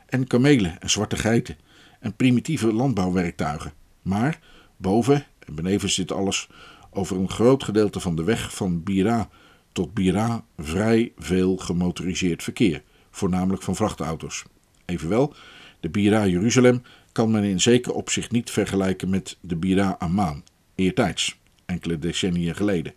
En 0.07 0.27
kamelen 0.27 0.81
en 0.81 0.91
zwarte 0.91 1.17
geiten 1.17 1.57
en 2.01 2.17
primitieve 2.17 2.73
landbouwwerktuigen. 2.73 3.73
Maar 4.03 4.41
boven 4.77 5.27
en 5.39 5.55
benevens 5.55 5.95
dit 5.95 6.13
alles 6.13 6.49
over 6.91 7.17
een 7.17 7.31
groot 7.31 7.65
gedeelte 7.65 8.01
van 8.01 8.17
de 8.17 8.25
weg 8.25 8.55
van 8.55 8.83
Bira 8.83 9.29
tot 9.73 9.95
Bira 9.95 10.45
vrij 10.59 11.13
veel 11.19 11.57
gemotoriseerd 11.57 12.43
verkeer, 12.43 12.83
voornamelijk 13.11 13.63
van 13.63 13.77
vrachtauto's. 13.77 14.45
Evenwel, 14.85 15.35
de 15.83 15.89
Bira 15.89 16.27
Jeruzalem 16.27 16.83
kan 17.13 17.31
men 17.31 17.45
in 17.45 17.61
zeker 17.61 17.93
opzicht 17.93 18.31
niet 18.31 18.51
vergelijken 18.51 19.11
met 19.11 19.37
de 19.41 19.57
Bira 19.57 19.97
Amman, 19.99 20.43
eertijds, 20.75 21.39
enkele 21.67 21.99
decennia 21.99 22.53
geleden. 22.53 22.95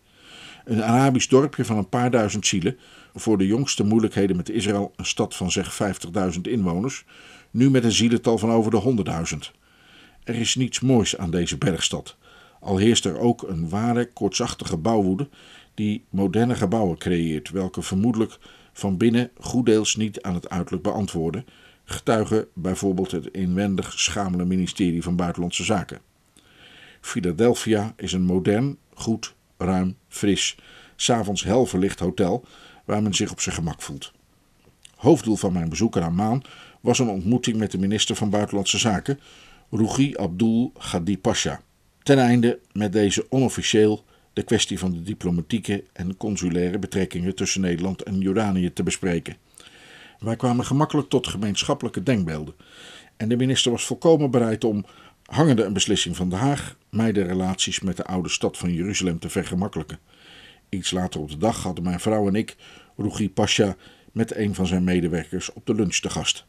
Een 0.66 0.84
Arabisch 0.84 1.28
dorpje 1.30 1.66
van 1.66 1.78
een 1.78 1.90
paar 1.90 2.12
duizend 2.12 2.48
zielen, 2.48 2.78
voor 3.16 3.38
de 3.38 3.48
jongste 3.48 3.84
moeilijkheden 3.84 4.36
met 4.36 4.50
Israël 4.50 4.94
een 4.96 5.06
stad 5.06 5.36
van 5.36 5.52
zeg 5.52 5.80
50.000 6.34 6.42
inwoners, 6.42 7.06
nu 7.52 7.70
met 7.70 7.84
een 7.84 7.92
zielental 7.92 8.38
van 8.38 8.52
over 8.52 8.72
de 8.72 9.06
100.000. 9.50 9.56
Er 10.24 10.36
is 10.36 10.56
niets 10.56 10.80
moois 10.80 11.18
aan 11.18 11.32
deze 11.32 11.58
bergstad, 11.58 12.18
al 12.60 12.78
heerst 12.78 13.06
er 13.06 13.18
ook 13.18 13.42
een 13.42 13.70
ware 13.70 14.12
kortsachtige 14.14 14.78
bouwwoede 14.78 15.30
die 15.74 16.06
moderne 16.10 16.56
gebouwen 16.56 16.98
creëert, 16.98 17.50
welke 17.50 17.82
vermoedelijk 17.82 18.38
van 18.74 18.98
binnen 18.98 19.32
goeddeels 19.40 19.96
niet 19.96 20.22
aan 20.22 20.34
het 20.34 20.50
uiterlijk 20.50 20.84
beantwoorden, 20.84 21.46
getuigen 21.86 22.48
bijvoorbeeld 22.54 23.12
het 23.12 23.28
inwendig 23.28 24.00
schamele 24.00 24.46
ministerie 24.46 25.04
van 25.04 25.16
Buitenlandse 25.16 25.64
Zaken. 25.64 26.00
Philadelphia 27.02 27.94
is 27.98 28.14
een 28.14 28.24
modern, 28.24 28.78
goed, 28.94 29.34
ruim, 29.58 29.98
fris, 30.08 30.58
s'avonds 30.96 31.44
hel 31.44 31.66
verlicht 31.66 32.00
hotel 32.00 32.46
waar 32.86 33.04
men 33.04 33.14
zich 33.14 33.32
op 33.32 33.40
zijn 33.40 33.56
gemak 33.56 33.82
voelt. 33.82 34.12
Hoofddoel 34.96 35.36
van 35.36 35.54
mijn 35.54 35.70
bezoek 35.70 35.98
aan 35.98 36.16
Maan 36.16 36.42
was 36.82 37.00
een 37.00 37.10
ontmoeting 37.10 37.58
met 37.58 37.72
de 37.72 37.78
minister 37.78 38.16
van 38.16 38.30
Buitenlandse 38.30 38.78
Zaken, 38.78 39.20
Rugi 39.70 40.16
Abdul 40.16 40.72
Ghadi 40.78 41.18
Pasha. 41.18 41.62
Ten 42.04 42.18
einde 42.18 42.60
met 42.72 42.94
deze 42.94 43.26
onofficieel 43.30 44.06
de 44.34 44.44
kwestie 44.44 44.80
van 44.80 44.92
de 44.92 45.04
diplomatieke 45.04 45.84
en 45.94 46.18
consulaire 46.18 46.80
betrekkingen 46.80 47.36
tussen 47.36 47.62
Nederland 47.62 48.02
en 48.02 48.20
Jordanië 48.20 48.74
te 48.74 48.84
bespreken. 48.84 49.36
Wij 50.20 50.36
kwamen 50.36 50.66
gemakkelijk 50.66 51.10
tot 51.10 51.28
gemeenschappelijke 51.28 52.04
denkbeelden. 52.04 52.54
En 53.18 53.30
de 53.30 53.36
minister 53.36 53.72
was 53.72 53.86
volkomen 53.86 54.32
bereid 54.32 54.64
om, 54.64 54.86
hangende 55.26 55.64
een 55.64 55.74
beslissing 55.74 56.16
van 56.16 56.30
Den 56.30 56.40
Haag, 56.40 56.78
mij 56.90 57.12
de 57.12 57.22
relaties 57.22 57.80
met 57.80 57.98
de 57.98 58.06
oude 58.06 58.30
stad 58.30 58.58
van 58.58 58.74
Jeruzalem 58.74 59.20
te 59.20 59.30
vergemakkelijken. 59.30 60.00
Iets 60.70 60.92
later 60.92 61.22
op 61.22 61.30
de 61.30 61.38
dag 61.38 61.64
hadden 61.64 61.84
mijn 61.84 62.00
vrouw 62.00 62.28
en 62.28 62.36
ik 62.36 62.56
Rugi 62.98 63.30
Pasha 63.30 63.76
met 64.12 64.36
een 64.36 64.56
van 64.56 64.68
zijn 64.68 64.84
medewerkers 64.84 65.54
op 65.54 65.66
de 65.66 65.76
lunch 65.76 65.96
te 65.96 66.10
gast. 66.10 66.46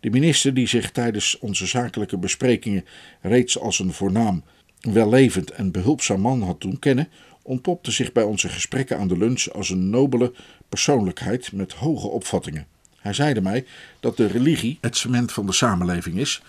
De 0.00 0.10
minister, 0.10 0.54
die 0.54 0.66
zich 0.66 0.90
tijdens 0.90 1.38
onze 1.38 1.66
zakelijke 1.66 2.18
besprekingen 2.18 2.84
reeds 3.20 3.58
als 3.58 3.78
een 3.78 3.92
voornaam, 3.92 4.42
wellevend 4.80 5.50
en 5.50 5.70
behulpzaam 5.70 6.20
man 6.20 6.42
had 6.42 6.60
doen 6.60 6.78
kennen, 6.78 7.08
ontpopte 7.42 7.90
zich 7.90 8.12
bij 8.12 8.22
onze 8.22 8.48
gesprekken 8.48 8.98
aan 8.98 9.08
de 9.08 9.18
lunch 9.18 9.48
als 9.48 9.70
een 9.70 9.90
nobele 9.90 10.32
persoonlijkheid 10.68 11.52
met 11.52 11.72
hoge 11.72 12.06
opvattingen. 12.06 12.66
Hij 13.02 13.12
zeide 13.12 13.40
mij 13.40 13.66
dat 14.00 14.16
de 14.16 14.26
religie 14.26 14.78
het 14.80 14.96
cement 14.96 15.32
van 15.32 15.46
de 15.46 15.52
samenleving 15.52 16.18
is 16.18 16.42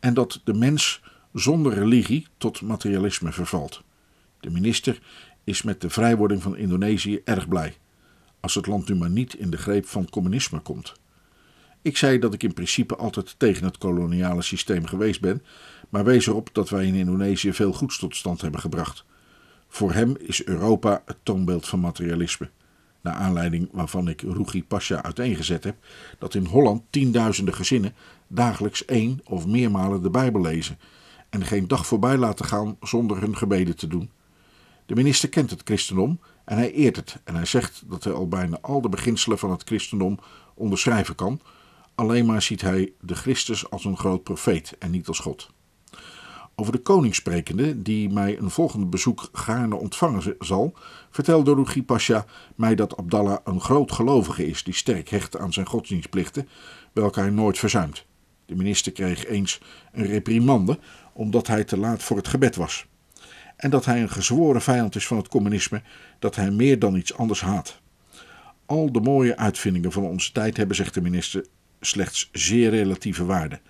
en 0.00 0.14
dat 0.14 0.40
de 0.44 0.54
mens 0.54 1.00
zonder 1.32 1.74
religie 1.74 2.26
tot 2.38 2.62
materialisme 2.62 3.32
vervalt. 3.32 3.82
De 4.40 4.50
minister 4.50 5.00
is 5.44 5.62
met 5.62 5.80
de 5.80 5.90
vrijwording 5.90 6.42
van 6.42 6.56
Indonesië 6.56 7.20
erg 7.24 7.48
blij, 7.48 7.76
als 8.40 8.54
het 8.54 8.66
land 8.66 8.88
nu 8.88 8.94
maar 8.94 9.10
niet 9.10 9.34
in 9.34 9.50
de 9.50 9.56
greep 9.56 9.86
van 9.86 10.10
communisme 10.10 10.60
komt. 10.60 10.92
Ik 11.82 11.96
zei 11.96 12.18
dat 12.18 12.34
ik 12.34 12.42
in 12.42 12.54
principe 12.54 12.96
altijd 12.96 13.34
tegen 13.38 13.64
het 13.64 13.78
koloniale 13.78 14.42
systeem 14.42 14.86
geweest 14.86 15.20
ben, 15.20 15.42
maar 15.88 16.04
wees 16.04 16.26
erop 16.26 16.48
dat 16.52 16.68
wij 16.68 16.86
in 16.86 16.94
Indonesië 16.94 17.52
veel 17.52 17.72
goeds 17.72 17.98
tot 17.98 18.16
stand 18.16 18.40
hebben 18.40 18.60
gebracht. 18.60 19.04
Voor 19.68 19.92
hem 19.92 20.16
is 20.18 20.44
Europa 20.44 21.02
het 21.06 21.16
toonbeeld 21.22 21.68
van 21.68 21.80
materialisme. 21.80 22.50
Naar 23.06 23.14
aanleiding 23.14 23.68
waarvan 23.72 24.08
ik 24.08 24.20
Rugi 24.20 24.64
Pasha 24.64 25.02
uiteengezet 25.02 25.64
heb 25.64 25.76
dat 26.18 26.34
in 26.34 26.44
Holland 26.44 26.82
tienduizenden 26.90 27.54
gezinnen 27.54 27.94
dagelijks 28.26 28.84
één 28.84 29.20
of 29.24 29.46
meermalen 29.46 30.02
de 30.02 30.10
Bijbel 30.10 30.40
lezen 30.40 30.78
en 31.30 31.44
geen 31.44 31.68
dag 31.68 31.86
voorbij 31.86 32.16
laten 32.16 32.44
gaan 32.44 32.76
zonder 32.80 33.20
hun 33.20 33.36
gebeden 33.36 33.76
te 33.76 33.86
doen. 33.86 34.10
De 34.86 34.94
minister 34.94 35.28
kent 35.28 35.50
het 35.50 35.60
christendom 35.64 36.20
en 36.44 36.56
hij 36.56 36.72
eert 36.72 36.96
het 36.96 37.20
en 37.24 37.34
hij 37.34 37.44
zegt 37.44 37.82
dat 37.86 38.04
hij 38.04 38.12
al 38.12 38.28
bijna 38.28 38.58
al 38.60 38.80
de 38.80 38.88
beginselen 38.88 39.38
van 39.38 39.50
het 39.50 39.62
christendom 39.62 40.18
onderschrijven 40.54 41.14
kan, 41.14 41.40
alleen 41.94 42.26
maar 42.26 42.42
ziet 42.42 42.60
hij 42.60 42.92
de 43.00 43.14
Christus 43.14 43.70
als 43.70 43.84
een 43.84 43.98
groot 43.98 44.22
profeet 44.22 44.74
en 44.78 44.90
niet 44.90 45.08
als 45.08 45.18
God. 45.18 45.50
Over 46.58 46.72
de 46.72 46.78
koning 46.78 47.14
sprekende, 47.14 47.82
die 47.82 48.08
mij 48.08 48.38
een 48.38 48.50
volgende 48.50 48.86
bezoek 48.86 49.28
gaarne 49.32 49.74
ontvangen 49.74 50.36
zal, 50.38 50.74
vertelde 51.10 51.54
Rugi 51.54 51.84
Pasha 51.84 52.24
mij 52.54 52.74
dat 52.74 52.96
Abdallah 52.96 53.38
een 53.44 53.60
groot 53.60 53.92
gelovige 53.92 54.46
is 54.46 54.64
die 54.64 54.74
sterk 54.74 55.08
hecht 55.08 55.38
aan 55.38 55.52
zijn 55.52 55.66
godsdienstplichten, 55.66 56.48
welke 56.92 57.20
hij 57.20 57.30
nooit 57.30 57.58
verzuimt. 57.58 58.04
De 58.46 58.56
minister 58.56 58.92
kreeg 58.92 59.26
eens 59.26 59.60
een 59.92 60.06
reprimande 60.06 60.78
omdat 61.12 61.46
hij 61.46 61.64
te 61.64 61.78
laat 61.78 62.02
voor 62.02 62.16
het 62.16 62.28
gebed 62.28 62.56
was. 62.56 62.86
En 63.56 63.70
dat 63.70 63.84
hij 63.84 64.02
een 64.02 64.10
gezworen 64.10 64.62
vijand 64.62 64.94
is 64.94 65.06
van 65.06 65.16
het 65.16 65.28
communisme, 65.28 65.82
dat 66.18 66.36
hij 66.36 66.50
meer 66.50 66.78
dan 66.78 66.96
iets 66.96 67.14
anders 67.14 67.40
haat. 67.40 67.80
Al 68.66 68.92
de 68.92 69.00
mooie 69.00 69.36
uitvindingen 69.36 69.92
van 69.92 70.02
onze 70.02 70.32
tijd 70.32 70.56
hebben, 70.56 70.76
zegt 70.76 70.94
de 70.94 71.00
minister, 71.00 71.46
slechts 71.80 72.28
zeer 72.32 72.70
relatieve 72.70 73.24
waarde. 73.24 73.60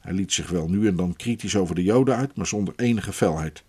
Hij 0.00 0.12
liet 0.12 0.32
zich 0.32 0.50
wel 0.50 0.68
nu 0.68 0.86
en 0.86 0.96
dan 0.96 1.16
kritisch 1.16 1.56
over 1.56 1.74
de 1.74 1.82
Joden 1.82 2.16
uit, 2.16 2.36
maar 2.36 2.46
zonder 2.46 2.74
enige 2.76 3.12
felheid. 3.12 3.64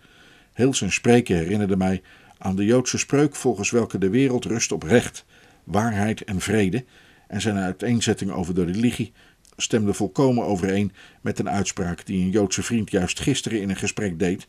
Heel 0.52 0.74
zijn 0.74 0.92
spreken 0.92 1.36
herinnerde 1.36 1.76
mij 1.76 2.02
aan 2.38 2.56
de 2.56 2.64
Joodse 2.64 2.98
spreuk 2.98 3.36
volgens 3.36 3.70
welke 3.70 3.98
de 3.98 4.10
wereld 4.10 4.44
rust 4.44 4.72
op 4.72 4.82
recht, 4.82 5.24
waarheid 5.64 6.24
en 6.24 6.40
vrede, 6.40 6.84
en 7.28 7.40
zijn 7.40 7.56
uiteenzetting 7.56 8.30
over 8.30 8.54
de 8.54 8.64
religie 8.64 9.12
stemde 9.56 9.92
volkomen 9.92 10.44
overeen 10.44 10.92
met 11.20 11.38
een 11.38 11.50
uitspraak 11.50 12.06
die 12.06 12.24
een 12.24 12.30
Joodse 12.30 12.62
vriend 12.62 12.90
juist 12.90 13.20
gisteren 13.20 13.60
in 13.60 13.70
een 13.70 13.76
gesprek 13.76 14.18
deed 14.18 14.48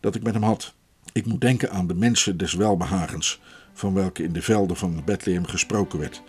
dat 0.00 0.14
ik 0.14 0.22
met 0.22 0.34
hem 0.34 0.42
had. 0.42 0.74
Ik 1.12 1.26
moet 1.26 1.40
denken 1.40 1.70
aan 1.70 1.86
de 1.86 1.94
mensen 1.94 2.36
des 2.36 2.54
welbehagens, 2.54 3.40
van 3.72 3.94
welke 3.94 4.22
in 4.22 4.32
de 4.32 4.42
velden 4.42 4.76
van 4.76 5.02
Bethlehem 5.04 5.44
gesproken 5.44 5.98
werd 5.98 6.22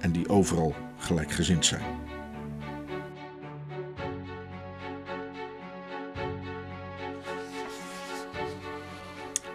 en 0.00 0.12
die 0.12 0.28
overal 0.28 0.74
gelijkgezind 0.98 1.66
zijn. 1.66 2.15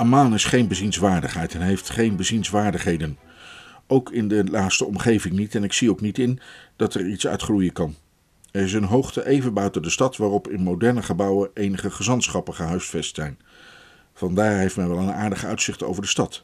Amman 0.02 0.34
is 0.34 0.46
geen 0.46 0.68
bezienswaardigheid 0.68 1.54
en 1.54 1.62
heeft 1.62 1.90
geen 1.90 2.16
bezienswaardigheden. 2.16 3.18
Ook 3.88 4.12
in 4.12 4.28
de 4.28 4.44
laatste 4.44 4.86
omgeving 4.86 5.34
niet 5.36 5.56
en 5.56 5.64
ik 5.64 5.74
zie 5.74 5.90
ook 5.90 6.02
niet 6.02 6.18
in 6.18 6.40
dat 6.76 6.94
er 6.94 7.08
iets 7.08 7.28
uitgroeien 7.28 7.74
kan. 7.74 7.96
Er 8.52 8.62
is 8.62 8.74
een 8.74 8.84
hoogte 8.84 9.26
even 9.26 9.54
buiten 9.54 9.82
de 9.82 9.90
stad 9.90 10.18
waarop 10.18 10.48
in 10.48 10.64
moderne 10.64 11.02
gebouwen 11.02 11.50
enige 11.54 11.92
gezantschappen 11.92 12.54
gehuisvest 12.54 13.16
zijn. 13.16 13.40
Vandaar 14.14 14.58
heeft 14.58 14.78
men 14.78 14.90
wel 14.90 14.98
een 14.98 15.14
aardig 15.14 15.46
uitzicht 15.46 15.84
over 15.84 16.02
de 16.02 16.08
stad. 16.08 16.44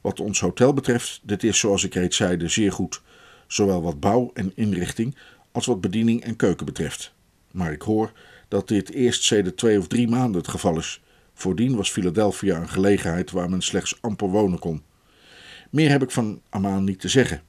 Wat 0.00 0.20
ons 0.20 0.40
hotel 0.40 0.72
betreft, 0.72 1.20
dit 1.22 1.42
is 1.44 1.58
zoals 1.58 1.84
ik 1.84 1.94
reeds 1.94 2.16
zeide 2.16 2.48
zeer 2.48 2.72
goed, 2.72 3.02
zowel 3.46 3.82
wat 3.82 4.00
bouw 4.00 4.30
en 4.34 4.52
inrichting 4.54 5.16
als 5.52 5.66
wat 5.66 5.80
bediening 5.80 6.22
en 6.22 6.36
keuken 6.36 6.66
betreft. 6.66 7.12
Maar 7.50 7.72
ik 7.72 7.82
hoor 7.82 8.12
dat 8.48 8.68
dit 8.68 8.90
eerst 8.90 9.22
sedert 9.22 9.56
twee 9.56 9.78
of 9.78 9.86
drie 9.86 10.08
maanden 10.08 10.40
het 10.40 10.50
geval 10.50 10.78
is. 10.78 11.00
Voordien 11.38 11.76
was 11.76 11.90
Philadelphia 11.90 12.60
een 12.60 12.68
gelegenheid 12.68 13.30
waar 13.30 13.50
men 13.50 13.62
slechts 13.62 13.98
amper 14.00 14.28
wonen 14.28 14.58
kon. 14.58 14.82
Meer 15.70 15.90
heb 15.90 16.02
ik 16.02 16.10
van 16.10 16.40
Amman 16.48 16.84
niet 16.84 17.00
te 17.00 17.08
zeggen. 17.08 17.42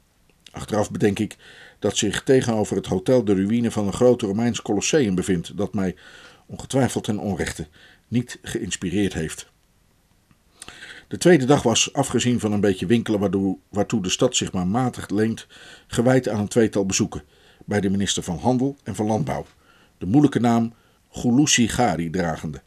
Achteraf 0.52 0.92
bedenk 0.92 1.20
ik 1.20 1.36
dat 1.80 1.98
zich 1.98 2.24
tegenover 2.24 2.76
het 2.76 2.86
hotel 2.86 3.24
de 3.24 3.34
ruïne 3.34 3.72
van 3.72 3.88
een 3.88 3.94
groot 3.94 4.22
Romeins 4.22 4.62
colosseum 4.62 5.16
bevindt, 5.16 5.58
dat 5.58 5.74
mij, 5.74 5.96
ongetwijfeld 6.46 7.04
ten 7.04 7.18
onrechte, 7.18 7.68
niet 8.08 8.40
geïnspireerd 8.42 9.14
heeft. 9.14 9.50
De 11.08 11.18
tweede 11.18 11.46
dag 11.46 11.64
was, 11.64 11.94
afgezien 11.94 12.40
van 12.40 12.52
een 12.52 12.62
beetje 12.62 12.86
winkelen 12.86 13.20
waartoe, 13.70 14.02
de 14.02 14.10
stad 14.10 14.36
zich 14.36 14.52
maar 14.52 14.68
matig 14.68 15.10
leent, 15.10 15.48
gewijd 15.88 16.30
aan 16.30 16.40
een 16.40 16.48
tweetal 16.48 16.86
bezoeken 16.86 17.24
bij 17.66 17.82
de 17.82 17.90
minister 17.90 18.24
van 18.24 18.38
Handel 18.38 18.78
en 18.84 18.96
van 18.96 19.06
Landbouw, 19.06 19.46
de 19.98 20.06
moeilijke 20.06 20.40
naam 20.40 20.74
Gulusi 21.12 21.68
Gari 21.68 22.10
dragende, 22.10 22.62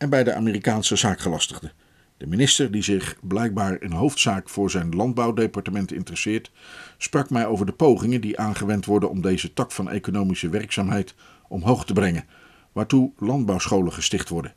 en 0.00 0.10
bij 0.10 0.24
de 0.24 0.34
Amerikaanse 0.34 0.96
zaakgelastigde. 0.96 1.72
De 2.16 2.26
minister, 2.26 2.70
die 2.70 2.82
zich 2.82 3.16
blijkbaar 3.22 3.82
in 3.82 3.90
hoofdzaak 3.90 4.48
voor 4.48 4.70
zijn 4.70 4.96
landbouwdepartement 4.96 5.92
interesseert, 5.92 6.50
sprak 6.98 7.30
mij 7.30 7.46
over 7.46 7.66
de 7.66 7.72
pogingen 7.72 8.20
die 8.20 8.38
aangewend 8.38 8.84
worden 8.84 9.10
om 9.10 9.20
deze 9.20 9.52
tak 9.52 9.72
van 9.72 9.90
economische 9.90 10.48
werkzaamheid 10.48 11.14
omhoog 11.48 11.84
te 11.84 11.92
brengen, 11.92 12.24
waartoe 12.72 13.12
landbouwscholen 13.18 13.92
gesticht 13.92 14.28
worden. 14.28 14.54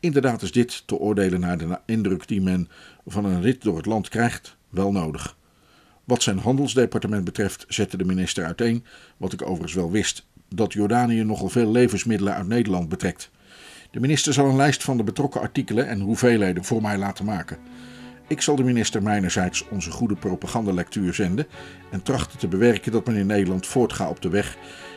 Inderdaad 0.00 0.42
is 0.42 0.52
dit, 0.52 0.86
te 0.86 0.98
oordelen 0.98 1.40
naar 1.40 1.58
de 1.58 1.78
indruk 1.86 2.28
die 2.28 2.40
men 2.40 2.68
van 3.06 3.24
een 3.24 3.42
rit 3.42 3.62
door 3.62 3.76
het 3.76 3.86
land 3.86 4.08
krijgt, 4.08 4.56
wel 4.68 4.92
nodig. 4.92 5.36
Wat 6.04 6.22
zijn 6.22 6.38
handelsdepartement 6.38 7.24
betreft 7.24 7.64
zette 7.68 7.96
de 7.96 8.04
minister 8.04 8.44
uiteen, 8.44 8.84
wat 9.16 9.32
ik 9.32 9.42
overigens 9.42 9.74
wel 9.74 9.90
wist, 9.90 10.26
dat 10.48 10.72
Jordanië 10.72 11.22
nogal 11.22 11.48
veel 11.48 11.70
levensmiddelen 11.70 12.34
uit 12.34 12.46
Nederland 12.46 12.88
betrekt. 12.88 13.30
De 13.94 14.00
minister 14.00 14.32
zal 14.32 14.48
een 14.48 14.56
lijst 14.56 14.84
van 14.84 14.96
de 14.96 15.04
betrokken 15.04 15.40
artikelen 15.40 15.88
en 15.88 16.00
hoeveelheden 16.00 16.64
voor 16.64 16.82
mij 16.82 16.98
laten 16.98 17.24
maken. 17.24 17.58
Ik 18.26 18.40
zal 18.40 18.56
de 18.56 18.64
minister 18.64 19.02
mijnerzijds 19.02 19.68
onze 19.68 19.90
goede 19.90 20.14
propagandalectuur 20.14 21.14
zenden 21.14 21.46
en 21.90 22.02
trachten 22.02 22.38
te 22.38 22.48
bewerken 22.48 22.92
dat 22.92 23.06
men 23.06 23.16
in 23.16 23.26
Nederland 23.26 23.66
voortgaat 23.66 24.10
op 24.10 24.22
de 24.22 24.28
weg 24.28 24.56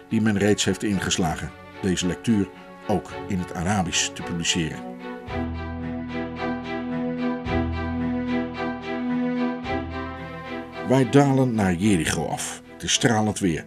die 0.09 0.21
men 0.21 0.37
reeds 0.37 0.65
heeft 0.65 0.83
ingeslagen. 0.83 1.51
Deze 1.81 2.07
lectuur 2.07 2.49
ook 2.87 3.11
in 3.27 3.39
het 3.39 3.53
Arabisch 3.53 4.09
te 4.13 4.21
publiceren. 4.21 4.79
Wij 10.87 11.09
dalen 11.09 11.55
naar 11.55 11.73
Jericho 11.73 12.25
af. 12.25 12.61
Het 12.73 12.83
is 12.83 12.93
stralend 12.93 13.39
weer. 13.39 13.65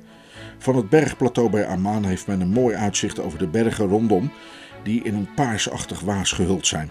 Van 0.58 0.76
het 0.76 0.88
bergplateau 0.88 1.50
bij 1.50 1.66
Amman 1.66 2.04
heeft 2.04 2.26
men 2.26 2.40
een 2.40 2.52
mooi 2.52 2.74
uitzicht 2.76 3.20
over 3.20 3.38
de 3.38 3.48
bergen 3.48 3.86
rondom, 3.86 4.32
die 4.82 5.02
in 5.02 5.14
een 5.14 5.34
paarsachtig 5.34 6.00
waas 6.00 6.32
gehuld 6.32 6.66
zijn. 6.66 6.90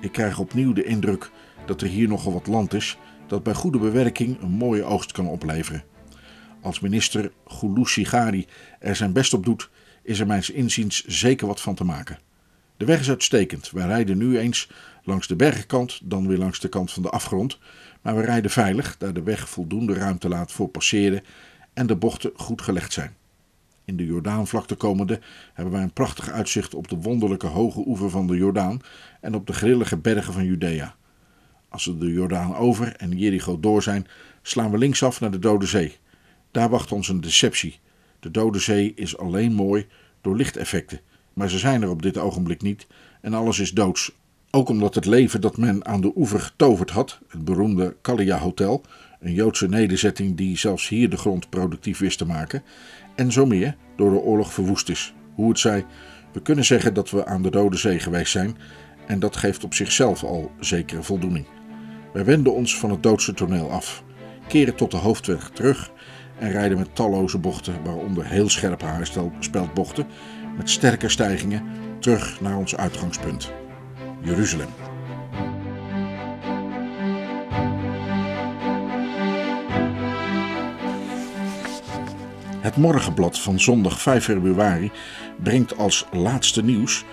Ik 0.00 0.12
krijg 0.12 0.38
opnieuw 0.38 0.72
de 0.72 0.84
indruk 0.84 1.30
dat 1.66 1.80
er 1.80 1.88
hier 1.88 2.08
nogal 2.08 2.32
wat 2.32 2.46
land 2.46 2.74
is 2.74 2.98
dat 3.26 3.42
bij 3.42 3.54
goede 3.54 3.78
bewerking 3.78 4.40
een 4.40 4.50
mooie 4.50 4.84
oogst 4.84 5.12
kan 5.12 5.26
opleveren. 5.26 5.84
Als 6.60 6.80
minister 6.80 7.32
Gulu 7.46 7.84
Gari 7.84 8.46
er 8.78 8.96
zijn 8.96 9.12
best 9.12 9.32
op 9.32 9.44
doet, 9.44 9.70
is 10.02 10.20
er 10.20 10.26
mijns 10.26 10.50
inziens 10.50 11.04
zeker 11.04 11.46
wat 11.46 11.60
van 11.60 11.74
te 11.74 11.84
maken. 11.84 12.18
De 12.76 12.84
weg 12.84 13.00
is 13.00 13.08
uitstekend. 13.08 13.70
Wij 13.70 13.86
rijden 13.86 14.18
nu 14.18 14.38
eens 14.38 14.70
langs 15.04 15.26
de 15.26 15.36
bergkant, 15.36 16.00
dan 16.02 16.28
weer 16.28 16.38
langs 16.38 16.60
de 16.60 16.68
kant 16.68 16.92
van 16.92 17.02
de 17.02 17.10
afgrond. 17.10 17.58
Maar 18.02 18.16
we 18.16 18.22
rijden 18.22 18.50
veilig, 18.50 18.96
daar 18.98 19.12
de 19.12 19.22
weg 19.22 19.48
voldoende 19.48 19.94
ruimte 19.94 20.28
laat 20.28 20.52
voor 20.52 20.68
passeren 20.68 21.22
en 21.74 21.86
de 21.86 21.96
bochten 21.96 22.30
goed 22.34 22.62
gelegd 22.62 22.92
zijn. 22.92 23.16
In 23.90 23.96
de 23.96 24.06
Jordaanvlakte 24.06 24.74
komende 24.74 25.20
hebben 25.52 25.74
wij 25.74 25.82
een 25.82 25.92
prachtig 25.92 26.30
uitzicht 26.30 26.74
op 26.74 26.88
de 26.88 26.96
wonderlijke 26.96 27.46
hoge 27.46 27.82
oever 27.86 28.10
van 28.10 28.26
de 28.26 28.36
Jordaan 28.36 28.80
en 29.20 29.34
op 29.34 29.46
de 29.46 29.52
grillige 29.52 29.96
bergen 29.96 30.32
van 30.32 30.44
Judea. 30.44 30.94
Als 31.68 31.84
we 31.84 31.98
de 31.98 32.12
Jordaan 32.12 32.56
over 32.56 32.96
en 32.96 33.18
Jericho 33.18 33.60
door 33.60 33.82
zijn, 33.82 34.06
slaan 34.42 34.70
we 34.70 34.78
linksaf 34.78 35.20
naar 35.20 35.30
de 35.30 35.38
Dode 35.38 35.66
Zee. 35.66 35.96
Daar 36.50 36.68
wacht 36.68 36.92
ons 36.92 37.08
een 37.08 37.20
deceptie. 37.20 37.78
De 38.20 38.30
Dode 38.30 38.58
Zee 38.58 38.92
is 38.94 39.18
alleen 39.18 39.52
mooi 39.52 39.86
door 40.20 40.36
lichteffecten, 40.36 41.00
maar 41.32 41.48
ze 41.48 41.58
zijn 41.58 41.82
er 41.82 41.90
op 41.90 42.02
dit 42.02 42.18
ogenblik 42.18 42.62
niet 42.62 42.86
en 43.20 43.34
alles 43.34 43.58
is 43.58 43.72
doods. 43.72 44.12
Ook 44.50 44.68
omdat 44.68 44.94
het 44.94 45.06
leven 45.06 45.40
dat 45.40 45.56
men 45.56 45.86
aan 45.86 46.00
de 46.00 46.12
oever 46.16 46.40
getoverd 46.40 46.90
had, 46.90 47.18
het 47.28 47.44
beroemde 47.44 47.96
Kalia 48.00 48.38
Hotel, 48.38 48.84
Een 49.20 49.34
Joodse 49.34 49.68
nederzetting 49.68 50.36
die 50.36 50.58
zelfs 50.58 50.88
hier 50.88 51.10
de 51.10 51.16
grond 51.16 51.50
productief 51.50 51.98
wist 51.98 52.18
te 52.18 52.26
maken. 52.26 52.62
En 53.20 53.32
zo 53.32 53.46
meer 53.46 53.76
door 53.96 54.10
de 54.10 54.18
oorlog 54.18 54.52
verwoest 54.52 54.88
is. 54.88 55.14
Hoe 55.34 55.48
het 55.48 55.58
zij, 55.58 55.86
we 56.32 56.42
kunnen 56.42 56.64
zeggen 56.64 56.94
dat 56.94 57.10
we 57.10 57.26
aan 57.26 57.42
de 57.42 57.50
Dode 57.50 57.76
Zee 57.76 57.98
geweest 57.98 58.32
zijn. 58.32 58.56
En 59.06 59.18
dat 59.18 59.36
geeft 59.36 59.64
op 59.64 59.74
zichzelf 59.74 60.24
al 60.24 60.50
zekere 60.60 61.02
voldoening. 61.02 61.46
Wij 62.12 62.24
wenden 62.24 62.54
ons 62.54 62.78
van 62.78 62.90
het 62.90 63.02
doodse 63.02 63.34
toneel 63.34 63.70
af, 63.70 64.02
keren 64.48 64.74
tot 64.74 64.90
de 64.90 64.96
hoofdweg 64.96 65.50
terug 65.50 65.92
en 66.38 66.50
rijden 66.50 66.78
met 66.78 66.94
talloze 66.94 67.38
bochten, 67.38 67.84
waaronder 67.84 68.26
heel 68.26 68.48
scherpe 68.48 68.84
haarspeldbochten, 68.84 70.06
met 70.56 70.70
sterke 70.70 71.08
stijgingen 71.08 71.62
terug 71.98 72.40
naar 72.40 72.56
ons 72.56 72.76
uitgangspunt, 72.76 73.52
Jeruzalem. 74.22 74.89
Het 82.70 82.78
morgenblad 82.78 83.38
van 83.38 83.60
zondag 83.60 84.00
5 84.00 84.24
februari 84.24 84.90
brengt 85.42 85.76
als 85.76 86.06
laatste 86.12 86.62
nieuws, 86.62 87.04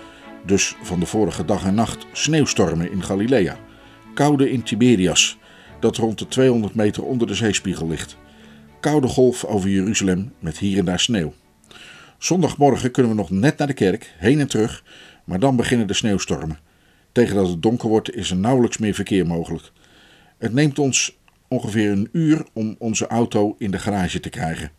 dus 0.46 0.76
van 0.82 1.00
de 1.00 1.06
vorige 1.06 1.44
dag 1.44 1.64
en 1.64 1.74
nacht, 1.74 2.06
sneeuwstormen 2.12 2.90
in 2.90 3.02
Galilea. 3.02 3.56
Koude 4.14 4.50
in 4.50 4.62
Tiberias, 4.62 5.38
dat 5.80 5.96
rond 5.96 6.18
de 6.18 6.28
200 6.28 6.74
meter 6.74 7.04
onder 7.04 7.26
de 7.26 7.34
zeespiegel 7.34 7.88
ligt. 7.88 8.16
Koude 8.80 9.06
golf 9.06 9.44
over 9.44 9.68
Jeruzalem 9.68 10.32
met 10.38 10.58
hier 10.58 10.78
en 10.78 10.84
daar 10.84 11.00
sneeuw. 11.00 11.34
Zondagmorgen 12.18 12.90
kunnen 12.90 13.12
we 13.12 13.18
nog 13.18 13.30
net 13.30 13.58
naar 13.58 13.66
de 13.66 13.72
kerk, 13.72 14.14
heen 14.16 14.40
en 14.40 14.48
terug, 14.48 14.84
maar 15.24 15.38
dan 15.38 15.56
beginnen 15.56 15.86
de 15.86 15.94
sneeuwstormen. 15.94 16.58
Tegen 17.12 17.36
dat 17.36 17.48
het 17.48 17.62
donker 17.62 17.88
wordt 17.88 18.14
is 18.14 18.30
er 18.30 18.36
nauwelijks 18.36 18.78
meer 18.78 18.94
verkeer 18.94 19.26
mogelijk. 19.26 19.72
Het 20.36 20.52
neemt 20.52 20.78
ons 20.78 21.18
ongeveer 21.48 21.90
een 21.90 22.08
uur 22.12 22.46
om 22.52 22.76
onze 22.78 23.06
auto 23.06 23.54
in 23.58 23.70
de 23.70 23.78
garage 23.78 24.20
te 24.20 24.30
krijgen. 24.30 24.77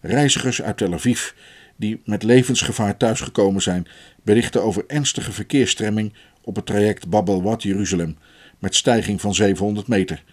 Reizigers 0.00 0.62
uit 0.62 0.76
Tel 0.76 0.92
Aviv 0.92 1.30
die 1.78 2.00
met 2.04 2.22
levensgevaar 2.22 2.96
thuisgekomen 2.96 3.62
zijn, 3.62 3.86
berichten 4.22 4.62
over 4.62 4.84
ernstige 4.86 5.32
verkeersstremming 5.32 6.12
op 6.42 6.56
het 6.56 6.66
traject 6.66 7.08
Babel 7.08 7.42
Wat 7.42 7.62
Jeruzalem 7.62 8.18
met 8.58 8.74
stijging 8.74 9.20
van 9.20 9.34
700 9.34 9.88
meter. 9.88 10.24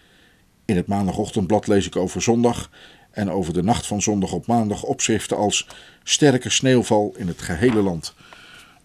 In 0.66 0.76
het 0.76 0.88
maandagochtendblad 0.88 1.68
lees 1.68 1.86
ik 1.86 1.95
over 1.95 2.22
zondag 2.22 2.70
en 3.11 3.32
over 3.32 3.53
de 3.53 3.63
nacht 3.63 3.88
van 3.88 4.01
zondag 4.01 4.32
op 4.32 4.47
maandag 4.47 4.84
opschriften 4.84 5.38
als 5.38 5.68
sterke 6.03 6.49
sneeuwval 6.49 7.13
in 7.18 7.28
het 7.28 7.41
gehele 7.41 7.82
land, 7.82 8.16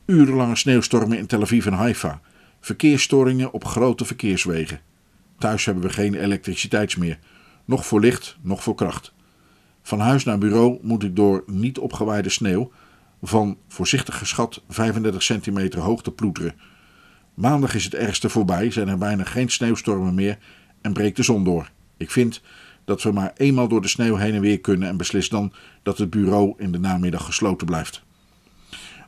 urenlange 0.07 0.57
sneeuwstormen 0.57 1.19
in 1.19 1.27
Tel 1.27 1.43
Aviv 1.43 1.67
en 1.67 1.73
Haifa, 1.73 2.21
verkeersstoringen 2.61 3.53
op 3.53 3.65
grote 3.65 4.05
verkeerswegen. 4.05 4.81
Thuis 5.39 5.65
hebben 5.65 5.85
we 5.85 5.91
geen 5.91 6.15
elektriciteit 6.15 6.97
meer, 6.97 7.19
nog 7.65 7.87
voor 7.87 8.01
licht, 8.01 8.37
nog 8.43 8.63
voor 8.63 8.75
kracht. 8.75 9.13
Van 9.83 10.01
huis 10.01 10.25
naar 10.25 10.39
bureau 10.39 10.79
moet 10.83 11.03
ik 11.03 11.17
door 11.17 11.45
niet 11.47 11.79
opgewaaide 11.79 12.29
sneeuw 12.29 12.73
van 13.23 13.59
voorzichtig 13.69 14.19
geschat 14.19 14.63
35 14.69 15.23
centimeter 15.23 15.81
hoogte 15.81 16.11
ploeteren. 16.11 16.55
Maandag 17.35 17.75
is 17.75 17.85
het 17.85 17.95
ergste 17.95 18.29
voorbij, 18.29 18.71
zijn 18.71 18.89
er 18.89 18.99
bijna 18.99 19.25
geen 19.25 19.49
sneeuwstormen 19.49 20.15
meer 20.15 20.39
en 20.81 20.93
breekt 20.93 21.17
de 21.17 21.23
zon 21.23 21.45
door. 21.45 21.71
Ik 21.97 22.11
vind 22.11 22.43
dat 22.85 23.03
we 23.03 23.13
maar 23.13 23.33
eenmaal 23.37 23.69
door 23.69 23.83
de 23.83 23.89
sneeuw 23.89 24.17
heen 24.17 24.35
en 24.35 24.41
weer 24.41 24.61
kunnen 24.61 24.89
en 24.89 24.97
beslis 24.97 25.29
dan 25.29 25.53
dat 25.83 25.99
het 25.99 26.11
bureau 26.11 26.55
in 26.57 26.73
de 26.73 26.79
namiddag 26.79 27.25
gesloten 27.25 27.67
blijft. 27.67 28.03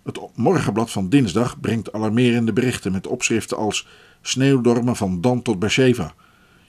Het 0.04 0.20
morgenblad 0.34 0.90
van 0.90 1.08
dinsdag 1.08 1.60
brengt 1.60 1.92
alarmerende 1.92 2.52
berichten 2.52 2.92
met 2.92 3.06
opschriften 3.06 3.56
als 3.56 3.88
sneeuwdormen 4.20 4.96
van 4.96 5.20
Dan 5.20 5.42
tot 5.42 5.58
Beersheba, 5.58 6.14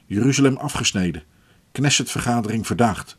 Jeruzalem 0.06 0.58
afgesneden, 0.58 1.24
Knessetvergadering 1.72 2.68
verdaagd, 2.68 3.18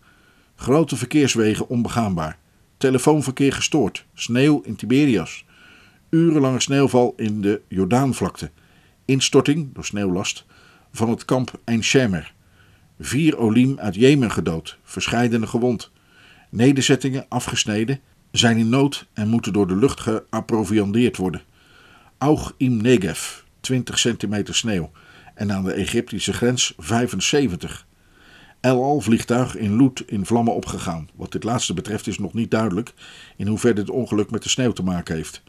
grote 0.55 0.97
verkeerswegen 0.97 1.69
onbegaanbaar, 1.69 2.39
telefoonverkeer 2.77 3.53
gestoord, 3.53 4.05
sneeuw 4.15 4.61
in 4.61 4.77
Tiberias, 4.77 5.45
urenlange 6.11 6.61
sneeuwval 6.61 7.15
in 7.17 7.41
de 7.41 7.61
Jordaanvlakte, 7.69 8.51
instorting 9.05 9.75
door 9.75 9.85
sneeuwlast 9.85 10.45
van 10.93 11.11
het 11.11 11.25
kamp 11.25 11.61
Ein 11.65 11.85
Shemer, 11.85 12.35
vier 13.01 13.39
olim 13.39 13.79
uit 13.79 13.95
Jemen 13.95 14.31
gedood, 14.31 14.79
verscheidene 14.83 15.47
gewond, 15.47 15.91
nederzettingen 16.51 17.27
afgesneden, 17.29 18.01
zijn 18.31 18.59
in 18.59 18.69
nood 18.69 19.07
en 19.13 19.29
moeten 19.29 19.53
door 19.53 19.67
de 19.67 19.77
lucht 19.77 20.01
geapproviandeerd 20.01 21.17
worden. 21.17 21.43
Aug 22.19 22.55
im 22.57 22.77
Negev, 22.77 23.41
20 23.61 23.99
centimeter 23.99 24.55
sneeuw. 24.55 24.91
En 25.35 25.53
aan 25.53 25.65
de 25.65 25.73
Egyptische 25.73 26.33
grens 26.33 26.75
75. 26.79 27.87
El 28.65 28.83
Al 28.83 29.01
vliegtuig 29.01 29.57
in 29.57 29.77
Loet 29.77 30.03
in 30.07 30.27
vlammen 30.27 30.55
opgegaan. 30.55 31.09
Wat 31.15 31.33
dit 31.33 31.45
laatste 31.45 31.75
betreft 31.75 32.07
is 32.07 32.19
nog 32.19 32.33
niet 32.33 32.51
duidelijk 32.51 32.95
in 33.37 33.47
hoeverre 33.47 33.75
dit 33.75 33.91
ongeluk 33.91 34.31
met 34.31 34.43
de 34.43 34.49
sneeuw 34.49 34.73
te 34.73 34.83
maken 34.83 35.15
heeft. 35.15 35.43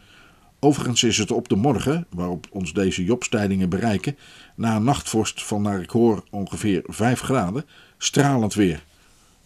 Overigens 0.59 1.03
is 1.03 1.17
het 1.17 1.31
op 1.31 1.49
de 1.49 1.55
morgen, 1.55 2.07
waarop 2.09 2.47
ons 2.51 2.73
deze 2.73 3.03
jobstijdingen 3.03 3.69
bereiken, 3.69 4.17
na 4.55 4.75
een 4.75 4.83
nachtvorst 4.83 5.43
van 5.43 5.61
naar 5.61 5.81
ik 5.81 5.89
hoor 5.89 6.23
ongeveer 6.29 6.83
5 6.87 7.19
graden, 7.19 7.65
stralend 7.97 8.53
weer. 8.53 8.83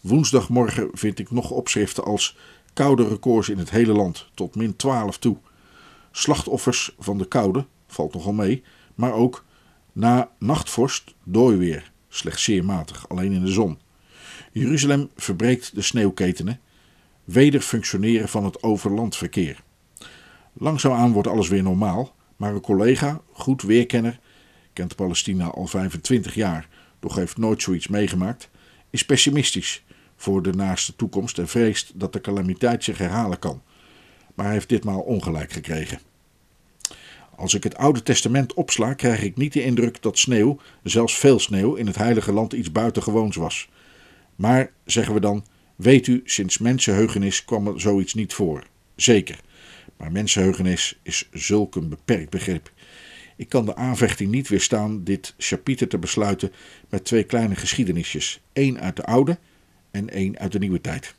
Woensdagmorgen 0.01 0.89
vind 0.93 1.20
ik 1.20 1.32
nog 1.32 1.51
opschriften 1.51 2.03
als 2.03 2.38
koude 2.74 3.07
records 3.07 3.49
in 3.49 3.57
het 3.57 3.70
hele 3.70 3.93
land, 3.93 4.30
tot 4.34 4.55
min 4.55 4.76
12 4.76 5.17
toe. 5.17 5.38
Slachtoffers 6.11 6.95
van 6.99 7.17
de 7.17 7.28
koude, 7.28 7.65
valt 7.88 8.13
nogal 8.13 8.34
mee, 8.34 8.63
maar 8.95 9.13
ook 9.13 9.45
na 9.91 10.30
nachtvorst 10.38 11.13
weer, 11.24 11.91
slechts 12.10 12.43
zeer 12.43 12.66
matig, 12.66 13.10
alleen 13.10 13.32
in 13.32 13.41
de 13.41 13.51
zon. 13.51 13.80
Jeruzalem 14.51 15.10
verbreekt 15.16 15.76
de 15.76 15.82
sneeuwketenen, 15.82 16.60
weder 17.24 17.62
functioneren 17.62 18.30
van 18.30 18.45
het 18.45 18.64
overlandverkeer. 18.64 19.64
Langzaamaan 20.53 21.12
wordt 21.12 21.28
alles 21.28 21.47
weer 21.47 21.64
normaal, 21.64 22.16
maar 22.36 22.53
een 22.53 22.62
collega, 22.62 23.22
goed 23.32 23.62
weerkenner, 23.62 24.20
kent 24.74 24.95
Palestina 24.95 25.45
al 25.45 25.68
25 25.68 26.36
jaar, 26.36 26.68
doch 26.99 27.16
heeft 27.16 27.38
nooit 27.38 27.62
zoiets 27.62 27.88
meegemaakt, 27.88 28.49
is 28.89 29.05
pessimistisch 29.05 29.84
voor 30.16 30.41
de 30.41 30.53
naaste 30.53 30.95
toekomst 30.95 31.38
en 31.38 31.47
vreest 31.47 31.99
dat 31.99 32.14
de 32.14 32.22
calamiteit 32.22 32.84
zich 32.84 32.97
herhalen 32.97 33.39
kan. 33.39 33.62
Maar 34.36 34.45
hij 34.45 34.53
heeft 34.53 34.70
ditmaal 34.70 34.99
ongelijk 34.99 35.51
gekregen. 35.51 35.99
Als 37.39 37.53
ik 37.53 37.63
het 37.63 37.77
Oude 37.77 38.03
Testament 38.03 38.53
opsla, 38.53 38.93
krijg 38.93 39.21
ik 39.21 39.37
niet 39.37 39.53
de 39.53 39.63
indruk 39.63 40.01
dat 40.01 40.17
sneeuw, 40.17 40.59
zelfs 40.83 41.17
veel 41.17 41.39
sneeuw, 41.39 41.75
in 41.75 41.87
het 41.87 41.95
Heilige 41.95 42.31
Land 42.31 42.53
iets 42.53 42.71
buitengewoons 42.71 43.35
was. 43.35 43.69
Maar, 44.35 44.71
zeggen 44.85 45.13
we 45.13 45.19
dan, 45.19 45.45
weet 45.75 46.07
u, 46.07 46.21
sinds 46.25 46.57
mensenheugenis 46.57 47.45
kwam 47.45 47.67
er 47.67 47.81
zoiets 47.81 48.13
niet 48.13 48.33
voor. 48.33 48.63
Zeker. 48.95 49.39
Maar 49.97 50.11
mensenheugenis 50.11 50.99
is 51.03 51.29
zulk 51.31 51.75
een 51.75 51.89
beperkt 51.89 52.29
begrip. 52.29 52.71
Ik 53.35 53.49
kan 53.49 53.65
de 53.65 53.75
aanvechting 53.75 54.31
niet 54.31 54.47
weerstaan 54.47 55.03
dit 55.03 55.33
chapiter 55.37 55.87
te 55.87 55.97
besluiten 55.97 56.51
met 56.89 57.05
twee 57.05 57.23
kleine 57.23 57.55
geschiedenisjes. 57.55 58.41
één 58.53 58.79
uit 58.79 58.95
de 58.95 59.03
oude 59.03 59.37
en 59.91 60.09
één 60.09 60.39
uit 60.39 60.51
de 60.51 60.59
nieuwe 60.59 60.81
tijd. 60.81 61.15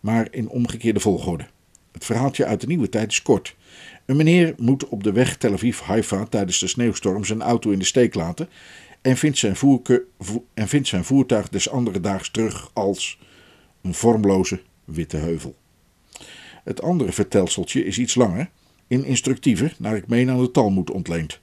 Maar 0.00 0.28
in 0.30 0.48
omgekeerde 0.48 1.00
volgorde. 1.00 1.46
Het 1.92 2.04
verhaaltje 2.04 2.44
uit 2.44 2.60
de 2.60 2.66
nieuwe 2.66 2.88
tijd 2.88 3.10
is 3.10 3.22
kort. 3.22 3.56
Een 4.06 4.16
meneer 4.16 4.54
moet 4.56 4.88
op 4.88 5.02
de 5.02 5.12
weg 5.12 5.36
Tel 5.36 5.52
Aviv-Haifa 5.52 6.24
tijdens 6.24 6.58
de 6.58 6.66
sneeuwstorm 6.66 7.24
zijn 7.24 7.42
auto 7.42 7.70
in 7.70 7.78
de 7.78 7.84
steek 7.84 8.14
laten 8.14 8.48
en 9.02 9.16
vindt 9.16 9.38
zijn, 9.38 9.56
en 10.54 10.68
vindt 10.68 10.88
zijn 10.88 11.04
voertuig 11.04 11.48
des 11.48 11.70
andere 11.70 12.00
daags 12.00 12.30
terug 12.30 12.70
als 12.72 13.18
een 13.82 13.94
vormloze 13.94 14.60
witte 14.84 15.16
heuvel. 15.16 15.56
Het 16.64 16.82
andere 16.82 17.12
vertelseltje 17.12 17.84
is 17.84 17.98
iets 17.98 18.14
langer, 18.14 18.50
in 18.86 19.04
instructiever, 19.04 19.74
naar 19.78 19.96
ik 19.96 20.06
meen 20.06 20.30
aan 20.30 20.40
de 20.40 20.50
Talmud 20.50 20.90
ontleend. 20.90 21.40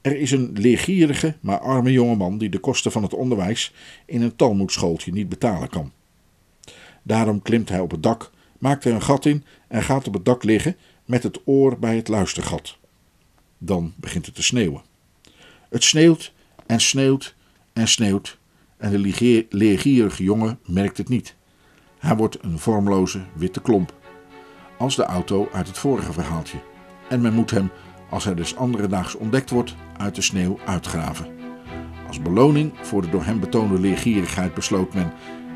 Er 0.00 0.16
is 0.16 0.30
een 0.30 0.50
leergierige, 0.52 1.34
maar 1.40 1.58
arme 1.58 1.92
jongeman 1.92 2.38
die 2.38 2.48
de 2.48 2.58
kosten 2.58 2.92
van 2.92 3.02
het 3.02 3.14
onderwijs 3.14 3.74
in 4.06 4.22
een 4.22 4.36
Talmudschooltje 4.36 5.12
niet 5.12 5.28
betalen 5.28 5.68
kan. 5.68 5.92
Daarom 7.02 7.42
klimt 7.42 7.68
hij 7.68 7.80
op 7.80 7.90
het 7.90 8.02
dak, 8.02 8.30
maakt 8.58 8.84
er 8.84 8.92
een 8.92 9.02
gat 9.02 9.26
in 9.26 9.44
en 9.68 9.82
gaat 9.82 10.06
op 10.06 10.14
het 10.14 10.24
dak 10.24 10.42
liggen 10.42 10.76
met 11.12 11.22
het 11.22 11.40
oor 11.44 11.78
bij 11.78 11.96
het 11.96 12.08
luistergat. 12.08 12.78
Dan 13.58 13.92
begint 13.96 14.26
het 14.26 14.34
te 14.34 14.42
sneeuwen. 14.42 14.82
Het 15.68 15.84
sneeuwt 15.84 16.32
en 16.66 16.80
sneeuwt 16.80 17.34
en 17.72 17.88
sneeuwt 17.88 18.38
en 18.76 18.90
de 18.90 19.46
leergierige 19.50 20.22
jongen 20.22 20.58
merkt 20.66 20.98
het 20.98 21.08
niet. 21.08 21.34
Hij 21.98 22.16
wordt 22.16 22.42
een 22.42 22.58
vormloze 22.58 23.20
witte 23.34 23.60
klomp 23.60 23.94
als 24.78 24.96
de 24.96 25.04
auto 25.04 25.48
uit 25.52 25.66
het 25.66 25.78
vorige 25.78 26.12
verhaaltje. 26.12 26.58
En 27.08 27.20
men 27.20 27.34
moet 27.34 27.50
hem, 27.50 27.70
als 28.10 28.24
hij 28.24 28.34
dus 28.34 28.56
andere 28.56 28.86
daags 28.86 29.14
ontdekt 29.14 29.50
wordt, 29.50 29.74
uit 29.96 30.14
de 30.14 30.22
sneeuw 30.22 30.58
uitgraven. 30.66 31.26
Als 32.06 32.22
beloning 32.22 32.72
voor 32.82 33.02
de 33.02 33.08
door 33.08 33.24
hem 33.24 33.40
betoonde 33.40 33.80
leergierigheid 33.80 34.54
besloot 34.54 34.94
men 34.94 35.12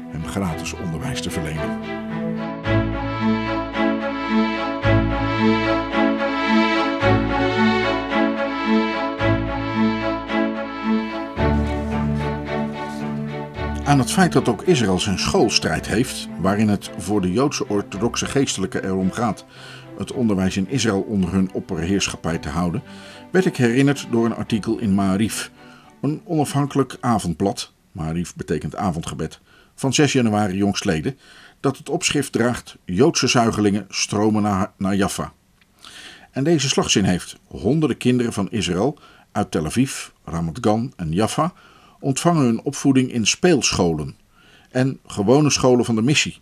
hem 0.09 0.25
gratis 0.25 0.73
onderwijs 0.73 1.23
te 1.23 1.31
verlenen. 1.31 2.06
Aan 13.87 13.99
het 13.99 14.13
feit 14.13 14.33
dat 14.33 14.49
ook 14.49 14.63
Israël 14.63 14.99
zijn 14.99 15.19
schoolstrijd 15.19 15.87
heeft, 15.87 16.29
waarin 16.41 16.69
het 16.69 16.91
voor 16.99 17.21
de 17.21 17.33
Joodse 17.33 17.69
orthodoxe 17.69 18.27
geestelijken 18.27 18.85
erom 18.85 19.13
gaat 19.13 19.45
het 19.99 20.13
onderwijs 20.13 20.57
in 20.57 20.69
Israël 20.69 21.01
onder 21.01 21.33
hun 21.33 21.53
opperheerschappij 21.53 22.39
te 22.39 22.49
houden, 22.49 22.83
werd 23.33 23.45
ik 23.45 23.57
herinnerd 23.57 24.07
door 24.11 24.25
een 24.25 24.35
artikel 24.35 24.79
in 24.79 24.95
Maarif, 24.95 25.51
een 26.01 26.21
onafhankelijk 26.25 26.97
avondblad, 27.01 27.73
Maarif 27.93 28.35
betekent 28.35 28.77
avondgebed, 28.77 29.41
van 29.75 29.93
6 29.93 30.13
januari 30.13 30.57
jongstleden, 30.57 31.19
dat 31.61 31.77
het 31.79 31.89
opschrift 31.89 32.33
draagt 32.33 32.77
Joodse 32.85 33.27
zuigelingen 33.27 33.87
stromen 33.89 34.43
naar, 34.43 34.73
naar 34.77 34.97
Jaffa. 34.97 35.33
En 36.31 36.45
deze 36.45 36.69
slagzin 36.69 37.05
heeft 37.05 37.37
honderden 37.47 37.97
kinderen 37.97 38.33
van 38.33 38.51
Israël 38.51 38.99
uit 39.33 39.51
Tel 39.51 39.65
Aviv, 39.65 40.09
Ramat 40.25 40.59
Gan 40.61 40.93
en 40.97 41.13
Jaffa 41.13 41.53
ontvangen 42.07 42.45
hun 42.45 42.63
opvoeding 42.63 43.13
in 43.13 43.27
speelscholen 43.27 44.17
en 44.71 44.99
gewone 45.07 45.51
scholen 45.51 45.85
van 45.85 45.95
de 45.95 46.03
missie. 46.03 46.39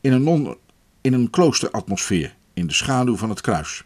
In 0.00 0.12
een, 0.12 0.22
non, 0.22 0.56
in 1.00 1.12
een 1.12 1.30
kloosteratmosfeer, 1.30 2.34
in 2.54 2.66
de 2.66 2.72
schaduw 2.72 3.16
van 3.16 3.28
het 3.28 3.40
kruis. 3.40 3.84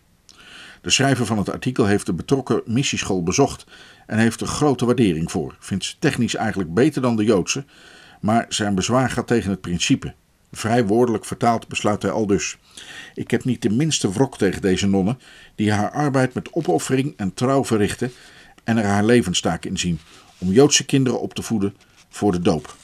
De 0.81 0.91
schrijver 0.91 1.27
van 1.27 1.39
het 1.39 1.51
artikel 1.51 1.87
heeft 1.87 2.07
de 2.07 2.13
betrokken 2.13 2.63
missieschool 2.67 3.23
bezocht 3.23 3.67
en 4.07 4.19
heeft 4.19 4.41
er 4.41 4.47
grote 4.47 4.87
waardering 4.87 5.31
voor. 5.31 5.57
Vindt 5.59 5.85
ze 5.85 5.95
technisch 5.99 6.35
eigenlijk 6.35 6.75
beter 6.75 7.03
dan 7.03 7.17
de 7.17 7.25
Joodse, 7.25 7.65
maar 8.21 8.47
zijn 8.49 8.75
bezwaar 8.75 9.11
gaat 9.11 9.27
tegen 9.27 9.51
het 9.51 9.61
principe. 9.61 10.15
Vrij 10.53 10.87
woordelijk 10.87 11.25
vertaald 11.25 11.69
besluit 11.69 12.03
hij 12.03 12.11
al 12.11 12.27
dus. 12.27 12.59
Ik 13.15 13.31
heb 13.31 13.45
niet 13.45 13.63
de 13.63 13.71
minste 13.71 14.13
wrok 14.13 14.39
tegen 14.39 14.63
deze 14.63 14.87
nonnen, 14.87 15.19
die 15.55 15.73
haar 15.73 15.91
arbeid 15.91 16.35
met 16.35 16.53
opoffering 16.53 17.15
en 17.17 17.35
trouw 17.35 17.65
verrichten 17.65 18.13
en 18.65 18.77
er 18.77 18.85
haar 18.85 19.05
levenstaak 19.05 19.65
in 19.65 19.79
zien 19.79 19.99
om 20.43 20.53
Joodse 20.53 20.85
kinderen 20.85 21.21
op 21.21 21.35
te 21.35 21.43
voeden 21.43 21.77
voor 22.09 22.33
de 22.33 22.41
doop. 22.41 22.77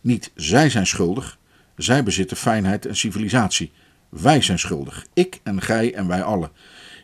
Niet 0.00 0.30
zij 0.34 0.70
zijn 0.70 0.86
schuldig, 0.86 1.38
zij 1.76 2.02
bezitten 2.02 2.36
fijnheid 2.36 2.86
en 2.86 2.96
civilisatie. 2.96 3.72
Wij 4.08 4.42
zijn 4.42 4.58
schuldig, 4.58 5.06
ik 5.14 5.40
en 5.42 5.62
gij 5.62 5.94
en 5.94 6.06
wij 6.06 6.22
allen, 6.22 6.50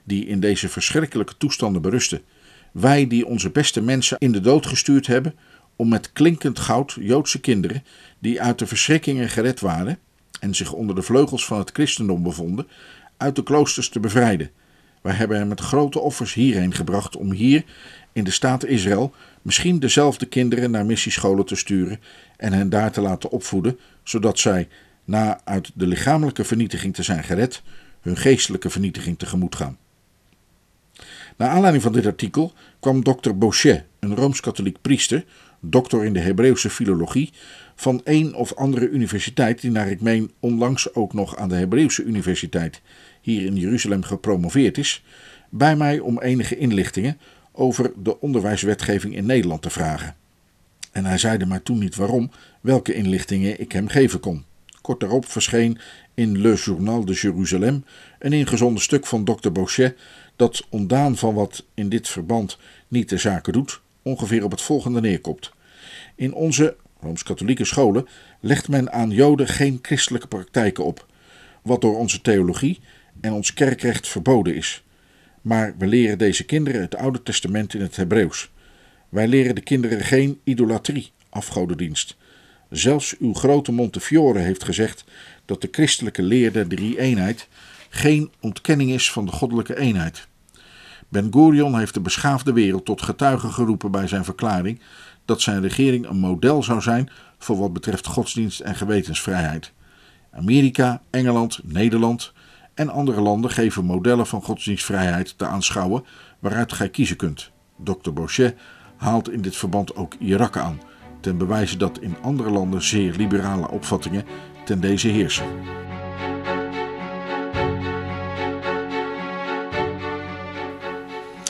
die 0.04 0.26
in 0.26 0.40
deze 0.40 0.68
verschrikkelijke 0.68 1.36
toestanden 1.36 1.82
berusten. 1.82 2.20
Wij 2.72 3.06
die 3.06 3.26
onze 3.26 3.50
beste 3.50 3.80
mensen 3.80 4.18
in 4.18 4.32
de 4.32 4.40
dood 4.40 4.66
gestuurd 4.66 5.06
hebben 5.06 5.34
om 5.76 5.88
met 5.88 6.12
klinkend 6.12 6.58
goud 6.58 6.96
Joodse 7.00 7.40
kinderen, 7.40 7.84
die 8.18 8.42
uit 8.42 8.58
de 8.58 8.66
verschrikkingen 8.66 9.28
gered 9.28 9.60
waren 9.60 9.98
en 10.40 10.54
zich 10.54 10.72
onder 10.72 10.94
de 10.94 11.02
vleugels 11.02 11.46
van 11.46 11.58
het 11.58 11.70
christendom 11.72 12.22
bevonden, 12.22 12.68
uit 13.16 13.36
de 13.36 13.42
kloosters 13.42 13.88
te 13.88 14.00
bevrijden. 14.00 14.50
Wij 15.02 15.14
hebben 15.14 15.36
hen 15.36 15.48
met 15.48 15.60
grote 15.60 16.00
offers 16.00 16.34
hierheen 16.34 16.74
gebracht 16.74 17.16
om 17.16 17.32
hier, 17.32 17.64
in 18.16 18.24
de 18.24 18.30
staat 18.30 18.64
Israël, 18.64 19.14
misschien 19.42 19.78
dezelfde 19.78 20.26
kinderen 20.26 20.70
naar 20.70 20.86
missiescholen 20.86 21.46
te 21.46 21.56
sturen 21.56 22.00
en 22.36 22.52
hen 22.52 22.68
daar 22.68 22.92
te 22.92 23.00
laten 23.00 23.30
opvoeden, 23.30 23.78
zodat 24.02 24.38
zij, 24.38 24.68
na 25.04 25.40
uit 25.44 25.70
de 25.74 25.86
lichamelijke 25.86 26.44
vernietiging 26.44 26.94
te 26.94 27.02
zijn 27.02 27.24
gered, 27.24 27.62
hun 28.00 28.16
geestelijke 28.16 28.70
vernietiging 28.70 29.18
tegemoet 29.18 29.56
gaan. 29.56 29.78
Naar 31.36 31.48
aanleiding 31.48 31.82
van 31.82 31.92
dit 31.92 32.06
artikel 32.06 32.52
kwam 32.80 33.04
dokter 33.04 33.38
Bochet, 33.38 33.84
een 33.98 34.16
rooms-katholiek 34.16 34.76
priester, 34.80 35.24
doctor 35.60 36.04
in 36.04 36.12
de 36.12 36.20
Hebreeuwse 36.20 36.70
filologie, 36.70 37.32
van 37.74 38.00
een 38.04 38.34
of 38.34 38.54
andere 38.54 38.88
universiteit, 38.88 39.60
die 39.60 39.70
naar 39.70 39.90
ik 39.90 40.00
meen 40.00 40.30
onlangs 40.40 40.94
ook 40.94 41.12
nog 41.12 41.36
aan 41.36 41.48
de 41.48 41.54
Hebreeuwse 41.54 42.02
Universiteit 42.02 42.80
hier 43.20 43.44
in 43.44 43.56
Jeruzalem 43.56 44.02
gepromoveerd 44.02 44.78
is, 44.78 45.04
bij 45.50 45.76
mij 45.76 45.98
om 45.98 46.20
enige 46.20 46.56
inlichtingen 46.56 47.18
over 47.56 47.92
de 48.02 48.20
onderwijswetgeving 48.20 49.16
in 49.16 49.26
Nederland 49.26 49.62
te 49.62 49.70
vragen. 49.70 50.16
En 50.92 51.04
hij 51.04 51.18
zeide 51.18 51.46
mij 51.46 51.58
toen 51.58 51.78
niet 51.78 51.96
waarom, 51.96 52.30
welke 52.60 52.94
inlichtingen 52.94 53.60
ik 53.60 53.72
hem 53.72 53.88
geven 53.88 54.20
kon. 54.20 54.44
Kort 54.80 55.00
daarop 55.00 55.26
verscheen 55.26 55.78
in 56.14 56.40
Le 56.40 56.54
Journal 56.54 57.04
de 57.04 57.12
Jérusalem 57.12 57.84
een 58.18 58.32
ingezonden 58.32 58.82
stuk 58.82 59.06
van 59.06 59.24
Dr. 59.24 59.50
Bochet 59.50 59.96
dat 60.36 60.66
ontdaan 60.70 61.16
van 61.16 61.34
wat 61.34 61.64
in 61.74 61.88
dit 61.88 62.08
verband 62.08 62.58
niet 62.88 63.08
de 63.08 63.18
zaken 63.18 63.52
doet, 63.52 63.80
ongeveer 64.02 64.44
op 64.44 64.50
het 64.50 64.62
volgende 64.62 65.00
neerkomt. 65.00 65.52
In 66.14 66.34
onze 66.34 66.76
Rooms-Katholieke 67.00 67.64
scholen 67.64 68.06
legt 68.40 68.68
men 68.68 68.92
aan 68.92 69.10
Joden 69.10 69.48
geen 69.48 69.78
christelijke 69.82 70.26
praktijken 70.26 70.84
op, 70.84 71.06
wat 71.62 71.80
door 71.80 71.98
onze 71.98 72.20
theologie 72.20 72.80
en 73.20 73.32
ons 73.32 73.54
kerkrecht 73.54 74.08
verboden 74.08 74.54
is. 74.54 74.84
Maar 75.46 75.74
we 75.78 75.86
leren 75.86 76.18
deze 76.18 76.44
kinderen 76.44 76.80
het 76.80 76.96
Oude 76.96 77.22
Testament 77.22 77.74
in 77.74 77.80
het 77.80 77.96
Hebreeuws. 77.96 78.50
Wij 79.08 79.28
leren 79.28 79.54
de 79.54 79.60
kinderen 79.60 80.00
geen 80.00 80.40
idolatrie, 80.44 81.12
afgodendienst. 81.28 82.16
Zelfs 82.70 83.16
uw 83.18 83.34
grote 83.34 83.72
Montefiore 83.72 84.38
heeft 84.38 84.64
gezegd 84.64 85.04
dat 85.44 85.60
de 85.60 85.68
christelijke 85.70 86.22
leer 86.22 86.52
der 86.52 86.68
drie-eenheid 86.68 87.48
geen 87.88 88.30
ontkenning 88.40 88.90
is 88.90 89.12
van 89.12 89.26
de 89.26 89.32
goddelijke 89.32 89.78
eenheid. 89.78 90.28
Ben 91.08 91.32
Gurion 91.32 91.78
heeft 91.78 91.94
de 91.94 92.00
beschaafde 92.00 92.52
wereld 92.52 92.84
tot 92.84 93.02
getuige 93.02 93.48
geroepen 93.48 93.90
bij 93.90 94.06
zijn 94.06 94.24
verklaring 94.24 94.80
dat 95.24 95.40
zijn 95.40 95.62
regering 95.62 96.08
een 96.08 96.18
model 96.18 96.62
zou 96.62 96.80
zijn 96.80 97.10
voor 97.38 97.58
wat 97.58 97.72
betreft 97.72 98.06
godsdienst 98.06 98.60
en 98.60 98.74
gewetensvrijheid. 98.74 99.72
Amerika, 100.32 101.02
Engeland, 101.10 101.60
Nederland 101.62 102.32
en 102.76 102.88
andere 102.88 103.20
landen 103.20 103.50
geven 103.50 103.84
modellen 103.84 104.26
van 104.26 104.42
godsdienstvrijheid 104.42 105.38
te 105.38 105.46
aanschouwen 105.46 106.04
waaruit 106.38 106.72
gij 106.72 106.88
kiezen 106.88 107.16
kunt. 107.16 107.50
Dr. 107.84 108.12
Bochet 108.12 108.56
haalt 108.96 109.30
in 109.30 109.40
dit 109.40 109.56
verband 109.56 109.96
ook 109.96 110.14
Irak 110.18 110.56
aan, 110.56 110.80
ten 111.20 111.38
bewijze 111.38 111.76
dat 111.76 112.00
in 112.00 112.16
andere 112.22 112.50
landen 112.50 112.82
zeer 112.82 113.14
liberale 113.14 113.70
opvattingen 113.70 114.24
ten 114.64 114.80
deze 114.80 115.08
heersen. 115.08 115.46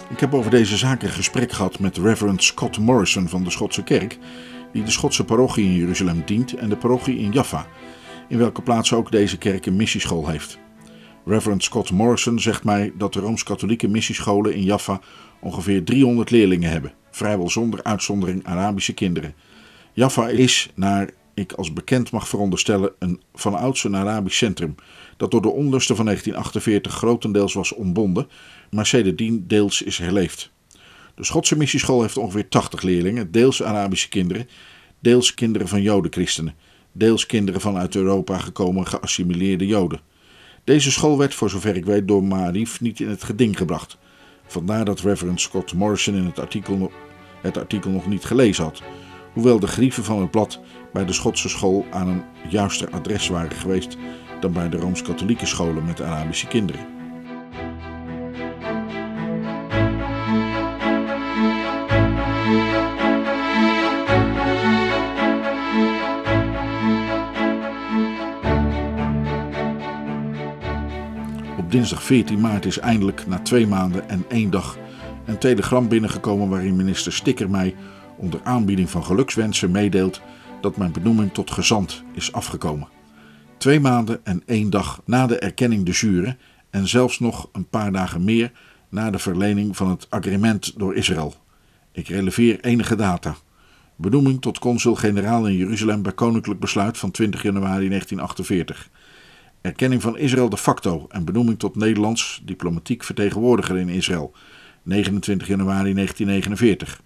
Ik 0.09 0.21
heb 0.21 0.35
over 0.35 0.51
deze 0.51 0.77
zaak 0.77 1.03
een 1.03 1.09
gesprek 1.09 1.53
gehad 1.53 1.79
met 1.79 1.97
Reverend 1.97 2.43
Scott 2.43 2.79
Morrison 2.79 3.29
van 3.29 3.45
de 3.45 3.51
Schotse 3.51 3.83
Kerk, 3.83 4.19
die 4.73 4.83
de 4.83 4.91
Schotse 4.91 5.25
parochie 5.25 5.65
in 5.65 5.75
Jeruzalem 5.75 6.23
dient 6.25 6.55
en 6.55 6.69
de 6.69 6.77
parochie 6.77 7.19
in 7.19 7.33
Jaffa, 7.33 7.67
in 8.29 8.39
welke 8.39 8.63
plaats 8.63 8.93
ook 8.93 9.11
deze 9.11 9.39
kerk 9.39 9.67
een 9.67 9.77
missieschool 9.77 10.29
heeft. 10.29 10.59
Reverend 11.29 11.63
Scott 11.65 11.91
Morrison 11.91 12.41
zegt 12.41 12.65
mij 12.65 12.93
dat 12.99 13.13
de 13.13 13.21
rooms-katholieke 13.21 13.89
missiescholen 13.89 14.55
in 14.55 14.63
Jaffa 14.63 15.01
ongeveer 15.41 15.85
300 15.85 16.31
leerlingen 16.31 16.71
hebben, 16.71 16.93
vrijwel 17.11 17.51
zonder 17.51 17.83
uitzondering 17.83 18.45
Arabische 18.45 18.93
kinderen. 18.93 19.35
Jaffa 19.93 20.29
is, 20.29 20.71
naar 20.75 21.11
ik 21.35 21.53
als 21.53 21.73
bekend 21.73 22.11
mag 22.11 22.29
veronderstellen, 22.29 22.93
een 22.99 23.21
vanouds 23.35 23.85
een 23.85 23.97
Arabisch 23.97 24.37
centrum, 24.37 24.75
dat 25.17 25.31
door 25.31 25.43
de 25.43 25.49
onlusten 25.49 25.97
van 25.97 26.05
1948 26.05 26.95
grotendeels 26.95 27.55
was 27.55 27.73
ontbonden, 27.73 28.29
maar 28.71 28.87
sedertdien 28.87 29.45
deels 29.47 29.83
is 29.83 29.99
herleefd. 29.99 30.51
De 31.15 31.25
Schotse 31.25 31.57
missieschool 31.57 32.03
heeft 32.03 32.17
ongeveer 32.17 32.49
80 32.49 32.83
leerlingen, 32.83 33.31
deels 33.31 33.63
Arabische 33.63 34.09
kinderen, 34.09 34.49
deels 35.01 35.35
kinderen 35.35 35.69
van 35.69 35.83
Jodenchristenen, 35.83 36.55
deels 36.93 37.27
kinderen 37.27 37.61
van 37.61 37.77
uit 37.77 37.95
Europa 37.95 38.39
gekomen 38.39 38.87
geassimileerde 38.87 39.67
Joden. 39.67 40.15
Deze 40.67 40.91
school 40.91 41.19
werd, 41.19 41.35
voor 41.35 41.51
zover 41.51 41.77
ik 41.77 41.85
weet, 41.85 42.09
door 42.09 42.25
Marif 42.25 42.81
niet 42.81 43.01
in 43.01 43.09
het 43.09 43.25
geding 43.25 43.57
gebracht. 43.57 43.99
Vandaar 44.47 44.85
dat 44.85 45.01
Reverend 45.01 45.41
Scott 45.41 45.75
Morrison 45.75 46.15
in 46.15 46.25
het 46.25 46.39
artikel, 46.39 46.93
het 47.43 47.59
artikel 47.59 47.91
nog 47.91 48.07
niet 48.07 48.25
gelezen 48.25 48.65
had, 48.65 48.83
hoewel 49.33 49.61
de 49.61 49.67
grieven 49.67 50.05
van 50.05 50.21
het 50.21 50.31
blad 50.31 50.61
bij 50.93 51.05
de 51.05 51.13
Schotse 51.13 51.49
school 51.49 51.87
aan 51.91 52.09
een 52.09 52.23
juister 52.49 52.91
adres 52.91 53.29
waren 53.29 53.57
geweest 53.57 53.97
dan 54.41 54.53
bij 54.53 54.69
de 54.69 54.77
Rooms-Katholieke 54.77 55.47
scholen 55.47 55.85
met 55.85 56.03
Arabische 56.03 56.47
kinderen. 56.47 56.96
Dinsdag 71.77 72.03
14 72.03 72.41
maart 72.41 72.65
is 72.65 72.79
eindelijk 72.79 73.27
na 73.27 73.39
twee 73.39 73.67
maanden 73.67 74.09
en 74.09 74.25
één 74.29 74.51
dag 74.51 74.79
een 75.25 75.39
telegram 75.39 75.89
binnengekomen 75.89 76.49
waarin 76.49 76.77
minister 76.77 77.13
Stikker 77.13 77.51
mij 77.51 77.75
onder 78.17 78.41
aanbieding 78.45 78.91
van 78.91 79.05
gelukswensen 79.05 79.71
meedeelt 79.71 80.21
dat 80.61 80.77
mijn 80.77 80.93
benoeming 80.93 81.33
tot 81.33 81.51
gezant 81.51 82.03
is 82.13 82.33
afgekomen. 82.33 82.89
Twee 83.57 83.81
maanden 83.81 84.21
en 84.25 84.43
één 84.47 84.71
dag 84.71 85.03
na 85.05 85.27
de 85.27 85.39
erkenning 85.39 85.85
de 85.85 85.91
jure 85.91 86.37
en 86.71 86.89
zelfs 86.89 87.19
nog 87.19 87.49
een 87.53 87.69
paar 87.69 87.93
dagen 87.93 88.25
meer 88.25 88.53
na 88.89 89.11
de 89.11 89.19
verlening 89.19 89.77
van 89.77 89.89
het 89.89 90.07
agreement 90.11 90.79
door 90.79 90.95
Israël. 90.95 91.35
Ik 91.93 92.09
releveer 92.09 92.61
enige 92.61 92.97
data. 92.97 93.37
Benoeming 93.97 94.41
tot 94.41 94.59
consul-generaal 94.59 95.47
in 95.47 95.57
Jeruzalem 95.57 96.03
bij 96.03 96.13
koninklijk 96.13 96.61
besluit 96.61 96.99
van 96.99 97.11
20 97.11 97.43
januari 97.43 97.89
1948. 97.89 98.91
Erkenning 99.67 100.03
van 100.03 100.19
Israël 100.19 100.49
de 100.49 100.57
facto 100.57 101.07
en 101.09 101.25
benoeming 101.25 101.59
tot 101.59 101.77
Nederlands 101.77 102.41
diplomatiek 102.45 103.05
vertegenwoordiger 103.05 103.77
in 103.77 103.89
Israël 103.89 104.33
29 104.83 105.47
januari 105.47 105.95
1949. 105.95 107.03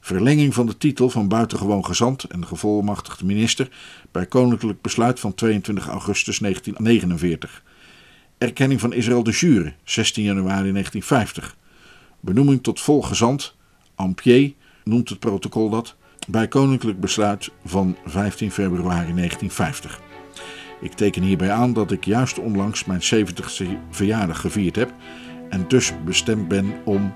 Verlenging 0.00 0.54
van 0.54 0.66
de 0.66 0.76
titel 0.76 1.10
van 1.10 1.28
buitengewoon 1.28 1.84
gezant 1.84 2.24
en 2.24 2.46
gevolmachtigde 2.46 3.24
minister 3.24 3.68
bij 4.10 4.26
koninklijk 4.26 4.80
besluit 4.80 5.20
van 5.20 5.34
22 5.34 5.88
augustus 5.88 6.38
1949. 6.38 7.62
Erkenning 8.38 8.80
van 8.80 8.92
Israël 8.92 9.22
de 9.22 9.30
jure, 9.30 9.74
16 9.84 10.24
januari 10.24 10.72
1950. 10.72 11.56
Benoeming 12.20 12.62
tot 12.62 12.80
volgezant, 12.80 13.54
Ampier 13.94 14.52
noemt 14.82 15.08
het 15.08 15.18
protocol 15.18 15.70
dat, 15.70 15.96
bij 16.26 16.48
koninklijk 16.48 17.00
besluit 17.00 17.50
van 17.64 17.96
15 18.04 18.50
februari 18.50 19.14
1950. 19.14 20.13
Ik 20.84 20.92
teken 20.92 21.22
hierbij 21.22 21.50
aan 21.50 21.72
dat 21.72 21.90
ik 21.90 22.04
juist 22.04 22.38
onlangs 22.38 22.84
mijn 22.84 23.00
70ste 23.00 23.66
verjaardag 23.90 24.40
gevierd 24.40 24.76
heb 24.76 24.94
en 25.48 25.64
dus 25.68 25.92
bestemd 26.04 26.48
ben 26.48 26.74
om 26.84 27.14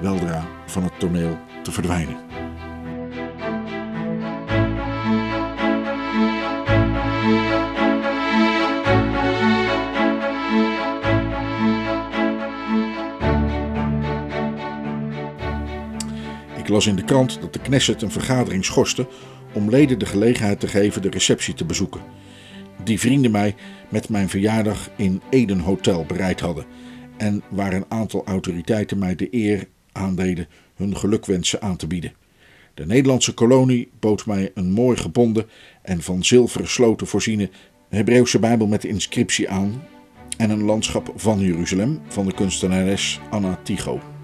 weldra 0.00 0.46
van 0.66 0.82
het 0.82 0.98
toneel 0.98 1.38
te 1.62 1.72
verdwijnen. 1.72 2.16
Ik 16.56 16.68
las 16.68 16.86
in 16.86 16.96
de 16.96 17.04
krant 17.04 17.40
dat 17.40 17.52
de 17.52 17.60
Knesset 17.60 18.02
een 18.02 18.10
vergadering 18.10 18.64
schorste 18.64 19.08
om 19.52 19.70
leden 19.70 19.98
de 19.98 20.06
gelegenheid 20.06 20.60
te 20.60 20.68
geven 20.68 21.02
de 21.02 21.10
receptie 21.10 21.54
te 21.54 21.64
bezoeken. 21.64 22.00
Die 22.84 23.00
vrienden 23.00 23.30
mij 23.30 23.54
met 23.88 24.08
mijn 24.08 24.28
verjaardag 24.28 24.90
in 24.96 25.20
Eden 25.30 25.58
Hotel 25.58 26.04
bereid 26.04 26.40
hadden 26.40 26.64
en 27.16 27.42
waar 27.48 27.72
een 27.72 27.84
aantal 27.88 28.24
autoriteiten 28.24 28.98
mij 28.98 29.14
de 29.14 29.28
eer 29.30 29.68
aandeden 29.92 30.48
hun 30.74 30.96
gelukwensen 30.96 31.62
aan 31.62 31.76
te 31.76 31.86
bieden. 31.86 32.12
De 32.74 32.86
Nederlandse 32.86 33.34
kolonie 33.34 33.90
bood 34.00 34.26
mij 34.26 34.50
een 34.54 34.70
mooi 34.70 34.96
gebonden 34.96 35.46
en 35.82 36.02
van 36.02 36.24
zilveren 36.24 36.68
sloten 36.68 37.06
voorziene 37.06 37.50
Hebreeuwse 37.88 38.38
Bijbel 38.38 38.66
met 38.66 38.84
inscriptie 38.84 39.50
aan 39.50 39.82
en 40.36 40.50
een 40.50 40.62
landschap 40.62 41.12
van 41.16 41.40
Jeruzalem 41.40 42.00
van 42.08 42.26
de 42.26 42.34
kunstenares 42.34 43.20
Anna 43.30 43.58
Tycho. 43.62 44.15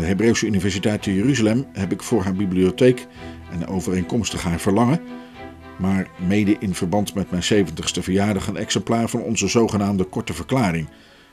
De 0.00 0.06
Hebreeuwse 0.06 0.46
Universiteit 0.46 1.02
te 1.02 1.14
Jeruzalem 1.14 1.66
heb 1.72 1.92
ik 1.92 2.02
voor 2.02 2.22
haar 2.22 2.34
bibliotheek 2.34 3.06
en 3.52 3.66
overeenkomstig 3.66 4.42
haar 4.42 4.60
verlangen 4.60 5.00
maar 5.80 6.08
mede 6.26 6.56
in 6.58 6.74
verband 6.74 7.14
met 7.14 7.30
mijn 7.30 7.42
70ste 7.42 8.00
verjaardag 8.00 8.46
een 8.46 8.56
exemplaar 8.56 9.08
van 9.08 9.20
onze 9.20 9.48
zogenaamde 9.48 10.04
korte 10.04 10.32
verklaring, 10.32 10.88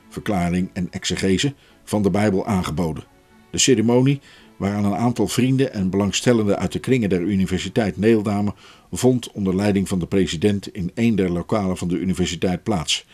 verklaring 0.09 0.69
en 0.73 0.87
exegese 0.91 1.53
van 1.83 2.01
de 2.01 2.09
Bijbel 2.09 2.45
aangeboden. 2.45 3.03
De 3.51 3.57
ceremonie, 3.57 4.19
waaraan 4.57 4.85
een 4.85 4.95
aantal 4.95 5.27
vrienden 5.27 5.73
en 5.73 5.89
belangstellenden 5.89 6.57
uit 6.57 6.71
de 6.71 6.79
kringen 6.79 7.09
der 7.09 7.21
universiteit 7.21 8.01
deelnamen, 8.01 8.53
vond 8.91 9.31
onder 9.31 9.55
leiding 9.55 9.87
van 9.87 9.99
de 9.99 10.07
president 10.07 10.73
in 10.73 10.91
een 10.95 11.15
der 11.15 11.29
lokalen 11.29 11.77
van 11.77 11.87
de 11.87 11.97
universiteit 11.97 12.63
plaats. 12.63 13.05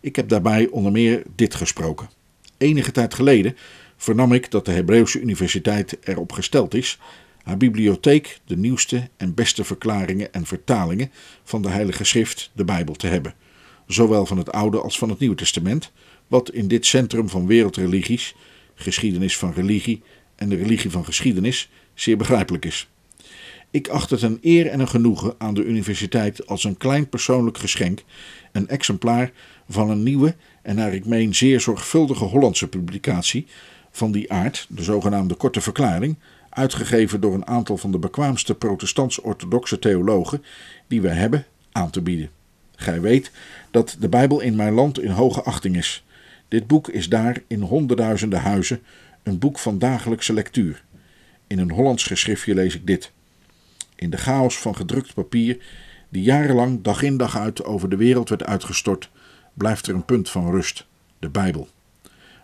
Ik 0.00 0.16
heb 0.16 0.28
daarbij 0.28 0.68
onder 0.68 0.92
meer 0.92 1.22
dit 1.34 1.54
gesproken. 1.54 2.08
Enige 2.58 2.92
tijd 2.92 3.14
geleden 3.14 3.56
vernam 4.02 4.32
ik 4.32 4.50
dat 4.50 4.64
de 4.64 4.72
Hebreeuwse 4.72 5.20
Universiteit 5.20 5.98
erop 6.00 6.32
gesteld 6.32 6.74
is 6.74 6.98
haar 7.42 7.56
bibliotheek 7.56 8.40
de 8.44 8.56
nieuwste 8.56 9.08
en 9.16 9.34
beste 9.34 9.64
verklaringen 9.64 10.32
en 10.32 10.46
vertalingen 10.46 11.10
van 11.44 11.62
de 11.62 11.68
Heilige 11.68 12.04
Schrift, 12.04 12.50
de 12.52 12.64
Bijbel, 12.64 12.94
te 12.94 13.06
hebben, 13.06 13.34
zowel 13.86 14.26
van 14.26 14.38
het 14.38 14.52
Oude 14.52 14.80
als 14.80 14.98
van 14.98 15.08
het 15.08 15.18
Nieuwe 15.18 15.36
Testament, 15.36 15.92
wat 16.26 16.50
in 16.50 16.68
dit 16.68 16.86
centrum 16.86 17.28
van 17.28 17.46
wereldreligies, 17.46 18.34
geschiedenis 18.74 19.38
van 19.38 19.52
religie 19.52 20.02
en 20.36 20.48
de 20.48 20.56
religie 20.56 20.90
van 20.90 21.04
geschiedenis, 21.04 21.70
zeer 21.94 22.16
begrijpelijk 22.16 22.64
is. 22.64 22.88
Ik 23.70 23.88
acht 23.88 24.10
het 24.10 24.22
een 24.22 24.38
eer 24.40 24.66
en 24.66 24.80
een 24.80 24.88
genoegen 24.88 25.34
aan 25.38 25.54
de 25.54 25.64
universiteit 25.64 26.46
als 26.46 26.64
een 26.64 26.76
klein 26.76 27.08
persoonlijk 27.08 27.58
geschenk 27.58 28.04
een 28.52 28.68
exemplaar 28.68 29.32
van 29.68 29.90
een 29.90 30.02
nieuwe 30.02 30.34
en 30.62 30.76
naar 30.76 30.94
ik 30.94 31.06
meen 31.06 31.34
zeer 31.34 31.60
zorgvuldige 31.60 32.24
Hollandse 32.24 32.68
publicatie 32.68 33.46
van 33.92 34.12
die 34.12 34.32
aard, 34.32 34.66
de 34.68 34.82
zogenaamde 34.82 35.34
Korte 35.34 35.60
Verklaring, 35.60 36.16
uitgegeven 36.48 37.20
door 37.20 37.34
een 37.34 37.46
aantal 37.46 37.76
van 37.76 37.92
de 37.92 37.98
bekwaamste 37.98 38.54
protestants-orthodoxe 38.54 39.78
theologen 39.78 40.44
die 40.86 41.00
we 41.00 41.08
hebben, 41.08 41.44
aan 41.72 41.90
te 41.90 42.00
bieden. 42.00 42.30
Gij 42.76 43.00
weet 43.00 43.30
dat 43.70 43.96
de 44.00 44.08
Bijbel 44.08 44.40
in 44.40 44.56
mijn 44.56 44.72
land 44.72 45.00
in 45.00 45.10
hoge 45.10 45.42
achting 45.42 45.76
is. 45.76 46.04
Dit 46.48 46.66
boek 46.66 46.88
is 46.88 47.08
daar 47.08 47.42
in 47.46 47.60
honderdduizenden 47.60 48.40
huizen 48.40 48.82
een 49.22 49.38
boek 49.38 49.58
van 49.58 49.78
dagelijkse 49.78 50.32
lectuur. 50.32 50.84
In 51.46 51.58
een 51.58 51.70
Hollands 51.70 52.04
geschriftje 52.04 52.54
lees 52.54 52.74
ik 52.74 52.86
dit. 52.86 53.12
In 53.94 54.10
de 54.10 54.16
chaos 54.16 54.58
van 54.58 54.76
gedrukt 54.76 55.14
papier, 55.14 55.58
die 56.08 56.22
jarenlang 56.22 56.82
dag 56.82 57.02
in 57.02 57.16
dag 57.16 57.38
uit 57.38 57.64
over 57.64 57.88
de 57.88 57.96
wereld 57.96 58.28
werd 58.28 58.44
uitgestort, 58.44 59.10
blijft 59.54 59.86
er 59.86 59.94
een 59.94 60.04
punt 60.04 60.30
van 60.30 60.50
rust: 60.50 60.86
de 61.18 61.28
Bijbel. 61.28 61.68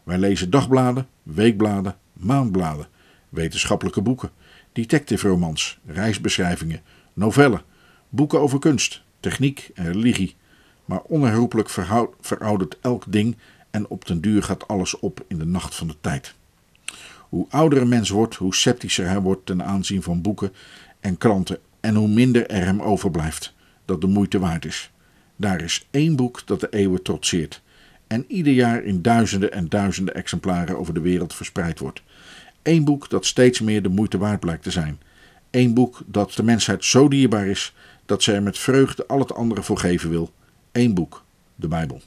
Wij 0.09 0.19
lezen 0.19 0.51
dagbladen, 0.51 1.07
weekbladen, 1.23 1.97
maandbladen 2.13 2.87
wetenschappelijke 3.29 4.01
boeken, 4.01 4.31
detective-romans, 4.73 5.79
reisbeschrijvingen, 5.87 6.81
novellen, 7.13 7.63
boeken 8.09 8.41
over 8.41 8.59
kunst, 8.59 9.03
techniek 9.21 9.71
en 9.75 9.93
religie. 9.93 10.37
Maar 10.85 11.01
onherroepelijk 11.01 11.71
veroudert 12.21 12.79
elk 12.81 13.05
ding 13.09 13.37
en 13.71 13.89
op 13.89 14.07
den 14.07 14.21
duur 14.21 14.43
gaat 14.43 14.69
alles 14.69 14.99
op 14.99 15.25
in 15.27 15.39
de 15.39 15.47
nacht 15.47 15.75
van 15.75 15.87
de 15.87 15.97
tijd. 16.01 16.35
Hoe 17.29 17.47
ouder 17.49 17.81
een 17.81 17.89
mens 17.89 18.09
wordt, 18.09 18.35
hoe 18.35 18.55
sceptischer 18.55 19.07
hij 19.07 19.21
wordt 19.21 19.47
ten 19.47 19.65
aanzien 19.65 20.03
van 20.03 20.23
boeken 20.23 20.53
en 21.01 21.19
kranten 21.19 21.59
en 21.81 21.95
hoe 21.95 22.09
minder 22.09 22.47
er 22.47 22.65
hem 22.65 22.83
overblijft 22.83 23.55
dat 23.85 24.01
de 24.01 24.07
moeite 24.07 24.39
waard 24.39 24.65
is. 24.65 24.91
Daar 25.37 25.61
is 25.61 25.87
één 25.91 26.17
boek 26.17 26.47
dat 26.47 26.61
de 26.61 26.69
eeuwen 26.71 27.03
trotseert 27.03 27.63
en 28.09 28.25
ieder 28.29 28.53
jaar 28.53 28.83
in 28.83 29.03
duizenden 29.03 29.53
en 29.53 29.69
duizenden 29.69 30.15
exemplaren 30.15 30.79
over 30.79 30.95
de 30.95 31.01
wereld 31.01 31.35
verspreid 31.35 31.79
wordt. 31.79 32.03
Eén 32.63 32.85
boek 32.85 33.11
dat 33.11 33.27
steeds 33.27 33.61
meer 33.61 33.83
de 33.83 33.89
moeite 33.89 34.19
waard 34.19 34.41
blijkt 34.41 34.63
te 34.63 34.71
zijn. 34.71 35.01
Eén 35.51 35.75
boek 35.75 36.01
dat 36.07 36.33
de 36.33 36.43
mensheid 36.43 36.85
zo 36.85 37.09
dierbaar 37.09 37.47
is 37.47 37.75
dat 38.07 38.23
zij 38.23 38.35
er 38.35 38.43
met 38.43 38.59
vreugde 38.59 39.07
al 39.07 39.19
het 39.19 39.35
andere 39.35 39.63
voor 39.63 39.79
geven 39.79 40.11
wil. 40.11 40.33
Eén 40.73 40.95
boek, 40.95 41.25
de 41.55 41.69
Bijbel. 41.69 42.03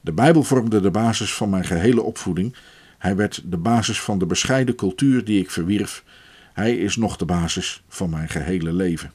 De 0.00 0.12
Bijbel 0.12 0.42
vormde 0.42 0.80
de 0.80 0.90
basis 0.90 1.34
van 1.34 1.50
mijn 1.50 1.64
gehele 1.64 2.02
opvoeding. 2.02 2.56
Hij 2.98 3.16
werd 3.16 3.42
de 3.44 3.56
basis 3.56 4.00
van 4.00 4.18
de 4.18 4.26
bescheiden 4.26 4.74
cultuur 4.74 5.24
die 5.24 5.40
ik 5.40 5.50
verwierf. 5.50 6.04
Hij 6.52 6.76
is 6.76 6.96
nog 6.96 7.16
de 7.16 7.24
basis 7.24 7.82
van 7.88 8.10
mijn 8.10 8.28
gehele 8.28 8.72
leven. 8.72 9.12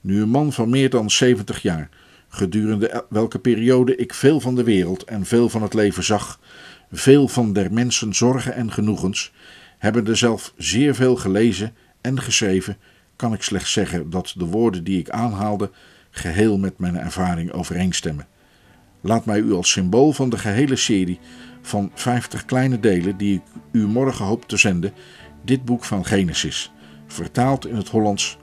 Nu 0.00 0.22
een 0.22 0.28
man 0.28 0.52
van 0.52 0.70
meer 0.70 0.90
dan 0.90 1.10
70 1.10 1.62
jaar, 1.62 1.88
gedurende 2.28 3.04
welke 3.08 3.38
periode 3.38 3.96
ik 3.96 4.14
veel 4.14 4.40
van 4.40 4.54
de 4.54 4.64
wereld 4.64 5.04
en 5.04 5.24
veel 5.24 5.48
van 5.48 5.62
het 5.62 5.74
leven 5.74 6.04
zag, 6.04 6.40
veel 6.92 7.28
van 7.28 7.52
der 7.52 7.72
mensen 7.72 8.14
zorgen 8.14 8.54
en 8.54 8.72
genoegens, 8.72 9.32
hebben 9.78 10.06
er 10.06 10.16
zelf 10.16 10.52
zeer 10.56 10.94
veel 10.94 11.16
gelezen 11.16 11.74
en 12.00 12.20
geschreven, 12.20 12.76
kan 13.16 13.32
ik 13.32 13.42
slechts 13.42 13.72
zeggen 13.72 14.10
dat 14.10 14.34
de 14.36 14.44
woorden 14.44 14.84
die 14.84 14.98
ik 14.98 15.10
aanhaalde 15.10 15.70
geheel 16.10 16.58
met 16.58 16.78
mijn 16.78 16.96
ervaring 16.96 17.52
overeenstemmen. 17.52 18.26
Laat 19.00 19.24
mij 19.24 19.38
u 19.38 19.52
als 19.52 19.70
symbool 19.70 20.12
van 20.12 20.30
de 20.30 20.38
gehele 20.38 20.76
serie 20.76 21.18
van 21.62 21.90
50 21.94 22.44
kleine 22.44 22.80
delen 22.80 23.16
die 23.16 23.34
ik 23.34 23.42
u 23.72 23.86
morgen 23.86 24.24
hoop 24.24 24.48
te 24.48 24.56
zenden, 24.56 24.92
dit 25.44 25.64
boek 25.64 25.84
van 25.84 26.04
Genesis, 26.04 26.72
vertaald 27.06 27.66
in 27.66 27.76
het 27.76 27.88
Hollands 27.88 28.38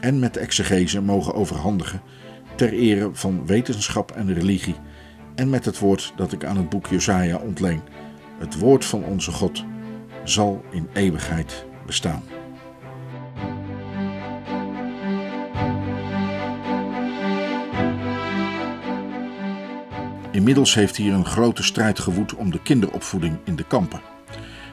en 0.00 0.18
met 0.18 0.36
exegese 0.36 1.00
mogen 1.00 1.34
overhandigen 1.34 2.02
ter 2.54 2.72
ere 2.72 3.10
van 3.12 3.46
wetenschap 3.46 4.10
en 4.10 4.34
religie 4.34 4.76
en 5.34 5.50
met 5.50 5.64
het 5.64 5.78
woord 5.78 6.12
dat 6.16 6.32
ik 6.32 6.44
aan 6.44 6.56
het 6.56 6.68
boek 6.68 6.86
Josaja 6.86 7.36
ontleen. 7.36 7.80
Het 8.38 8.58
woord 8.58 8.84
van 8.84 9.04
onze 9.04 9.32
God 9.32 9.64
zal 10.24 10.64
in 10.70 10.88
eeuwigheid 10.92 11.64
bestaan. 11.86 12.22
Inmiddels 20.32 20.74
heeft 20.74 20.96
hier 20.96 21.12
een 21.12 21.24
grote 21.24 21.62
strijd 21.62 21.98
gewoed 21.98 22.34
om 22.34 22.50
de 22.50 22.62
kinderopvoeding 22.62 23.38
in 23.44 23.56
de 23.56 23.64
kampen. 23.66 24.00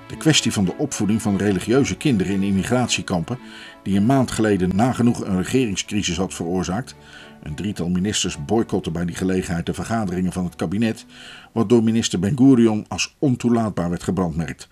De 0.08 0.18
kwestie 0.18 0.54
van 0.54 0.66
de 0.66 0.74
opvoeding 0.78 1.22
van 1.22 1.38
religieuze 1.38 1.98
kinderen 1.98 2.34
in 2.34 2.44
immigratiekampen, 2.44 3.40
die 3.84 3.98
een 3.98 4.06
maand 4.06 4.32
geleden 4.32 4.76
nagenoeg 4.76 5.26
een 5.26 5.38
regeringscrisis 5.38 6.18
had 6.18 6.34
veroorzaakt, 6.34 6.96
een 7.44 7.56
drietal 7.56 7.90
ministers 7.90 8.46
boycotten 8.46 8.92
bij 8.92 9.06
die 9.06 9.16
gelegenheid 9.16 9.66
de 9.66 9.74
vergaderingen 9.74 10.32
van 10.32 10.44
het 10.44 10.56
kabinet, 10.56 11.06
wat 11.52 11.70
door 11.70 11.84
minister 11.84 12.20
Ben 12.20 12.38
Gurion 12.38 12.86
als 12.88 13.16
ontoelaatbaar 13.20 13.90
werd 13.90 14.04
gebrandmerkt, 14.04 14.68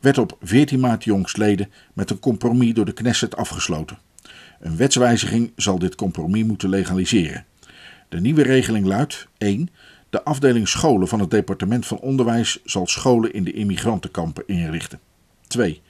werd 0.00 0.18
op 0.18 0.36
14 0.42 0.80
maart 0.80 1.04
jongstleden 1.04 1.70
met 1.92 2.10
een 2.10 2.18
compromis 2.18 2.74
door 2.74 2.84
de 2.84 2.92
Knesset 2.92 3.36
afgesloten. 3.36 3.98
Een 4.60 4.76
wetswijziging 4.76 5.52
zal 5.56 5.78
dit 5.78 5.94
compromis 5.94 6.44
moeten 6.44 6.68
legaliseren. 6.68 7.44
De 8.08 8.20
nieuwe 8.20 8.42
regeling 8.42 8.86
luidt 8.86 9.28
1. 9.38 9.68
De 10.10 10.24
afdeling 10.24 10.68
scholen 10.68 11.08
van 11.08 11.20
het 11.20 11.30
departement 11.30 11.86
van 11.86 11.98
onderwijs 11.98 12.58
zal 12.64 12.86
scholen 12.86 13.32
in 13.32 13.44
de 13.44 13.52
immigrantenkampen 13.52 14.42
inrichten. 14.46 15.00
2. 15.46 15.82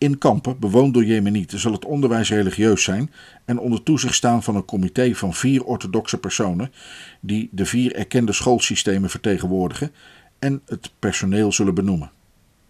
In 0.00 0.18
kampen, 0.18 0.58
bewoond 0.58 0.94
door 0.94 1.04
Jemenieten, 1.04 1.58
zal 1.58 1.72
het 1.72 1.84
onderwijs 1.84 2.30
religieus 2.30 2.82
zijn 2.82 3.10
en 3.44 3.58
onder 3.58 3.82
toezicht 3.82 4.14
staan 4.14 4.42
van 4.42 4.56
een 4.56 4.64
comité 4.64 5.14
van 5.14 5.34
vier 5.34 5.64
orthodoxe 5.64 6.18
personen 6.18 6.72
die 7.20 7.48
de 7.52 7.66
vier 7.66 7.94
erkende 7.94 8.32
schoolsystemen 8.32 9.10
vertegenwoordigen 9.10 9.92
en 10.38 10.62
het 10.66 10.92
personeel 10.98 11.52
zullen 11.52 11.74
benoemen. 11.74 12.10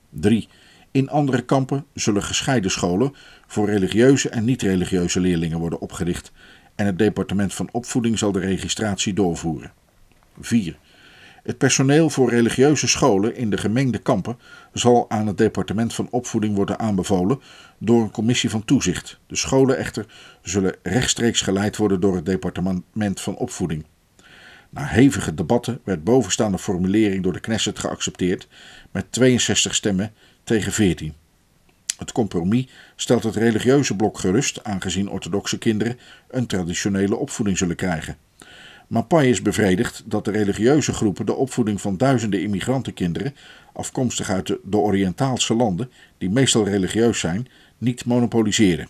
3. 0.08 0.48
In 0.90 1.08
andere 1.08 1.42
kampen 1.42 1.84
zullen 1.94 2.22
gescheiden 2.22 2.70
scholen 2.70 3.14
voor 3.46 3.66
religieuze 3.66 4.28
en 4.28 4.44
niet-religieuze 4.44 5.20
leerlingen 5.20 5.58
worden 5.58 5.80
opgericht 5.80 6.32
en 6.74 6.86
het 6.86 6.98
departement 6.98 7.54
van 7.54 7.68
opvoeding 7.72 8.18
zal 8.18 8.32
de 8.32 8.40
registratie 8.40 9.12
doorvoeren. 9.12 9.72
4. 10.40 10.78
Het 11.50 11.58
personeel 11.58 12.10
voor 12.10 12.30
religieuze 12.30 12.88
scholen 12.88 13.36
in 13.36 13.50
de 13.50 13.56
gemengde 13.56 13.98
kampen 13.98 14.38
zal 14.72 15.10
aan 15.10 15.26
het 15.26 15.38
departement 15.38 15.94
van 15.94 16.08
opvoeding 16.10 16.54
worden 16.54 16.78
aanbevolen 16.78 17.40
door 17.78 18.02
een 18.02 18.10
commissie 18.10 18.50
van 18.50 18.64
toezicht. 18.64 19.18
De 19.26 19.36
scholen 19.36 19.76
echter 19.76 20.06
zullen 20.42 20.76
rechtstreeks 20.82 21.40
geleid 21.40 21.76
worden 21.76 22.00
door 22.00 22.14
het 22.14 22.26
departement 22.26 23.20
van 23.20 23.36
opvoeding. 23.36 23.84
Na 24.70 24.84
hevige 24.84 25.34
debatten 25.34 25.80
werd 25.84 26.04
bovenstaande 26.04 26.58
formulering 26.58 27.22
door 27.22 27.32
de 27.32 27.40
Knesset 27.40 27.78
geaccepteerd 27.78 28.48
met 28.90 29.12
62 29.12 29.74
stemmen 29.74 30.12
tegen 30.44 30.72
14. 30.72 31.14
Het 31.98 32.12
compromis 32.12 32.68
stelt 32.96 33.22
het 33.22 33.36
religieuze 33.36 33.96
blok 33.96 34.18
gerust, 34.18 34.64
aangezien 34.64 35.10
orthodoxe 35.10 35.58
kinderen 35.58 35.98
een 36.28 36.46
traditionele 36.46 37.16
opvoeding 37.16 37.58
zullen 37.58 37.76
krijgen. 37.76 38.16
Mapai 38.90 39.28
is 39.28 39.42
bevredigd 39.42 40.02
dat 40.06 40.24
de 40.24 40.30
religieuze 40.30 40.92
groepen 40.92 41.26
de 41.26 41.34
opvoeding 41.34 41.80
van 41.80 41.96
duizenden 41.96 42.42
immigrantenkinderen, 42.42 43.34
afkomstig 43.72 44.30
uit 44.30 44.46
de, 44.46 44.60
de 44.64 44.76
Oriëntaalse 44.76 45.54
landen, 45.54 45.90
die 46.18 46.30
meestal 46.30 46.64
religieus 46.64 47.18
zijn, 47.18 47.48
niet 47.78 48.04
monopoliseren. 48.04 48.88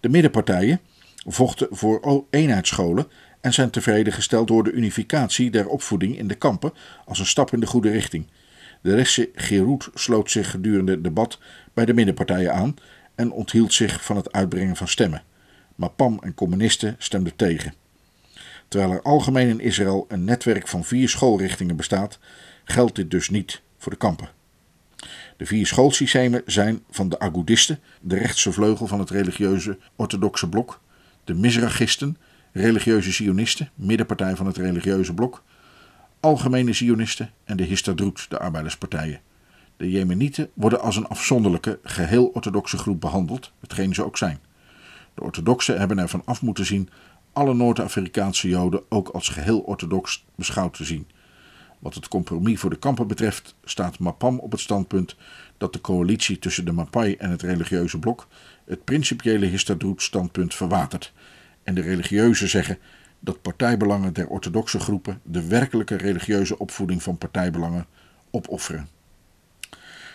De 0.00 0.08
middenpartijen 0.08 0.80
vochten 1.26 1.68
voor 1.70 2.24
eenheidsscholen 2.30 3.06
en 3.40 3.52
zijn 3.52 3.70
tevreden 3.70 4.12
gesteld 4.12 4.48
door 4.48 4.64
de 4.64 4.72
unificatie 4.72 5.50
der 5.50 5.68
opvoeding 5.68 6.18
in 6.18 6.28
de 6.28 6.34
kampen 6.34 6.72
als 7.04 7.18
een 7.18 7.26
stap 7.26 7.52
in 7.52 7.60
de 7.60 7.66
goede 7.66 7.90
richting. 7.90 8.26
De 8.82 8.94
rechtse 8.94 9.30
Geroet 9.34 9.88
sloot 9.94 10.30
zich 10.30 10.50
gedurende 10.50 10.92
het 10.92 11.04
debat 11.04 11.38
bij 11.74 11.84
de 11.84 11.94
middenpartijen 11.94 12.54
aan 12.54 12.74
en 13.14 13.30
onthield 13.30 13.72
zich 13.72 14.04
van 14.04 14.16
het 14.16 14.32
uitbrengen 14.32 14.76
van 14.76 14.88
stemmen. 14.88 15.22
Maar 15.74 15.90
PAM 15.90 16.18
en 16.22 16.34
communisten 16.34 16.94
stemden 16.98 17.36
tegen. 17.36 17.72
Terwijl 18.68 18.92
er 18.92 19.02
algemeen 19.02 19.48
in 19.48 19.60
Israël 19.60 20.04
een 20.08 20.24
netwerk 20.24 20.68
van 20.68 20.84
vier 20.84 21.08
schoolrichtingen 21.08 21.76
bestaat, 21.76 22.18
geldt 22.64 22.96
dit 22.96 23.10
dus 23.10 23.30
niet 23.30 23.62
voor 23.78 23.92
de 23.92 23.98
kampen. 23.98 24.28
De 25.36 25.46
vier 25.46 25.66
schoolsystemen 25.66 26.42
zijn 26.46 26.82
van 26.90 27.08
de 27.08 27.18
Agudisten, 27.18 27.80
de 28.00 28.16
rechtse 28.16 28.52
vleugel 28.52 28.86
van 28.86 28.98
het 28.98 29.10
religieuze 29.10 29.78
orthodoxe 29.96 30.48
blok, 30.48 30.80
de 31.24 31.34
Mizrachisten, 31.34 32.16
religieuze 32.52 33.12
Zionisten, 33.12 33.70
middenpartij 33.74 34.36
van 34.36 34.46
het 34.46 34.56
religieuze 34.56 35.14
blok, 35.14 35.42
algemene 36.20 36.72
Zionisten 36.72 37.30
en 37.44 37.56
de 37.56 37.64
Histadrut, 37.64 38.26
de 38.30 38.38
arbeiderspartijen. 38.38 39.20
De 39.76 39.90
Jemenieten 39.90 40.50
worden 40.54 40.80
als 40.80 40.96
een 40.96 41.06
afzonderlijke, 41.06 41.78
geheel 41.82 42.26
orthodoxe 42.26 42.76
groep 42.78 43.00
behandeld, 43.00 43.52
hetgeen 43.60 43.94
ze 43.94 44.04
ook 44.04 44.16
zijn. 44.16 44.38
De 45.14 45.22
orthodoxen 45.22 45.78
hebben 45.78 45.98
ervan 45.98 46.22
af 46.24 46.42
moeten 46.42 46.66
zien 46.66 46.88
alle 47.38 47.54
Noord-Afrikaanse 47.54 48.48
Joden 48.48 48.82
ook 48.88 49.08
als 49.08 49.28
geheel 49.28 49.58
orthodox 49.60 50.24
beschouwd 50.34 50.74
te 50.74 50.84
zien. 50.84 51.06
Wat 51.78 51.94
het 51.94 52.08
compromis 52.08 52.60
voor 52.60 52.70
de 52.70 52.78
kampen 52.78 53.06
betreft 53.06 53.54
staat 53.64 53.98
Mapam 53.98 54.38
op 54.38 54.50
het 54.50 54.60
standpunt 54.60 55.16
dat 55.56 55.72
de 55.72 55.80
coalitie 55.80 56.38
tussen 56.38 56.64
de 56.64 56.72
Mapai 56.72 57.14
en 57.14 57.30
het 57.30 57.42
religieuze 57.42 57.98
blok 57.98 58.26
het 58.64 58.84
principiële 58.84 59.46
Histadrut 59.46 60.02
standpunt 60.02 60.54
verwatert 60.54 61.12
en 61.62 61.74
de 61.74 61.80
religieuzen 61.80 62.48
zeggen 62.48 62.78
dat 63.20 63.42
partijbelangen 63.42 64.12
der 64.12 64.28
orthodoxe 64.28 64.80
groepen 64.80 65.20
de 65.22 65.46
werkelijke 65.46 65.96
religieuze 65.96 66.58
opvoeding 66.58 67.02
van 67.02 67.18
partijbelangen 67.18 67.86
opofferen. 68.30 68.88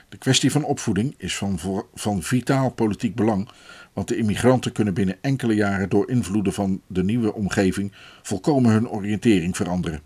De 0.10 0.20
kwestie 0.20 0.52
van 0.52 0.64
opvoeding 0.64 1.16
is 1.18 1.38
van, 1.38 1.60
van 1.94 2.24
vitaal 2.24 2.70
politiek 2.70 3.16
belang, 3.16 3.50
want 3.94 4.08
de 4.08 4.18
immigranten 4.18 4.72
kunnen 4.72 4.94
binnen 4.94 5.18
enkele 5.22 5.54
jaren 5.54 5.90
door 5.90 6.10
invloeden 6.10 6.54
van 6.54 6.82
de 6.88 7.04
nieuwe 7.04 7.34
omgeving 7.34 7.92
volkomen 8.22 8.72
hun 8.72 8.90
oriëntering 8.90 9.56
veranderen. 9.56 10.02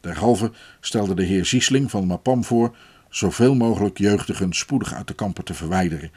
Derhalve 0.00 0.50
stelde 0.80 1.14
de 1.14 1.22
heer 1.22 1.44
Ziesling 1.44 1.90
van 1.90 2.06
Mapam 2.06 2.44
voor 2.44 2.76
zoveel 3.08 3.54
mogelijk 3.54 3.98
jeugdigen 3.98 4.52
spoedig 4.52 4.94
uit 4.94 5.06
de 5.06 5.14
kampen 5.14 5.44
te 5.44 5.54
verwijderen 5.54 6.10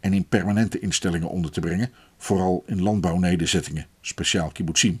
en 0.00 0.12
in 0.12 0.28
permanente 0.28 0.78
instellingen 0.78 1.28
onder 1.28 1.50
te 1.50 1.60
brengen, 1.60 1.90
vooral 2.16 2.64
in 2.66 2.82
landbouwnederzettingen, 2.82 3.86
speciaal 4.00 4.50
kibbutzim. 4.50 5.00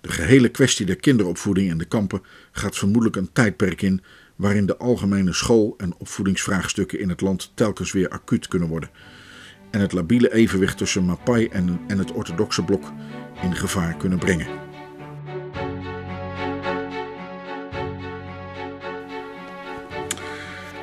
De 0.00 0.12
gehele 0.12 0.48
kwestie 0.48 0.86
der 0.86 0.96
kinderopvoeding 0.96 1.70
in 1.70 1.78
de 1.78 1.84
kampen 1.84 2.22
gaat 2.52 2.76
vermoedelijk 2.76 3.16
een 3.16 3.32
tijdperk 3.32 3.82
in 3.82 4.02
waarin 4.36 4.66
de 4.66 4.76
algemene 4.76 5.32
school- 5.32 5.74
en 5.76 5.94
opvoedingsvraagstukken 5.98 7.00
in 7.00 7.08
het 7.08 7.20
land 7.20 7.52
telkens 7.54 7.92
weer 7.92 8.08
acuut 8.08 8.48
kunnen 8.48 8.68
worden 8.68 8.90
en 9.70 9.80
het 9.80 9.92
labiele 9.92 10.32
evenwicht 10.32 10.78
tussen 10.78 11.04
Mapai 11.04 11.46
en, 11.46 11.80
en 11.86 11.98
het 11.98 12.12
orthodoxe 12.12 12.62
blok 12.62 12.92
in 13.42 13.56
gevaar 13.56 13.96
kunnen 13.96 14.18
brengen. 14.18 14.46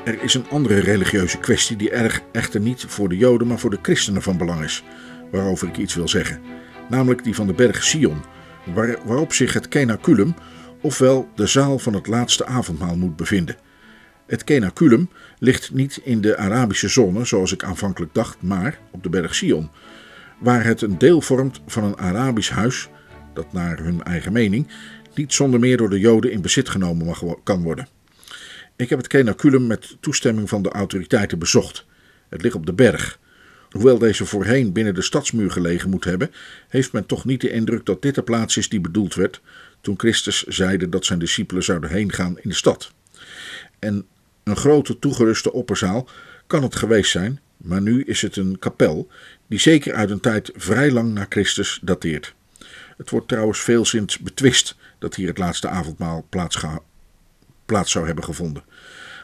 Er 0.05 0.23
is 0.23 0.33
een 0.33 0.49
andere 0.49 0.79
religieuze 0.79 1.37
kwestie 1.37 1.77
die 1.77 1.89
erg 1.89 2.21
echter 2.31 2.59
niet 2.59 2.85
voor 2.87 3.09
de 3.09 3.17
Joden, 3.17 3.47
maar 3.47 3.59
voor 3.59 3.69
de 3.69 3.79
christenen 3.81 4.21
van 4.21 4.37
belang 4.37 4.63
is, 4.63 4.83
waarover 5.31 5.67
ik 5.67 5.77
iets 5.77 5.95
wil 5.95 6.07
zeggen, 6.07 6.41
namelijk 6.89 7.23
die 7.23 7.35
van 7.35 7.47
de 7.47 7.53
berg 7.53 7.83
Sion, 7.83 8.21
waar, 8.73 8.97
waarop 9.05 9.33
zich 9.33 9.53
het 9.53 9.67
Kenaculum, 9.67 10.35
ofwel 10.81 11.29
de 11.35 11.47
zaal 11.47 11.79
van 11.79 11.93
het 11.93 12.07
laatste 12.07 12.45
avondmaal, 12.45 12.97
moet 12.97 13.15
bevinden. 13.15 13.55
Het 14.25 14.43
Kenaculum 14.43 15.09
ligt 15.39 15.73
niet 15.73 15.99
in 16.03 16.21
de 16.21 16.37
Arabische 16.37 16.87
zone, 16.87 17.25
zoals 17.25 17.51
ik 17.51 17.63
aanvankelijk 17.63 18.13
dacht, 18.13 18.41
maar 18.41 18.79
op 18.91 19.03
de 19.03 19.09
berg 19.09 19.35
Sion, 19.35 19.69
waar 20.39 20.63
het 20.63 20.81
een 20.81 20.97
deel 20.97 21.21
vormt 21.21 21.61
van 21.67 21.83
een 21.83 21.97
Arabisch 21.97 22.51
huis 22.51 22.89
dat 23.33 23.53
naar 23.53 23.77
hun 23.77 24.03
eigen 24.03 24.31
mening 24.31 24.67
niet 25.15 25.33
zonder 25.33 25.59
meer 25.59 25.77
door 25.77 25.89
de 25.89 25.99
Joden 25.99 26.31
in 26.31 26.41
bezit 26.41 26.69
genomen 26.69 27.05
mag, 27.05 27.23
kan 27.43 27.63
worden. 27.63 27.87
Ik 28.75 28.89
heb 28.89 28.97
het 28.97 29.07
Kenaculum 29.07 29.67
met 29.67 29.97
toestemming 29.99 30.49
van 30.49 30.61
de 30.61 30.69
autoriteiten 30.69 31.39
bezocht. 31.39 31.85
Het 32.29 32.41
ligt 32.41 32.55
op 32.55 32.65
de 32.65 32.73
berg. 32.73 33.19
Hoewel 33.69 33.97
deze 33.97 34.25
voorheen 34.25 34.73
binnen 34.73 34.93
de 34.93 35.01
stadsmuur 35.01 35.51
gelegen 35.51 35.89
moet 35.89 36.03
hebben, 36.03 36.31
heeft 36.67 36.91
men 36.91 37.05
toch 37.05 37.25
niet 37.25 37.41
de 37.41 37.49
indruk 37.49 37.85
dat 37.85 38.01
dit 38.01 38.15
de 38.15 38.23
plaats 38.23 38.57
is 38.57 38.69
die 38.69 38.81
bedoeld 38.81 39.15
werd 39.15 39.41
toen 39.81 39.99
Christus 39.99 40.43
zeide 40.43 40.89
dat 40.89 41.05
zijn 41.05 41.19
discipelen 41.19 41.63
zouden 41.63 41.89
heen 41.89 42.11
gaan 42.11 42.39
in 42.41 42.49
de 42.49 42.55
stad. 42.55 42.91
En 43.79 44.05
een 44.45 44.55
grote 44.55 44.99
toegeruste 44.99 45.53
opperzaal 45.53 46.07
kan 46.47 46.63
het 46.63 46.75
geweest 46.75 47.11
zijn, 47.11 47.39
maar 47.57 47.81
nu 47.81 48.03
is 48.03 48.21
het 48.21 48.35
een 48.35 48.59
kapel 48.59 49.07
die 49.47 49.59
zeker 49.59 49.93
uit 49.93 50.09
een 50.09 50.19
tijd 50.19 50.51
vrij 50.55 50.91
lang 50.91 51.13
na 51.13 51.25
Christus 51.29 51.79
dateert. 51.81 52.33
Het 52.97 53.09
wordt 53.09 53.27
trouwens 53.27 53.59
veelzins 53.59 54.19
betwist 54.19 54.75
dat 54.99 55.15
hier 55.15 55.27
het 55.27 55.37
laatste 55.37 55.67
avondmaal 55.67 56.25
plaats, 56.29 56.65
plaats 57.65 57.91
zou 57.91 58.05
hebben 58.05 58.23
gevonden. 58.23 58.63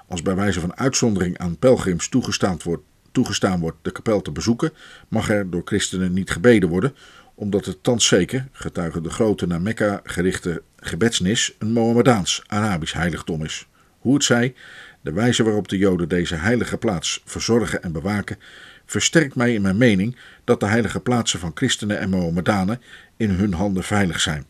Als 0.07 0.21
bij 0.21 0.35
wijze 0.35 0.59
van 0.59 0.77
uitzondering 0.77 1.37
aan 1.37 1.57
pelgrims 1.57 2.09
toegestaan 2.09 2.59
wordt, 2.63 2.83
toegestaan 3.11 3.59
wordt 3.59 3.77
de 3.81 3.91
kapel 3.91 4.21
te 4.21 4.31
bezoeken, 4.31 4.73
mag 5.07 5.29
er 5.29 5.49
door 5.49 5.61
christenen 5.65 6.13
niet 6.13 6.31
gebeden 6.31 6.69
worden, 6.69 6.95
omdat 7.35 7.65
het 7.65 7.83
thans 7.83 8.07
zeker, 8.07 8.47
getuige 8.51 9.01
de 9.01 9.09
grote 9.09 9.47
naar 9.47 9.61
Mekka 9.61 10.01
gerichte 10.03 10.61
gebedsnis, 10.79 11.55
een 11.59 11.71
Mohammedaans 11.71 12.43
Arabisch 12.47 12.93
heiligdom 12.93 13.43
is. 13.43 13.67
Hoe 13.99 14.13
het 14.13 14.23
zij, 14.23 14.53
de 15.01 15.11
wijze 15.11 15.43
waarop 15.43 15.67
de 15.67 15.77
Joden 15.77 16.09
deze 16.09 16.35
heilige 16.35 16.77
plaats 16.77 17.21
verzorgen 17.25 17.83
en 17.83 17.91
bewaken, 17.91 18.37
versterkt 18.85 19.35
mij 19.35 19.53
in 19.53 19.61
mijn 19.61 19.77
mening 19.77 20.15
dat 20.43 20.59
de 20.59 20.65
heilige 20.65 20.99
plaatsen 20.99 21.39
van 21.39 21.51
christenen 21.53 21.99
en 21.99 22.09
Mohammedanen 22.09 22.81
in 23.17 23.29
hun 23.29 23.53
handen 23.53 23.83
veilig 23.83 24.19
zijn. 24.19 24.45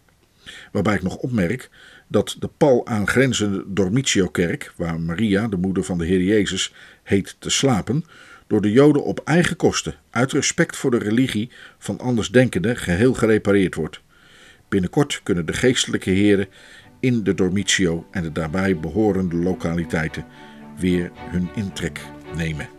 Waarbij 0.71 0.95
ik 0.95 1.01
nog 1.01 1.15
opmerk 1.15 1.69
dat 2.07 2.35
de 2.39 2.49
pal 2.57 2.87
aangrenzende 2.87 3.63
Dormitio-kerk, 3.67 4.73
waar 4.75 4.99
Maria, 4.99 5.47
de 5.47 5.57
moeder 5.57 5.83
van 5.83 5.97
de 5.97 6.05
Heer 6.05 6.21
Jezus, 6.21 6.73
heet 7.03 7.35
te 7.39 7.49
slapen, 7.49 8.05
door 8.47 8.61
de 8.61 8.71
Joden 8.71 9.03
op 9.03 9.21
eigen 9.23 9.55
kosten, 9.55 9.95
uit 10.09 10.31
respect 10.31 10.75
voor 10.75 10.91
de 10.91 10.97
religie 10.97 11.51
van 11.77 11.99
andersdenkenden, 11.99 12.77
geheel 12.77 13.13
gerepareerd 13.13 13.75
wordt. 13.75 14.01
Binnenkort 14.69 15.19
kunnen 15.23 15.45
de 15.45 15.53
geestelijke 15.53 16.09
heren 16.09 16.47
in 17.01 17.23
de 17.23 17.33
Dormitio 17.33 18.07
en 18.11 18.23
de 18.23 18.31
daarbij 18.31 18.79
behorende 18.79 19.35
lokaliteiten 19.35 20.25
weer 20.77 21.11
hun 21.15 21.49
intrek 21.55 21.99
nemen. 22.35 22.69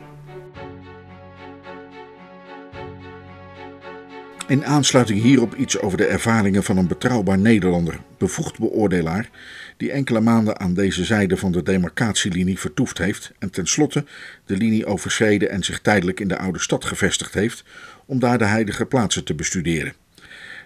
In 4.47 4.65
aansluiting 4.65 5.23
hierop 5.23 5.55
iets 5.55 5.79
over 5.79 5.99
de 5.99 6.07
ervaringen 6.07 6.63
van 6.63 6.77
een 6.77 6.87
betrouwbaar 6.87 7.39
Nederlander, 7.39 8.01
bevoegd 8.19 8.59
beoordelaar, 8.59 9.31
die 9.77 9.93
enkele 9.93 10.21
maanden 10.21 10.61
aan 10.61 10.75
deze 10.75 11.05
zijde 11.05 11.37
van 11.37 11.53
de 11.53 11.63
demarcatielinie 11.63 12.59
vertoefd 12.59 12.99
heeft 12.99 13.33
en 13.39 13.51
tenslotte 13.51 14.05
de 14.47 14.57
linie 14.57 14.87
overschreden 14.87 15.51
en 15.51 15.63
zich 15.63 15.81
tijdelijk 15.81 16.21
in 16.21 16.29
de 16.29 16.39
oude 16.39 16.59
stad 16.59 16.85
gevestigd 16.85 17.35
heeft 17.35 17.65
om 18.07 18.19
daar 18.19 18.39
de 18.39 18.45
heilige 18.45 18.87
plaatsen 18.87 19.25
te 19.25 19.35
bestuderen. 19.35 20.02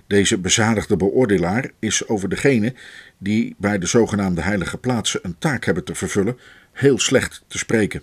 Deze 0.06 0.38
bezadigde 0.38 0.96
beoordelaar 0.96 1.70
is 1.78 2.08
over 2.08 2.28
degene 2.28 2.74
die 3.18 3.54
bij 3.58 3.78
de 3.78 3.86
zogenaamde 3.86 4.40
heilige 4.40 4.78
plaatsen 4.78 5.20
een 5.22 5.38
taak 5.38 5.64
hebben 5.64 5.84
te 5.84 5.94
vervullen 5.94 6.38
heel 6.72 6.98
slecht 6.98 7.44
te 7.46 7.58
spreken. 7.58 8.02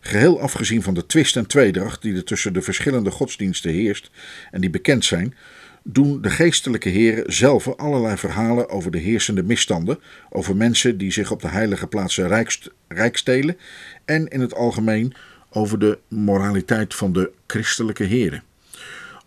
Geheel 0.00 0.40
afgezien 0.40 0.82
van 0.82 0.94
de 0.94 1.06
twist 1.06 1.36
en 1.36 1.46
tweedracht 1.46 2.02
die 2.02 2.16
er 2.16 2.24
tussen 2.24 2.52
de 2.52 2.62
verschillende 2.62 3.10
godsdiensten 3.10 3.70
heerst 3.70 4.10
en 4.50 4.60
die 4.60 4.70
bekend 4.70 5.04
zijn, 5.04 5.34
doen 5.82 6.22
de 6.22 6.30
geestelijke 6.30 6.88
heren 6.88 7.32
zelf 7.32 7.68
allerlei 7.68 8.16
verhalen 8.16 8.68
over 8.68 8.90
de 8.90 8.98
heersende 8.98 9.42
misstanden, 9.42 9.98
over 10.30 10.56
mensen 10.56 10.98
die 10.98 11.12
zich 11.12 11.30
op 11.30 11.42
de 11.42 11.48
heilige 11.48 11.86
plaatsen 11.86 12.46
rijk 12.88 13.16
stelen 13.16 13.56
en 14.04 14.28
in 14.28 14.40
het 14.40 14.54
algemeen 14.54 15.14
over 15.50 15.78
de 15.78 15.98
moraliteit 16.08 16.94
van 16.94 17.12
de 17.12 17.30
christelijke 17.46 18.04
heren. 18.04 18.42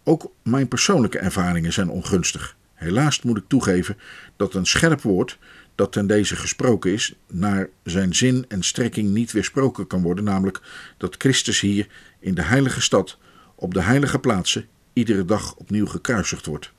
Ook 0.03 0.31
mijn 0.43 0.67
persoonlijke 0.67 1.19
ervaringen 1.19 1.73
zijn 1.73 1.89
ongunstig. 1.89 2.55
Helaas 2.73 3.21
moet 3.21 3.37
ik 3.37 3.43
toegeven 3.47 3.97
dat 4.35 4.53
een 4.53 4.65
scherp 4.65 5.01
woord 5.01 5.37
dat 5.75 5.91
ten 5.91 6.07
deze 6.07 6.35
gesproken 6.35 6.91
is, 6.93 7.13
naar 7.27 7.69
zijn 7.83 8.15
zin 8.15 8.45
en 8.47 8.63
strekking 8.63 9.09
niet 9.09 9.31
weersproken 9.31 9.87
kan 9.87 10.01
worden, 10.01 10.23
namelijk 10.23 10.61
dat 10.97 11.15
Christus 11.17 11.59
hier 11.59 11.87
in 12.19 12.33
de 12.33 12.41
heilige 12.41 12.81
stad, 12.81 13.17
op 13.55 13.73
de 13.73 13.81
heilige 13.81 14.19
plaatsen, 14.19 14.65
iedere 14.93 15.25
dag 15.25 15.55
opnieuw 15.55 15.85
gekruisigd 15.85 16.45
wordt. 16.45 16.71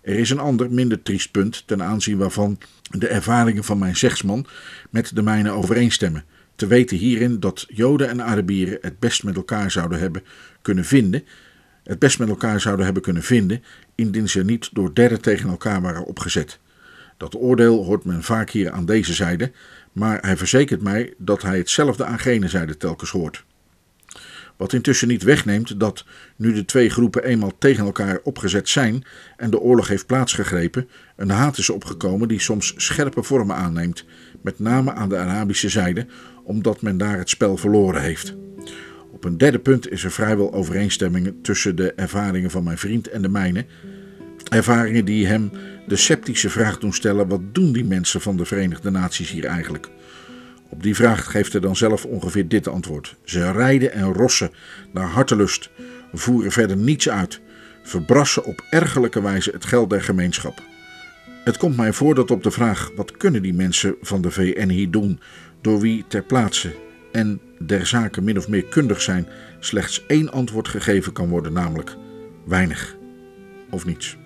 Er 0.00 0.18
is 0.18 0.30
een 0.30 0.38
ander, 0.38 0.70
minder 0.70 1.02
triest 1.02 1.30
punt 1.30 1.66
ten 1.66 1.82
aanzien 1.82 2.18
waarvan 2.18 2.58
de 2.90 3.08
ervaringen 3.08 3.64
van 3.64 3.78
mijn 3.78 3.96
zegsman 3.96 4.46
met 4.90 5.14
de 5.14 5.22
mijne 5.22 5.50
overeenstemmen. 5.50 6.24
Te 6.56 6.66
weten 6.66 6.96
hierin 6.96 7.40
dat 7.40 7.66
Joden 7.68 8.08
en 8.08 8.22
Arabieren 8.22 8.78
het 8.80 8.98
best 8.98 9.24
met 9.24 9.36
elkaar 9.36 9.70
zouden 9.70 9.98
hebben 9.98 10.22
kunnen 10.62 10.84
vinden, 10.84 11.24
het 11.84 11.98
best 11.98 12.18
met 12.18 12.28
elkaar 12.28 12.60
zouden 12.60 12.84
hebben 12.84 13.02
kunnen 13.02 13.22
vinden, 13.22 13.62
indien 13.94 14.28
ze 14.28 14.44
niet 14.44 14.68
door 14.72 14.94
derden 14.94 15.20
tegen 15.20 15.50
elkaar 15.50 15.82
waren 15.82 16.04
opgezet. 16.04 16.58
Dat 17.16 17.34
oordeel 17.34 17.84
hoort 17.84 18.04
men 18.04 18.22
vaak 18.22 18.50
hier 18.50 18.70
aan 18.70 18.86
deze 18.86 19.12
zijde, 19.12 19.52
maar 19.92 20.18
hij 20.20 20.36
verzekert 20.36 20.82
mij 20.82 21.14
dat 21.18 21.42
hij 21.42 21.58
hetzelfde 21.58 22.04
aan 22.04 22.18
gene 22.18 22.48
zijde 22.48 22.76
telkens 22.76 23.10
hoort. 23.10 23.44
Wat 24.56 24.72
intussen 24.72 25.08
niet 25.08 25.22
wegneemt 25.22 25.80
dat, 25.80 26.04
nu 26.36 26.52
de 26.52 26.64
twee 26.64 26.90
groepen 26.90 27.24
eenmaal 27.24 27.52
tegen 27.58 27.84
elkaar 27.84 28.20
opgezet 28.22 28.68
zijn 28.68 29.04
en 29.36 29.50
de 29.50 29.58
oorlog 29.58 29.88
heeft 29.88 30.06
plaatsgegrepen, 30.06 30.88
een 31.16 31.30
haat 31.30 31.58
is 31.58 31.70
opgekomen 31.70 32.28
die 32.28 32.40
soms 32.40 32.74
scherpe 32.76 33.22
vormen 33.22 33.56
aanneemt, 33.56 34.04
met 34.40 34.58
name 34.58 34.92
aan 34.92 35.08
de 35.08 35.16
Arabische 35.16 35.68
zijde, 35.68 36.06
omdat 36.44 36.82
men 36.82 36.98
daar 36.98 37.18
het 37.18 37.28
spel 37.28 37.56
verloren 37.56 38.02
heeft. 38.02 38.34
Op 39.22 39.28
een 39.28 39.38
derde 39.38 39.58
punt 39.58 39.90
is 39.90 40.04
er 40.04 40.10
vrijwel 40.10 40.52
overeenstemming 40.52 41.34
tussen 41.42 41.76
de 41.76 41.92
ervaringen 41.92 42.50
van 42.50 42.64
mijn 42.64 42.78
vriend 42.78 43.08
en 43.08 43.22
de 43.22 43.28
mijne. 43.28 43.64
Ervaringen 44.48 45.04
die 45.04 45.26
hem 45.26 45.50
de 45.86 45.96
sceptische 45.96 46.50
vraag 46.50 46.78
doen 46.78 46.92
stellen: 46.92 47.28
wat 47.28 47.40
doen 47.52 47.72
die 47.72 47.84
mensen 47.84 48.20
van 48.20 48.36
de 48.36 48.44
Verenigde 48.44 48.90
Naties 48.90 49.30
hier 49.30 49.44
eigenlijk? 49.44 49.88
Op 50.68 50.82
die 50.82 50.94
vraag 50.94 51.30
geeft 51.30 51.52
hij 51.52 51.60
dan 51.60 51.76
zelf 51.76 52.04
ongeveer 52.04 52.48
dit 52.48 52.68
antwoord: 52.68 53.16
Ze 53.24 53.52
rijden 53.52 53.92
en 53.92 54.12
rossen 54.12 54.50
naar 54.92 55.08
hartelust, 55.08 55.70
voeren 56.12 56.52
verder 56.52 56.76
niets 56.76 57.08
uit, 57.08 57.40
verbrassen 57.82 58.44
op 58.44 58.64
ergelijke 58.70 59.22
wijze 59.22 59.50
het 59.50 59.64
geld 59.64 59.90
der 59.90 60.02
gemeenschap. 60.02 60.62
Het 61.44 61.56
komt 61.56 61.76
mij 61.76 61.92
voor 61.92 62.14
dat 62.14 62.30
op 62.30 62.42
de 62.42 62.50
vraag: 62.50 62.90
wat 62.96 63.16
kunnen 63.16 63.42
die 63.42 63.54
mensen 63.54 63.94
van 64.00 64.22
de 64.22 64.30
VN 64.30 64.68
hier 64.68 64.90
doen, 64.90 65.20
door 65.60 65.80
wie 65.80 66.04
ter 66.08 66.22
plaatse 66.22 66.74
en 67.12 67.40
der 67.66 67.86
zaken 67.86 68.24
min 68.24 68.38
of 68.38 68.48
meer 68.48 68.64
kundig 68.64 69.00
zijn, 69.00 69.28
slechts 69.60 70.06
één 70.06 70.32
antwoord 70.32 70.68
gegeven 70.68 71.12
kan 71.12 71.28
worden, 71.28 71.52
namelijk 71.52 71.96
weinig 72.44 72.96
of 73.70 73.84
niets. 73.84 74.16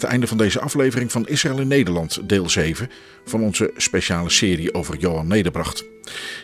Het 0.00 0.10
einde 0.10 0.26
van 0.26 0.36
deze 0.36 0.60
aflevering 0.60 1.12
van 1.12 1.26
Israël 1.26 1.58
in 1.58 1.68
Nederland, 1.68 2.28
deel 2.28 2.48
7 2.48 2.90
van 3.24 3.42
onze 3.42 3.70
speciale 3.76 4.30
serie 4.30 4.74
over 4.74 4.96
Johan 4.96 5.26
Nederbracht. 5.26 5.84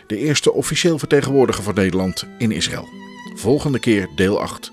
De 0.07 0.17
eerste 0.17 0.53
officieel 0.53 0.99
vertegenwoordiger 0.99 1.63
van 1.63 1.73
Nederland 1.73 2.25
in 2.37 2.51
Israël. 2.51 2.87
Volgende 3.35 3.79
keer 3.79 4.09
deel 4.15 4.41
8. 4.41 4.71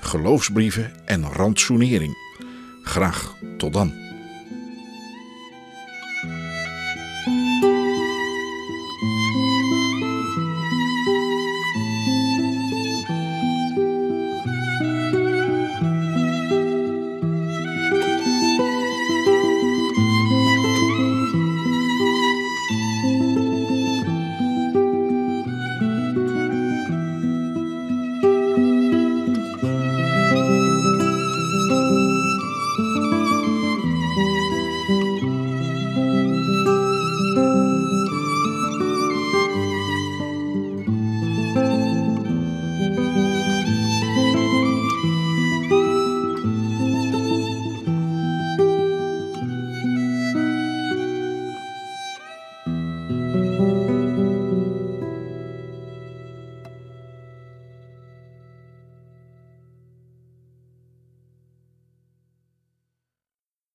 Geloofsbrieven 0.00 0.92
en 1.04 1.32
rantsoenering. 1.32 2.16
Graag 2.82 3.34
tot 3.56 3.72
dan. 3.72 4.07